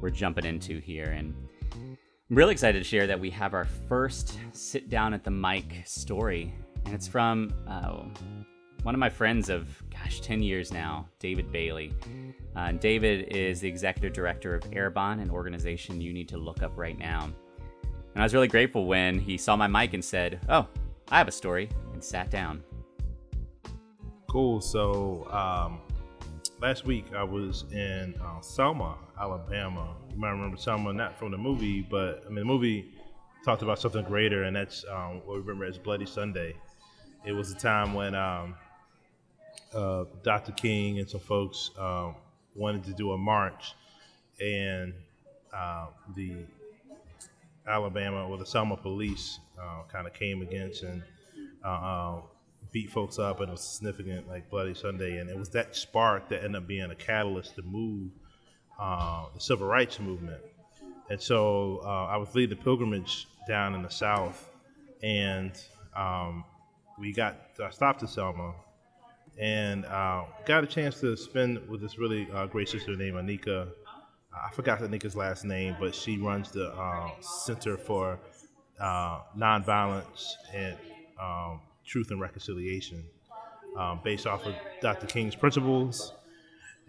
we're 0.00 0.10
jumping 0.10 0.46
into 0.46 0.78
here. 0.78 1.06
And 1.06 1.34
I'm 1.74 2.36
really 2.36 2.52
excited 2.52 2.78
to 2.78 2.84
share 2.84 3.06
that 3.06 3.20
we 3.20 3.30
have 3.30 3.52
our 3.52 3.66
first 3.66 4.38
sit 4.52 4.88
down 4.88 5.12
at 5.12 5.24
the 5.24 5.30
mic 5.30 5.82
story. 5.84 6.54
And 6.86 6.94
it's 6.94 7.06
from 7.06 7.52
uh, 7.68 8.04
one 8.82 8.94
of 8.94 8.98
my 8.98 9.10
friends 9.10 9.50
of, 9.50 9.82
gosh, 9.90 10.20
10 10.20 10.42
years 10.42 10.72
now, 10.72 11.08
David 11.18 11.52
Bailey. 11.52 11.92
Uh, 12.54 12.72
David 12.72 13.28
is 13.34 13.60
the 13.60 13.68
executive 13.68 14.12
director 14.12 14.54
of 14.54 14.62
Arrabon, 14.70 15.20
an 15.20 15.30
organization 15.30 16.00
you 16.00 16.12
need 16.12 16.28
to 16.28 16.38
look 16.38 16.62
up 16.62 16.72
right 16.76 16.98
now. 16.98 17.30
And 18.16 18.22
I 18.22 18.24
was 18.24 18.32
really 18.32 18.48
grateful 18.48 18.86
when 18.86 19.18
he 19.18 19.36
saw 19.36 19.56
my 19.56 19.66
mic 19.66 19.92
and 19.92 20.02
said, 20.02 20.40
Oh, 20.48 20.66
I 21.10 21.18
have 21.18 21.28
a 21.28 21.32
story, 21.32 21.68
and 21.92 22.02
sat 22.02 22.30
down. 22.30 22.62
Cool. 24.26 24.62
So, 24.62 25.28
um, 25.30 25.80
last 26.62 26.86
week 26.86 27.04
I 27.14 27.22
was 27.22 27.66
in 27.72 28.14
uh, 28.24 28.40
Selma, 28.40 28.96
Alabama. 29.20 29.94
You 30.10 30.16
might 30.16 30.30
remember 30.30 30.56
Selma, 30.56 30.94
not 30.94 31.18
from 31.18 31.30
the 31.30 31.36
movie, 31.36 31.82
but 31.82 32.22
I 32.24 32.30
mean, 32.30 32.36
the 32.36 32.44
movie 32.46 32.94
talked 33.44 33.60
about 33.60 33.78
something 33.78 34.02
greater, 34.06 34.44
and 34.44 34.56
that's 34.56 34.82
um, 34.90 35.20
what 35.26 35.34
we 35.34 35.40
remember 35.40 35.66
as 35.66 35.76
Bloody 35.76 36.06
Sunday. 36.06 36.56
It 37.26 37.32
was 37.32 37.52
a 37.52 37.56
time 37.56 37.92
when 37.92 38.14
um, 38.14 38.54
uh, 39.74 40.04
Dr. 40.22 40.52
King 40.52 41.00
and 41.00 41.10
some 41.10 41.20
folks 41.20 41.70
um, 41.78 42.14
wanted 42.54 42.82
to 42.84 42.94
do 42.94 43.12
a 43.12 43.18
march, 43.18 43.74
and 44.40 44.94
uh, 45.52 45.88
the 46.14 46.46
Alabama 47.66 48.26
or 48.28 48.38
the 48.38 48.46
Selma 48.46 48.76
police 48.76 49.38
uh, 49.60 49.82
kind 49.90 50.06
of 50.06 50.14
came 50.14 50.42
against 50.42 50.82
and 50.82 51.02
uh, 51.64 51.68
uh, 51.68 52.20
beat 52.72 52.90
folks 52.90 53.18
up, 53.18 53.40
and 53.40 53.48
it 53.48 53.52
was 53.52 53.62
significant, 53.62 54.28
like 54.28 54.48
Bloody 54.50 54.74
Sunday, 54.74 55.18
and 55.18 55.30
it 55.30 55.36
was 55.36 55.48
that 55.50 55.74
spark 55.74 56.28
that 56.28 56.44
ended 56.44 56.62
up 56.62 56.68
being 56.68 56.90
a 56.90 56.94
catalyst 56.94 57.54
to 57.56 57.62
move 57.62 58.10
uh, 58.78 59.26
the 59.34 59.40
civil 59.40 59.66
rights 59.66 59.98
movement. 59.98 60.40
And 61.08 61.20
so 61.20 61.80
I 61.84 62.16
was 62.16 62.34
leading 62.34 62.56
the 62.58 62.62
pilgrimage 62.62 63.28
down 63.46 63.74
in 63.74 63.82
the 63.82 63.88
South, 63.88 64.48
and 65.02 65.52
um, 65.96 66.44
we 66.98 67.12
got 67.12 67.36
I 67.62 67.70
stopped 67.70 68.02
at 68.02 68.08
Selma 68.08 68.54
and 69.38 69.84
uh, 69.84 70.24
got 70.46 70.64
a 70.64 70.66
chance 70.66 71.00
to 71.00 71.16
spend 71.16 71.68
with 71.68 71.80
this 71.80 71.98
really 71.98 72.28
uh, 72.32 72.46
great 72.46 72.68
sister 72.68 72.96
named 72.96 73.16
Anika. 73.16 73.68
I 74.44 74.50
forgot 74.50 74.80
Anika's 74.80 75.16
last 75.16 75.44
name, 75.44 75.76
but 75.78 75.94
she 75.94 76.18
runs 76.18 76.50
the 76.50 76.70
uh, 76.72 77.10
Center 77.20 77.76
for 77.76 78.18
uh, 78.80 79.20
Nonviolence 79.36 80.32
and 80.54 80.76
um, 81.20 81.60
Truth 81.84 82.10
and 82.10 82.20
Reconciliation, 82.20 83.04
um, 83.78 84.00
based 84.04 84.26
off 84.26 84.44
of 84.44 84.54
Dr. 84.80 85.06
King's 85.06 85.34
principles. 85.34 86.12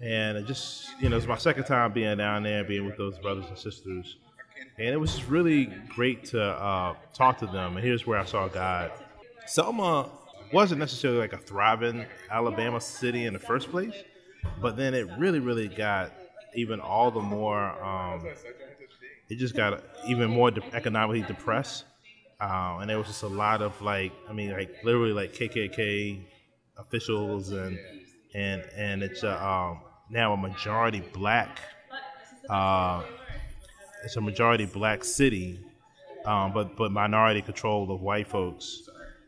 And 0.02 0.38
it 0.38 0.46
just, 0.46 0.90
you 1.00 1.10
know, 1.10 1.18
it's 1.18 1.26
my 1.26 1.38
second 1.38 1.64
time 1.64 1.94
being 1.94 2.18
down 2.18 2.44
there, 2.44 2.64
being 2.64 2.86
with 2.86 2.98
those 2.98 3.18
brothers 3.20 3.46
and 3.48 3.58
sisters. 3.58 4.18
And 4.78 4.90
it 4.90 4.98
was 4.98 5.16
just 5.16 5.28
really 5.28 5.66
great 5.90 6.26
to 6.26 6.42
uh, 6.42 6.96
talk 7.14 7.40
to 7.40 7.48
them. 7.48 7.78
And 7.78 7.86
here's 7.86 8.06
where 8.06 8.20
I 8.20 8.26
saw 8.26 8.48
God. 8.48 8.92
Selma 9.46 10.10
wasn't 10.52 10.80
necessarily 10.80 11.20
like 11.20 11.34
a 11.34 11.38
thriving 11.38 12.06
Alabama 12.30 12.80
city 12.80 13.26
in 13.26 13.34
the 13.34 13.40
first 13.40 13.70
place, 13.72 13.96
but 14.62 14.78
then 14.78 14.94
it 14.94 15.08
really, 15.18 15.40
really 15.40 15.68
got 15.68 16.12
even 16.56 16.80
all 16.80 17.12
the 17.12 17.22
more. 17.22 17.84
Um, 17.84 18.26
it 19.30 19.38
just 19.38 19.56
got 19.56 19.84
even 20.08 20.30
more 20.30 20.52
de- 20.52 20.64
economically 20.76 21.22
depressed, 21.22 21.84
uh, 22.40 22.78
and 22.80 22.90
there 22.90 22.98
was 22.98 23.08
just 23.08 23.24
a 23.24 23.28
lot 23.28 23.62
of 23.62 23.80
like, 23.82 24.14
I 24.30 24.34
mean, 24.34 24.52
like 24.52 24.72
literally 24.84 25.14
like 25.14 25.34
KKK 25.34 26.22
officials 26.78 27.52
and 27.52 27.78
and 28.34 28.64
and 28.76 29.04
it's 29.04 29.24
a, 29.24 29.46
um, 29.46 29.82
now 30.10 30.34
a 30.34 30.38
majority 30.38 31.02
black. 31.14 31.60
Uh, 32.50 33.04
it's 34.04 34.16
a 34.16 34.22
majority 34.22 34.66
black 34.66 35.04
city, 35.04 35.60
um, 36.26 36.54
but 36.54 36.78
but 36.78 36.92
minority 36.92 37.42
control 37.42 37.92
of 37.92 38.02
white 38.02 38.28
folks, 38.28 38.84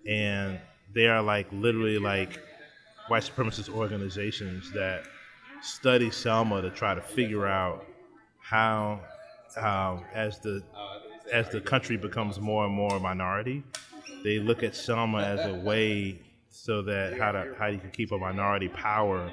and 0.08 0.60
they 0.94 1.08
are 1.08 1.22
like 1.22 1.48
literally 1.52 2.00
like 2.00 2.40
white 3.10 3.24
supremacist 3.24 3.70
organizations 3.70 4.72
that 4.72 5.04
study 5.62 6.12
Selma 6.12 6.62
to 6.62 6.70
try 6.70 6.94
to 6.94 7.02
figure 7.02 7.48
out 7.48 7.86
how, 8.42 9.02
um, 9.58 10.04
as 10.14 10.40
the 10.40 10.64
as 11.32 11.48
the 11.50 11.62
country 11.62 11.96
becomes 11.96 12.40
more 12.40 12.66
and 12.66 12.74
more 12.74 13.00
minority, 13.00 13.64
they 14.24 14.40
look 14.40 14.64
at 14.64 14.76
Selma 14.76 15.22
as 15.22 15.46
a 15.46 15.54
way 15.54 16.20
so 16.50 16.82
that 16.82 17.18
how 17.18 17.32
to 17.32 17.54
how 17.58 17.68
you 17.68 17.78
can 17.78 17.92
keep 17.92 18.12
a 18.12 18.18
minority 18.18 18.68
power 18.70 19.32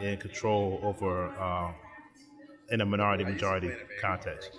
and 0.00 0.20
control 0.20 0.80
over 0.82 1.28
uh, 1.38 1.72
in 2.70 2.80
a 2.80 2.86
minority 2.86 3.24
majority 3.24 3.72
context. 4.00 4.50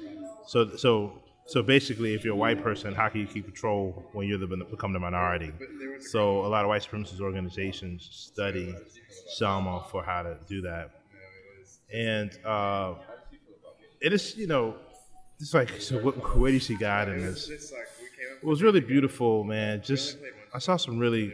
So 0.47 0.75
so 0.75 1.22
so 1.45 1.61
basically, 1.61 2.13
if 2.13 2.23
you're 2.23 2.33
a 2.33 2.37
white 2.37 2.63
person, 2.63 2.93
how 2.93 3.09
can 3.09 3.21
you 3.21 3.27
keep 3.27 3.45
control 3.45 4.05
when 4.13 4.27
you're 4.27 4.37
the 4.37 4.47
become 4.47 4.93
the 4.93 4.99
minority? 4.99 5.51
So 5.99 6.45
a 6.45 6.47
lot 6.47 6.63
of 6.63 6.69
white 6.69 6.81
supremacist 6.81 7.19
organizations 7.19 8.07
study 8.11 8.73
Selma 9.35 9.85
for 9.91 10.03
how 10.03 10.23
to 10.23 10.37
do 10.47 10.61
that, 10.61 10.91
and 11.93 12.31
uh, 12.45 12.95
it 13.99 14.13
is 14.13 14.37
you 14.37 14.47
know, 14.47 14.75
it's 15.39 15.53
like 15.53 15.81
so. 15.81 15.99
What, 15.99 16.15
where 16.37 16.49
do 16.49 16.53
you 16.53 16.61
see 16.61 16.75
God 16.75 17.09
in 17.09 17.19
this? 17.19 17.49
It 17.49 18.45
was 18.45 18.63
really 18.63 18.81
beautiful, 18.81 19.43
man. 19.43 19.81
Just 19.81 20.17
I 20.53 20.59
saw 20.59 20.77
some 20.77 20.97
really 20.97 21.33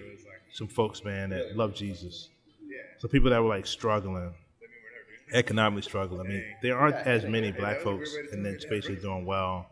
some 0.51 0.67
folks, 0.67 1.03
man, 1.03 1.29
that 1.29 1.55
love 1.55 1.75
Jesus. 1.75 2.29
So 2.97 3.07
people 3.07 3.29
that 3.29 3.41
were 3.41 3.47
like 3.47 3.67
struggling, 3.67 4.33
economically 5.33 5.83
struggling. 5.83 6.25
I 6.25 6.29
mean, 6.29 6.43
there 6.63 6.77
aren't 6.77 6.95
as 6.95 7.25
many 7.25 7.51
black 7.51 7.79
folks 7.79 8.15
in 8.33 8.41
that 8.43 8.61
space 8.61 8.87
doing 8.87 9.25
well 9.25 9.67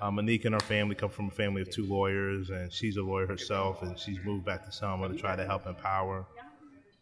uh, 0.00 0.10
Monique 0.10 0.46
and 0.46 0.54
her 0.54 0.60
family 0.60 0.94
come 0.94 1.10
from 1.10 1.28
a 1.28 1.30
family 1.30 1.62
of 1.62 1.70
two 1.70 1.84
lawyers, 1.84 2.50
and 2.50 2.72
she's 2.72 2.96
a 2.96 3.02
lawyer 3.02 3.26
herself, 3.26 3.82
and 3.82 3.98
she's 3.98 4.18
moved 4.24 4.44
back 4.44 4.64
to 4.64 4.72
Selma 4.72 5.08
to 5.08 5.14
try 5.14 5.36
to 5.36 5.44
help 5.44 5.66
empower. 5.66 6.24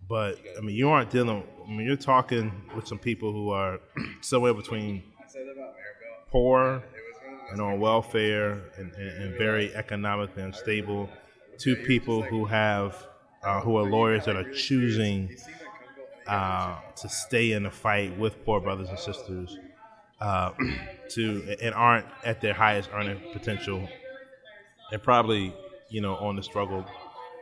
But 0.09 0.39
I 0.57 0.61
mean, 0.61 0.75
you 0.75 0.89
aren't 0.89 1.11
dealing. 1.11 1.45
I 1.65 1.71
mean, 1.71 1.87
you're 1.87 1.97
talking 1.97 2.51
with 2.75 2.89
some 2.89 2.99
people 2.99 3.33
who 3.33 3.51
are 3.51 3.79
somewhere 4.21 4.55
between 4.55 5.03
poor 6.31 6.83
and 7.51 7.61
on 7.61 7.79
welfare 7.79 8.63
and, 8.77 8.93
and, 8.93 9.23
and 9.23 9.39
very 9.39 9.75
economically 9.75 10.43
unstable, 10.43 11.09
to 11.59 11.77
people 11.77 12.23
who 12.23 12.45
have 12.47 13.07
uh, 13.45 13.61
who 13.61 13.77
are 13.77 13.85
lawyers 13.85 14.25
that 14.25 14.35
are 14.35 14.51
choosing 14.53 15.37
uh, 16.27 16.77
to 16.97 17.09
stay 17.09 17.53
in 17.53 17.63
the 17.63 17.71
fight 17.71 18.19
with 18.19 18.45
poor 18.45 18.61
brothers 18.61 18.89
and 18.89 18.99
sisters 18.99 19.57
uh, 20.21 20.53
to 21.11 21.57
and 21.63 21.75
aren't 21.75 22.07
at 22.25 22.41
their 22.41 22.55
highest 22.55 22.91
earning 22.93 23.21
potential, 23.33 23.89
and 24.93 25.03
probably 25.03 25.55
you 25.89 26.01
know 26.01 26.17
on 26.17 26.37
the 26.37 26.43
struggle 26.43 26.85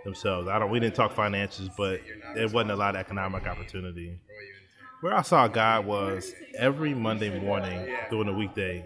themselves. 0.05 0.49
I 0.49 0.59
don't. 0.59 0.71
We 0.71 0.81
didn't 0.81 0.95
talk 0.95 1.12
finances, 1.12 1.69
but 1.77 2.01
there 2.35 2.49
wasn't 2.49 2.71
a 2.73 2.77
lot 2.77 2.95
of 2.95 3.01
economic 3.01 3.47
opportunity. 3.47 4.19
Where 5.03 5.15
I 5.15 5.23
saw 5.23 5.47
God 5.47 5.85
was 5.85 6.33
every 6.57 6.95
Monday 6.95 7.39
morning 7.39 7.95
during 8.11 8.27
the 8.27 8.33
weekday, 8.33 8.85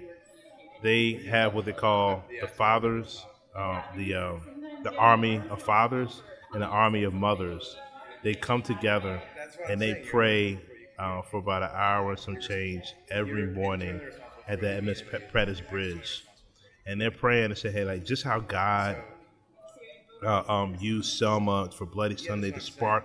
they 0.83 1.13
have 1.29 1.55
what 1.55 1.65
they 1.65 1.73
call 1.73 2.25
the 2.41 2.49
fathers, 2.49 3.25
uh, 3.55 3.83
the 3.97 4.15
uh, 4.15 4.35
the 4.83 4.95
army 4.97 5.41
of 5.51 5.63
fathers 5.63 6.23
and 6.53 6.63
the 6.63 6.67
army 6.67 7.05
of 7.05 7.15
mothers. 7.15 7.77
They 8.23 8.35
come 8.35 8.63
together 8.63 9.23
and 9.69 9.81
they 9.81 9.95
pray 10.11 10.61
uh, 11.01 11.23
for 11.23 11.39
about 11.39 11.63
an 11.63 11.71
hour 11.73 12.11
and 12.11 12.21
some 12.21 12.39
change 12.39 12.95
every 13.11 13.47
morning 13.47 14.01
at 14.47 14.61
the 14.61 14.69
Edmund 14.69 15.03
Pettus 15.33 15.61
Bridge. 15.61 16.25
And 16.87 17.01
they're 17.01 17.11
praying 17.11 17.47
and 17.47 17.59
say, 17.59 17.71
hey, 17.71 17.85
like 17.85 18.05
just 18.05 18.23
how 18.23 18.41
God 18.41 18.99
uh, 20.23 20.43
um, 20.47 20.77
used 20.79 21.19
Selma 21.19 21.71
for 21.73 21.87
Bloody 21.87 22.17
Sunday 22.17 22.51
to 22.51 22.61
spark 22.61 23.05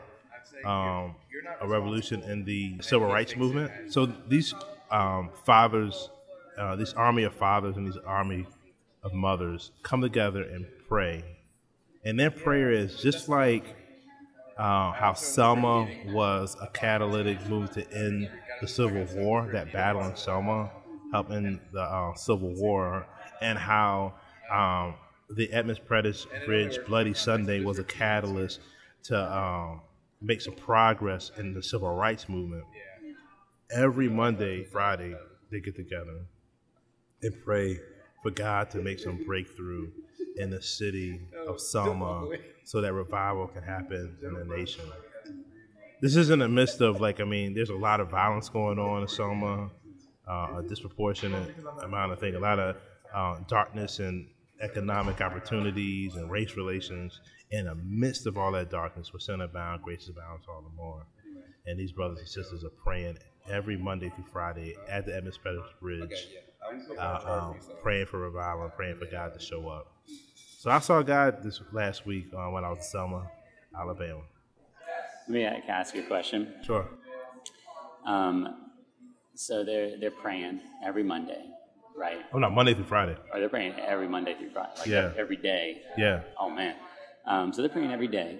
um, 0.65 1.15
a 1.61 1.67
revolution 1.67 2.21
in 2.23 2.43
the 2.43 2.75
civil 2.81 3.07
rights 3.07 3.35
movement. 3.37 3.71
So 3.89 4.07
these 4.27 4.53
um, 4.91 5.29
fathers, 5.45 6.09
uh, 6.57 6.75
this 6.75 6.93
army 6.93 7.23
of 7.23 7.33
fathers 7.33 7.77
and 7.77 7.87
these 7.87 7.97
army 8.05 8.45
of 9.03 9.13
mothers 9.13 9.71
come 9.83 10.01
together 10.01 10.43
and 10.43 10.65
pray. 10.89 11.23
And 12.03 12.19
their 12.19 12.31
prayer 12.31 12.71
is 12.71 13.01
just 13.01 13.29
like 13.29 13.63
uh, 14.57 14.91
how 14.91 15.13
Selma 15.13 15.87
was 16.07 16.55
a 16.61 16.67
catalytic 16.67 17.45
move 17.47 17.71
to 17.71 17.91
end 17.91 18.29
the 18.61 18.67
Civil 18.67 19.05
War, 19.15 19.49
that 19.51 19.73
battle 19.73 20.03
in 20.03 20.15
Selma, 20.15 20.71
helped 21.11 21.29
helping 21.29 21.59
the 21.71 21.81
uh, 21.81 22.13
Civil 22.15 22.53
War, 22.55 23.05
and 23.41 23.57
how 23.57 24.13
um, 24.51 24.95
the 25.29 25.51
Edmunds 25.51 25.79
Pettus 25.79 26.25
Bridge 26.45 26.79
Bloody 26.87 27.13
Sunday 27.13 27.63
was 27.63 27.79
a 27.79 27.83
catalyst 27.83 28.61
to 29.03 29.37
um, 29.37 29.81
make 30.21 30.41
some 30.41 30.55
progress 30.55 31.31
in 31.37 31.53
the 31.53 31.61
civil 31.61 31.93
rights 31.93 32.29
movement. 32.29 32.63
Every 33.71 34.07
Monday, 34.07 34.63
Friday, 34.63 35.15
they 35.51 35.59
get 35.59 35.75
together 35.75 36.21
and 37.21 37.33
pray 37.43 37.79
for 38.21 38.31
God 38.31 38.69
to 38.71 38.79
make 38.79 38.99
some 38.99 39.23
breakthrough 39.25 39.89
in 40.37 40.49
the 40.49 40.61
city 40.61 41.21
of 41.47 41.59
Selma 41.59 42.27
so 42.63 42.81
that 42.81 42.93
revival 42.93 43.47
can 43.47 43.63
happen 43.63 44.17
in 44.23 44.33
the 44.33 44.45
nation. 44.55 44.83
This 46.01 46.15
is 46.15 46.29
in 46.29 46.39
the 46.39 46.49
midst 46.49 46.81
of 46.81 46.99
like 47.01 47.19
I 47.19 47.23
mean, 47.23 47.53
there's 47.53 47.69
a 47.69 47.75
lot 47.75 47.99
of 47.99 48.09
violence 48.09 48.49
going 48.49 48.79
on 48.79 49.03
in 49.03 49.07
Selma, 49.07 49.69
uh, 50.27 50.57
a 50.57 50.63
disproportionate 50.67 51.55
amount 51.81 52.11
of 52.11 52.19
things, 52.19 52.35
a 52.35 52.39
lot 52.39 52.59
of 52.59 52.75
uh, 53.13 53.39
darkness 53.47 53.99
and 53.99 54.27
economic 54.61 55.21
opportunities 55.21 56.15
and 56.15 56.29
race 56.29 56.55
relations. 56.55 57.19
In 57.51 57.65
the 57.65 57.75
midst 57.75 58.25
of 58.25 58.37
all 58.37 58.51
that 58.53 58.69
darkness, 58.69 59.11
we're 59.13 59.19
center 59.19 59.47
bound, 59.47 59.83
grace 59.83 60.03
is 60.03 60.11
bound 60.11 60.41
all 60.49 60.61
the 60.61 60.75
more. 60.75 61.05
And 61.67 61.79
these 61.79 61.91
brothers 61.91 62.19
and 62.19 62.27
sisters 62.27 62.63
are 62.63 62.69
praying 62.69 63.17
every 63.49 63.77
Monday 63.77 64.09
through 64.09 64.25
Friday 64.31 64.75
at 64.89 65.05
the 65.05 65.15
Edmonds 65.15 65.37
Pettus 65.37 65.61
Bridge, 65.81 66.27
uh, 66.99 67.19
um, 67.25 67.55
praying 67.81 68.07
for 68.07 68.19
revival, 68.19 68.69
praying 68.75 68.97
for 68.97 69.05
God 69.05 69.33
to 69.33 69.39
show 69.39 69.67
up. 69.69 69.94
So 70.65 70.71
I 70.71 70.79
saw 70.79 71.03
God 71.03 71.43
this 71.43 71.61
last 71.73 72.07
week 72.07 72.25
uh, 72.35 72.47
when 72.49 72.65
I 72.65 72.69
was 72.69 72.79
in 72.79 72.83
Selma, 72.85 73.29
Alabama. 73.79 74.21
Let 75.27 75.29
me 75.29 75.43
ask 75.45 75.93
you 75.93 76.01
a 76.03 76.07
question. 76.07 76.55
Sure. 76.65 76.87
Um, 78.03 78.71
so 79.35 79.63
they're 79.63 79.99
they're 79.99 80.09
praying 80.09 80.61
every 80.83 81.03
Monday, 81.03 81.45
right? 81.95 82.17
Oh, 82.33 82.39
not 82.39 82.51
Monday 82.51 82.73
through 82.73 82.85
Friday. 82.85 83.15
Or 83.31 83.39
they're 83.39 83.47
praying 83.47 83.73
every 83.73 84.07
Monday 84.07 84.33
through 84.39 84.49
Friday, 84.49 84.71
like 84.79 84.87
Yeah. 84.87 85.13
every 85.15 85.35
day. 85.35 85.83
Yeah. 85.99 86.21
Oh 86.39 86.49
man. 86.49 86.73
Um, 87.27 87.53
so 87.53 87.61
they're 87.61 87.69
praying 87.69 87.91
every 87.91 88.07
day, 88.07 88.39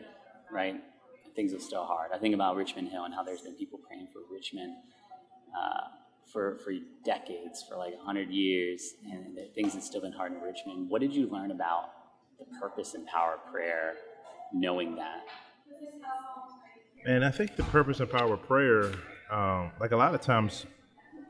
right? 0.52 0.82
Things 1.36 1.54
are 1.54 1.60
still 1.60 1.86
hard. 1.86 2.10
I 2.12 2.18
think 2.18 2.34
about 2.34 2.56
Richmond 2.56 2.88
Hill 2.90 3.04
and 3.06 3.14
how 3.14 3.22
there's 3.22 3.42
been 3.42 3.54
people 3.54 3.78
praying 3.88 4.08
for 4.12 4.22
Richmond 4.34 4.74
uh, 5.56 5.90
for 6.34 6.58
for 6.64 6.74
decades, 7.04 7.64
for 7.70 7.78
like 7.78 7.94
hundred 8.00 8.32
years, 8.32 8.96
and 9.12 9.38
things 9.54 9.76
have 9.76 9.84
still 9.84 10.02
been 10.02 10.14
hard 10.14 10.32
in 10.34 10.42
Richmond. 10.42 10.90
What 10.90 11.02
did 11.02 11.14
you 11.14 11.30
learn 11.30 11.52
about 11.52 11.92
the 12.40 12.46
purpose 12.60 12.94
and 12.94 13.06
power 13.08 13.36
of 13.36 13.52
prayer, 13.52 13.96
knowing 14.54 14.96
that? 14.96 15.26
And 17.06 17.24
I 17.24 17.32
think 17.32 17.56
the 17.56 17.64
purpose 17.64 18.00
and 18.00 18.10
power 18.10 18.34
of 18.34 18.44
prayer, 18.44 18.92
um, 19.32 19.72
like 19.80 19.92
a 19.92 19.98
lot 19.98 20.16
of 20.16 20.22
times, 20.22 20.66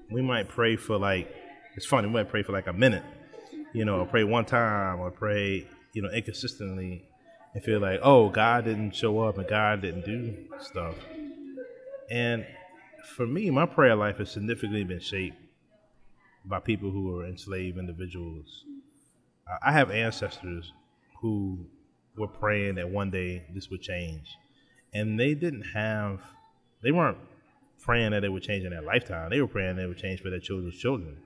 we 0.10 0.22
might 0.22 0.48
pray 0.48 0.76
for 0.76 0.98
like, 0.98 1.34
it's 1.76 1.86
funny, 1.86 2.08
we 2.08 2.14
might 2.14 2.30
pray 2.30 2.44
for 2.44 2.54
like 2.54 2.68
a 2.68 2.74
minute, 2.74 3.04
you 3.74 3.84
know, 3.84 4.06
pray 4.06 4.24
one 4.24 4.46
time, 4.46 5.00
or 5.00 5.12
pray, 5.12 5.68
you 5.94 6.02
know, 6.02 6.10
inconsistently, 6.10 7.04
and 7.54 7.64
feel 7.64 7.80
like, 7.80 8.00
oh, 8.04 8.30
God 8.30 8.66
didn't 8.66 8.96
show 8.96 9.20
up 9.20 9.38
and 9.38 9.48
God 9.48 9.82
didn't 9.82 10.06
do 10.06 10.36
stuff. 10.62 10.96
And 12.10 12.46
for 13.16 13.26
me, 13.26 13.50
my 13.50 13.66
prayer 13.66 13.96
life 13.96 14.18
has 14.18 14.32
significantly 14.32 14.84
been 14.84 15.00
shaped 15.00 15.38
by 16.46 16.60
people 16.60 16.92
who 16.92 17.06
were 17.08 17.26
enslaved 17.26 17.78
individuals. 17.78 18.64
I 19.64 19.72
have 19.72 19.92
ancestors 19.92 20.72
who 21.26 21.58
were 22.16 22.28
praying 22.28 22.76
that 22.76 22.88
one 22.88 23.10
day 23.10 23.44
this 23.52 23.72
would 23.72 23.82
change. 23.82 24.28
And 24.94 25.20
they 25.20 25.34
didn't 25.34 25.64
have 25.74 26.22
they 26.84 26.92
weren't 26.92 27.18
praying 27.82 28.12
that 28.12 28.24
it 28.24 28.30
would 28.30 28.44
change 28.44 28.64
in 28.64 28.70
their 28.70 28.84
lifetime. 28.84 29.32
They 29.32 29.42
were 29.42 29.48
praying 29.48 29.78
that 29.78 29.86
it 29.86 29.88
would 29.88 29.98
change 29.98 30.22
for 30.22 30.30
their 30.30 30.40
children's 30.40 30.78
children. 30.78 31.18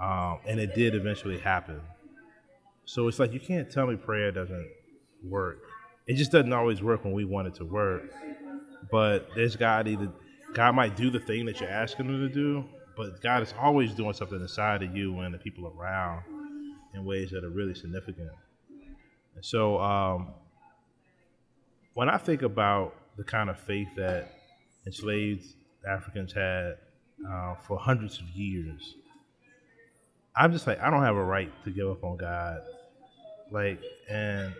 Um, 0.00 0.38
and 0.46 0.60
it 0.60 0.76
did 0.76 0.94
eventually 0.94 1.38
happen. 1.38 1.80
So 2.84 3.08
it's 3.08 3.18
like 3.18 3.32
you 3.32 3.40
can't 3.40 3.68
tell 3.68 3.88
me 3.88 3.96
prayer 3.96 4.30
doesn't 4.30 4.68
work. 5.24 5.58
It 6.06 6.14
just 6.14 6.30
doesn't 6.30 6.52
always 6.52 6.80
work 6.80 7.04
when 7.04 7.12
we 7.12 7.24
want 7.24 7.48
it 7.48 7.54
to 7.56 7.64
work. 7.64 8.04
But 8.92 9.26
there's 9.34 9.56
god 9.56 9.88
either 9.88 10.12
god 10.54 10.76
might 10.76 10.96
do 10.96 11.10
the 11.10 11.18
thing 11.18 11.44
that 11.46 11.60
you're 11.60 11.68
asking 11.68 12.06
him 12.06 12.26
to 12.26 12.32
do 12.32 12.64
but 12.96 13.20
god 13.20 13.42
is 13.42 13.52
always 13.60 13.92
doing 13.92 14.14
something 14.14 14.40
inside 14.40 14.82
of 14.82 14.96
you 14.96 15.18
and 15.18 15.34
the 15.34 15.38
people 15.38 15.70
around 15.76 16.22
in 16.94 17.04
ways 17.04 17.30
that 17.30 17.44
are 17.44 17.50
really 17.50 17.74
significant 17.74 18.30
so 19.40 19.78
um, 19.80 20.32
when 21.94 22.08
I 22.08 22.18
think 22.18 22.42
about 22.42 22.94
the 23.16 23.24
kind 23.24 23.50
of 23.50 23.58
faith 23.58 23.88
that 23.96 24.32
enslaved 24.86 25.44
Africans 25.88 26.32
had 26.32 26.76
uh, 27.28 27.54
for 27.66 27.78
hundreds 27.78 28.20
of 28.20 28.28
years, 28.30 28.94
I'm 30.36 30.52
just 30.52 30.66
like, 30.66 30.80
I 30.80 30.90
don't 30.90 31.02
have 31.02 31.16
a 31.16 31.24
right 31.24 31.52
to 31.64 31.70
give 31.70 31.88
up 31.88 32.04
on 32.04 32.16
God. 32.16 32.60
Like, 33.50 33.80
and 34.08 34.54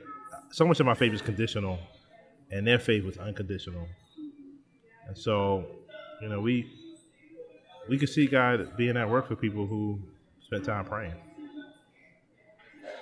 so 0.50 0.66
much 0.66 0.80
of 0.80 0.86
my 0.86 0.94
faith 0.94 1.12
is 1.12 1.22
conditional, 1.22 1.78
and 2.50 2.66
their 2.66 2.78
faith 2.78 3.04
was 3.04 3.18
unconditional. 3.18 3.86
And 5.06 5.16
so, 5.16 5.64
you 6.20 6.28
know, 6.28 6.40
we 6.40 6.66
we 7.88 7.98
could 7.98 8.08
see 8.08 8.26
God 8.26 8.76
being 8.76 8.96
at 8.96 9.08
work 9.08 9.28
for 9.28 9.36
people 9.36 9.66
who 9.66 10.00
spent 10.40 10.64
time 10.64 10.84
praying. 10.84 11.14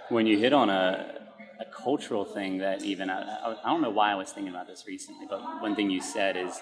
when 0.09 0.27
you 0.27 0.39
hit 0.39 0.53
on 0.53 0.71
a, 0.71 1.16
a 1.61 1.65
cultural 1.65 2.25
thing 2.25 2.59
that 2.59 2.83
even 2.83 3.11
I, 3.11 3.57
I, 3.65 3.69
don't 3.71 3.83
know 3.83 3.91
why 3.91 4.13
I 4.13 4.15
was 4.15 4.31
thinking 4.33 4.53
about 4.53 4.67
this 4.67 4.85
recently, 4.87 5.27
but 5.29 5.41
one 5.61 5.75
thing 5.75 5.91
you 5.91 6.01
said 6.01 6.37
is, 6.37 6.61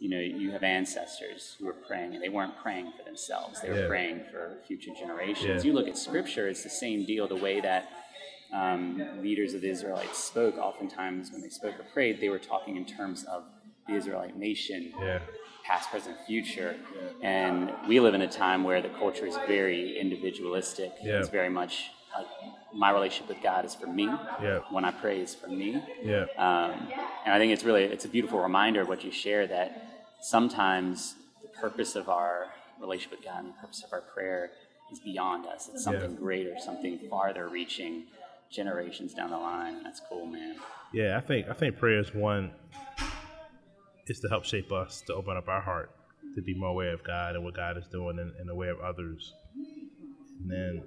you 0.00 0.08
know, 0.08 0.20
you 0.20 0.50
have 0.52 0.62
ancestors 0.62 1.56
who 1.58 1.66
were 1.66 1.72
praying, 1.72 2.14
and 2.14 2.22
they 2.22 2.28
weren't 2.28 2.56
praying 2.56 2.92
for 2.96 3.02
themselves; 3.04 3.60
they 3.60 3.70
were 3.70 3.82
Yeah. 3.82 3.88
praying 3.88 4.24
for 4.30 4.58
future 4.66 4.92
generations. 4.98 5.64
Yeah. 5.64 5.68
You 5.68 5.72
look 5.76 5.88
at 5.88 5.98
Scripture; 5.98 6.48
it's 6.48 6.62
the 6.62 6.70
same 6.70 7.04
deal. 7.04 7.26
The 7.26 7.36
way 7.36 7.60
that 7.60 7.90
um, 8.52 9.02
leaders 9.20 9.54
of 9.54 9.60
the 9.60 9.70
Israelites 9.70 10.18
spoke, 10.18 10.56
oftentimes 10.56 11.32
when 11.32 11.42
they 11.42 11.48
spoke 11.48 11.78
or 11.78 11.84
prayed, 11.92 12.20
they 12.20 12.28
were 12.28 12.38
talking 12.38 12.76
in 12.76 12.84
terms 12.84 13.24
of 13.24 13.44
the 13.88 13.94
Israelite 13.94 14.36
nation, 14.36 14.92
Yeah, 15.00 15.18
past, 15.66 15.90
present, 15.90 16.16
future. 16.26 16.76
And 17.22 17.72
we 17.88 18.00
live 18.00 18.14
in 18.14 18.22
a 18.22 18.28
time 18.28 18.62
where 18.64 18.80
the 18.80 18.88
culture 18.90 19.26
is 19.26 19.36
very 19.46 19.98
individualistic. 19.98 20.92
It's 21.02 21.28
very 21.28 21.50
much 21.50 21.90
like 22.16 22.26
my 22.74 22.90
relationship 22.90 23.28
with 23.28 23.42
God 23.42 23.64
is 23.64 23.74
for 23.74 23.86
me. 23.86 24.04
Yeah. 24.42 24.60
When 24.70 24.84
I 24.84 24.90
pray 24.90 25.20
is 25.20 25.34
for 25.34 25.48
me. 25.48 25.82
yeah, 26.02 26.26
Um, 26.36 26.88
and 27.24 27.32
I 27.34 27.38
think 27.38 27.52
it's 27.52 27.64
really 27.64 27.84
it's 27.84 28.04
a 28.04 28.08
beautiful 28.08 28.40
reminder 28.40 28.80
of 28.82 28.88
what 28.88 29.04
you 29.04 29.10
share 29.10 29.46
that 29.46 29.68
sometimes 30.20 31.14
the 31.42 31.48
purpose 31.48 31.96
of 31.96 32.08
our 32.08 32.46
relationship 32.80 33.18
with 33.18 33.24
God 33.24 33.40
and 33.44 33.48
the 33.54 33.58
purpose 33.60 33.82
of 33.84 33.92
our 33.92 34.00
prayer 34.02 34.50
is 34.92 34.98
beyond 35.00 35.46
us. 35.46 35.68
It's 35.72 35.84
something 35.84 36.12
Yeah. 36.12 36.16
greater, 36.18 36.54
something 36.58 36.98
farther 37.10 37.48
reaching 37.48 38.04
generations 38.50 39.12
down 39.14 39.30
the 39.30 39.36
line. 39.38 39.82
That's 39.82 40.00
cool, 40.08 40.26
man. 40.26 40.56
yeah. 40.92 41.16
I 41.16 41.20
think 41.20 41.48
I 41.48 41.52
think 41.54 41.76
prayer 41.78 41.98
is 42.00 42.14
one 42.14 42.50
is 44.06 44.20
to 44.20 44.28
help 44.28 44.44
shape 44.44 44.72
us 44.72 45.02
to 45.06 45.14
open 45.14 45.36
up 45.36 45.48
our 45.48 45.60
heart 45.60 45.90
to 46.34 46.40
be 46.42 46.54
more 46.54 46.70
aware 46.70 46.92
of 46.94 47.02
God 47.04 47.34
and 47.34 47.44
what 47.44 47.54
God 47.54 47.76
is 47.76 47.86
doing 47.88 48.18
and, 48.18 48.32
and 48.40 48.48
aware 48.50 48.70
of 48.72 48.80
others. 48.80 49.34
And 50.40 50.50
then, 50.50 50.82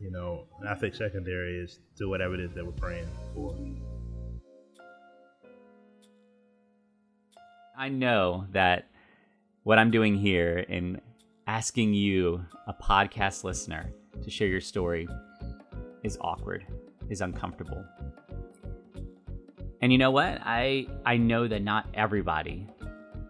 you 0.00 0.10
know, 0.10 0.44
I 0.68 0.74
think 0.74 0.94
secondary 0.94 1.58
is 1.58 1.78
do 1.96 2.08
whatever 2.08 2.34
it 2.34 2.40
is 2.40 2.52
that 2.54 2.64
we're 2.64 2.72
praying 2.72 3.06
for. 3.34 3.56
I 7.76 7.88
know 7.88 8.46
that 8.52 8.88
what 9.64 9.78
I'm 9.78 9.90
doing 9.90 10.16
here 10.16 10.58
in 10.58 11.00
asking 11.46 11.94
you, 11.94 12.44
a 12.66 12.74
podcast 12.74 13.44
listener, 13.44 13.92
to 14.22 14.30
share 14.30 14.48
your 14.48 14.60
story 14.60 15.08
is 16.02 16.16
awkward, 16.20 16.66
is 17.10 17.20
uncomfortable. 17.20 17.84
And 19.80 19.92
you 19.92 19.98
know 19.98 20.10
what? 20.10 20.38
I 20.42 20.86
I 21.04 21.16
know 21.16 21.48
that 21.48 21.62
not 21.62 21.86
everybody 21.94 22.66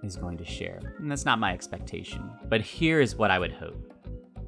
is 0.03 0.17
going 0.17 0.37
to 0.39 0.45
share. 0.45 0.81
And 0.99 1.11
that's 1.11 1.25
not 1.25 1.39
my 1.39 1.53
expectation. 1.53 2.31
But 2.49 2.61
here 2.61 3.01
is 3.01 3.17
what 3.17 3.31
I 3.31 3.39
would 3.39 3.53
hope. 3.53 3.93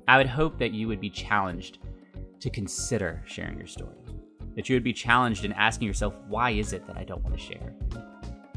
I 0.07 0.19
would 0.19 0.29
hope 0.29 0.59
that 0.59 0.73
you 0.73 0.87
would 0.89 1.01
be 1.01 1.11
challenged 1.11 1.79
to 2.41 2.51
consider 2.51 3.23
sharing 3.27 3.59
your 3.59 3.67
story. 3.67 3.97
That 4.55 4.69
you 4.69 4.77
would 4.77 4.85
be 4.85 4.93
challenged 4.93 5.45
in 5.45 5.53
asking 5.53 5.87
yourself, 5.87 6.15
why 6.29 6.51
is 6.51 6.73
it 6.73 6.87
that 6.87 6.97
I 6.97 7.05
don't 7.05 7.23
want 7.23 7.37
to 7.37 7.43
share? 7.43 7.75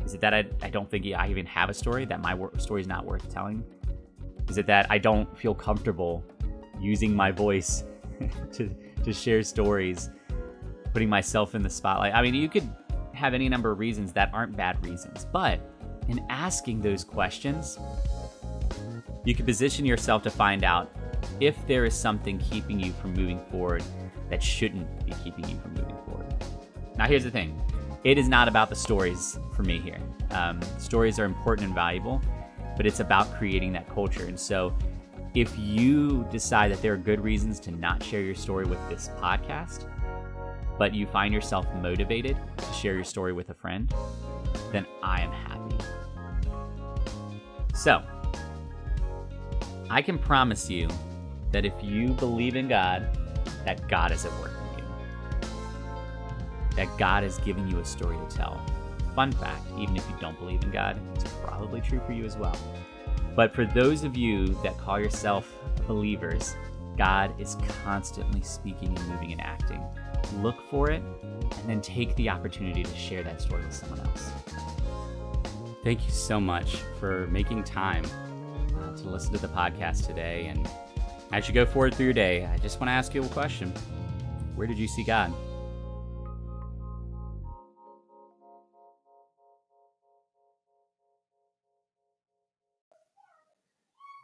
Is 0.05 0.13
it 0.13 0.21
that 0.21 0.33
I, 0.33 0.45
I 0.61 0.69
don't 0.69 0.89
think 0.89 1.05
I 1.13 1.29
even 1.29 1.45
have 1.45 1.69
a 1.69 1.73
story, 1.73 2.05
that 2.05 2.21
my 2.21 2.37
story 2.57 2.81
is 2.81 2.87
not 2.87 3.05
worth 3.05 3.31
telling? 3.31 3.63
Is 4.47 4.57
it 4.57 4.65
that 4.67 4.87
I 4.89 4.97
don't 4.97 5.37
feel 5.37 5.53
comfortable 5.53 6.23
using 6.79 7.15
my 7.15 7.31
voice 7.31 7.83
to, 8.53 8.73
to 9.03 9.13
share 9.13 9.43
stories, 9.43 10.09
putting 10.93 11.09
myself 11.09 11.53
in 11.53 11.61
the 11.61 11.69
spotlight? 11.69 12.15
I 12.15 12.21
mean, 12.21 12.33
you 12.33 12.49
could 12.49 12.67
have 13.13 13.33
any 13.33 13.49
number 13.49 13.71
of 13.71 13.79
reasons 13.79 14.13
that 14.13 14.31
aren't 14.33 14.55
bad 14.55 14.83
reasons, 14.85 15.25
but 15.31 15.59
in 16.07 16.25
asking 16.29 16.81
those 16.81 17.03
questions, 17.03 17.77
you 19.25 19.35
can 19.35 19.45
position 19.45 19.85
yourself 19.85 20.23
to 20.23 20.31
find 20.31 20.63
out 20.63 20.91
if 21.39 21.55
there 21.67 21.85
is 21.85 21.93
something 21.93 22.37
keeping 22.39 22.79
you 22.79 22.91
from 22.93 23.13
moving 23.13 23.39
forward 23.51 23.83
that 24.29 24.43
shouldn't 24.43 25.05
be 25.05 25.13
keeping 25.23 25.47
you 25.49 25.57
from 25.59 25.73
moving 25.73 25.97
forward. 26.05 26.33
Now, 26.97 27.07
here's 27.07 27.23
the 27.23 27.31
thing 27.31 27.59
it 28.03 28.17
is 28.17 28.29
not 28.29 28.47
about 28.47 28.69
the 28.69 28.75
stories 28.75 29.37
for 29.53 29.63
me 29.63 29.79
here. 29.79 29.99
Um, 30.31 30.61
stories 30.77 31.19
are 31.19 31.25
important 31.25 31.67
and 31.67 31.75
valuable, 31.75 32.21
but 32.77 32.85
it's 32.85 32.99
about 32.99 33.33
creating 33.37 33.73
that 33.73 33.89
culture. 33.93 34.25
And 34.25 34.39
so, 34.39 34.73
if 35.35 35.57
you 35.57 36.25
decide 36.31 36.71
that 36.71 36.81
there 36.81 36.93
are 36.93 36.97
good 36.97 37.21
reasons 37.21 37.59
to 37.61 37.71
not 37.71 38.01
share 38.01 38.21
your 38.21 38.35
story 38.35 38.65
with 38.65 38.79
this 38.89 39.09
podcast, 39.19 39.89
but 40.77 40.93
you 40.93 41.05
find 41.05 41.33
yourself 41.33 41.67
motivated 41.75 42.37
to 42.57 42.73
share 42.73 42.95
your 42.95 43.03
story 43.03 43.33
with 43.33 43.49
a 43.49 43.53
friend, 43.53 43.93
then 44.71 44.85
I 45.03 45.21
am 45.21 45.31
happy. 45.31 45.75
So, 47.75 48.01
I 49.89 50.01
can 50.01 50.17
promise 50.17 50.69
you 50.69 50.87
that 51.51 51.65
if 51.65 51.73
you 51.81 52.09
believe 52.09 52.55
in 52.55 52.67
God, 52.67 53.07
that 53.65 53.87
God 53.87 54.11
is 54.11 54.25
at 54.25 54.31
work 54.39 54.51
in 54.73 54.83
you, 54.83 54.89
that 56.75 56.97
God 56.97 57.23
is 57.23 57.37
giving 57.39 57.67
you 57.67 57.79
a 57.79 57.85
story 57.85 58.17
to 58.17 58.35
tell. 58.35 58.63
Fun 59.15 59.31
fact 59.31 59.65
even 59.77 59.97
if 59.97 60.07
you 60.09 60.15
don't 60.19 60.37
believe 60.39 60.63
in 60.63 60.71
God, 60.71 60.99
it's 61.15 61.31
probably 61.43 61.81
true 61.81 62.01
for 62.05 62.13
you 62.13 62.25
as 62.25 62.37
well. 62.37 62.57
But 63.35 63.53
for 63.53 63.65
those 63.65 64.03
of 64.03 64.15
you 64.15 64.47
that 64.63 64.77
call 64.77 64.99
yourself 64.99 65.51
believers, 65.87 66.55
God 66.97 67.33
is 67.39 67.55
constantly 67.83 68.41
speaking 68.41 68.95
and 68.97 69.07
moving 69.07 69.31
and 69.31 69.41
acting. 69.41 69.81
Look 70.41 70.61
for 70.69 70.91
it 70.91 71.01
and 71.31 71.65
then 71.65 71.81
take 71.81 72.15
the 72.15 72.29
opportunity 72.29 72.83
to 72.83 72.95
share 72.95 73.23
that 73.23 73.41
story 73.41 73.63
with 73.63 73.73
someone 73.73 74.01
else. 74.01 74.31
Thank 75.83 76.05
you 76.05 76.11
so 76.11 76.39
much 76.41 76.75
for 76.99 77.27
making 77.27 77.63
time 77.63 78.03
uh, 78.77 78.95
to 78.97 79.09
listen 79.09 79.31
to 79.33 79.39
the 79.39 79.47
podcast 79.47 80.05
today. 80.05 80.47
And 80.47 80.69
as 81.31 81.47
you 81.47 81.53
go 81.53 81.65
forward 81.65 81.93
through 81.93 82.05
your 82.05 82.13
day, 82.13 82.45
I 82.45 82.57
just 82.57 82.79
want 82.79 82.89
to 82.89 82.93
ask 82.93 83.13
you 83.13 83.23
a 83.23 83.27
question 83.27 83.71
Where 84.55 84.67
did 84.67 84.77
you 84.77 84.87
see 84.87 85.03
God? 85.03 85.33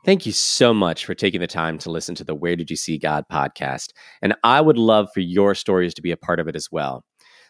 Thank 0.06 0.28
you 0.28 0.34
so 0.34 0.72
much 0.72 1.04
for 1.04 1.16
taking 1.16 1.42
the 1.42 1.48
time 1.48 1.80
to 1.80 1.90
listen 1.90 2.14
to 2.14 2.24
the 2.24 2.36
Where 2.36 2.56
Did 2.56 2.70
You 2.70 2.76
See 2.76 3.00
God 3.00 3.24
podcast. 3.32 3.88
And 4.22 4.36
I 4.44 4.62
would 4.62 4.78
love 4.78 5.08
for 5.12 5.22
your 5.22 5.56
stories 5.56 5.96
to 5.96 6.02
be 6.04 6.12
a 6.12 6.18
part 6.18 6.40
of 6.40 6.48
it 6.48 6.56
as 6.56 6.68
well. 6.72 7.04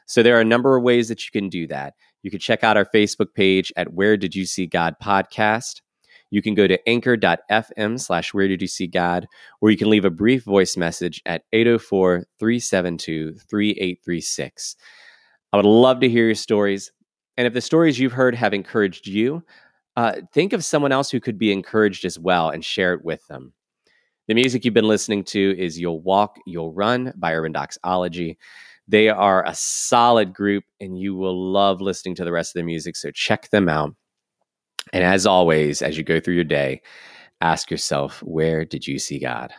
So 0.07 0.23
there 0.23 0.37
are 0.37 0.41
a 0.41 0.45
number 0.45 0.77
of 0.77 0.83
ways 0.83 1.09
that 1.09 1.25
you 1.25 1.31
can 1.33 1.49
do 1.49 1.67
that. 1.67 1.95
You 2.23 2.31
can 2.31 2.39
check 2.39 2.63
out 2.63 2.77
our 2.77 2.85
Facebook 2.85 3.33
page 3.35 3.73
at 3.75 3.91
Where 3.91 4.15
Did 4.15 4.35
You 4.35 4.45
See 4.45 4.67
God 4.67 4.95
podcast. 5.03 5.81
You 6.35 6.41
can 6.41 6.53
go 6.53 6.67
to 6.67 6.89
anchor.fm 6.89 7.97
slash 7.97 8.33
Where 8.33 8.49
Did 8.49 8.61
You 8.61 8.67
See 8.67 8.87
God, 8.87 9.25
or 9.61 9.71
you 9.71 9.77
can 9.77 9.89
leave 9.89 10.03
a 10.03 10.09
brief 10.09 10.43
voice 10.43 10.75
message 10.75 11.21
at 11.25 11.43
804 11.53 12.25
372 12.39 13.35
3836. 13.49 14.75
I 15.53 15.55
would 15.55 15.65
love 15.65 16.01
to 16.01 16.09
hear 16.09 16.25
your 16.25 16.35
stories. 16.35 16.91
And 17.37 17.47
if 17.47 17.53
the 17.53 17.61
stories 17.61 17.97
you've 17.97 18.11
heard 18.11 18.35
have 18.35 18.53
encouraged 18.53 19.07
you, 19.07 19.43
uh, 19.95 20.15
think 20.33 20.51
of 20.51 20.65
someone 20.65 20.91
else 20.91 21.09
who 21.09 21.21
could 21.21 21.37
be 21.37 21.53
encouraged 21.53 22.03
as 22.03 22.19
well 22.19 22.49
and 22.49 22.65
share 22.65 22.93
it 22.93 23.05
with 23.05 23.25
them. 23.27 23.53
The 24.27 24.33
music 24.33 24.65
you've 24.65 24.73
been 24.73 24.89
listening 24.89 25.23
to 25.27 25.57
is 25.57 25.79
You'll 25.79 26.01
Walk, 26.01 26.35
You'll 26.45 26.73
Run 26.73 27.13
by 27.15 27.33
Urban 27.33 27.53
Doxology. 27.53 28.37
They 28.89 29.07
are 29.07 29.47
a 29.47 29.55
solid 29.55 30.33
group 30.33 30.65
and 30.81 30.99
you 30.99 31.15
will 31.15 31.53
love 31.53 31.79
listening 31.79 32.15
to 32.15 32.25
the 32.25 32.33
rest 32.33 32.49
of 32.49 32.55
their 32.55 32.65
music. 32.65 32.97
So 32.97 33.09
check 33.11 33.49
them 33.51 33.69
out. 33.69 33.95
And 34.93 35.03
as 35.03 35.25
always, 35.25 35.81
as 35.81 35.97
you 35.97 36.03
go 36.03 36.19
through 36.19 36.35
your 36.35 36.43
day, 36.43 36.81
ask 37.41 37.71
yourself, 37.71 38.21
where 38.23 38.65
did 38.65 38.87
you 38.87 38.99
see 38.99 39.19
God? 39.19 39.53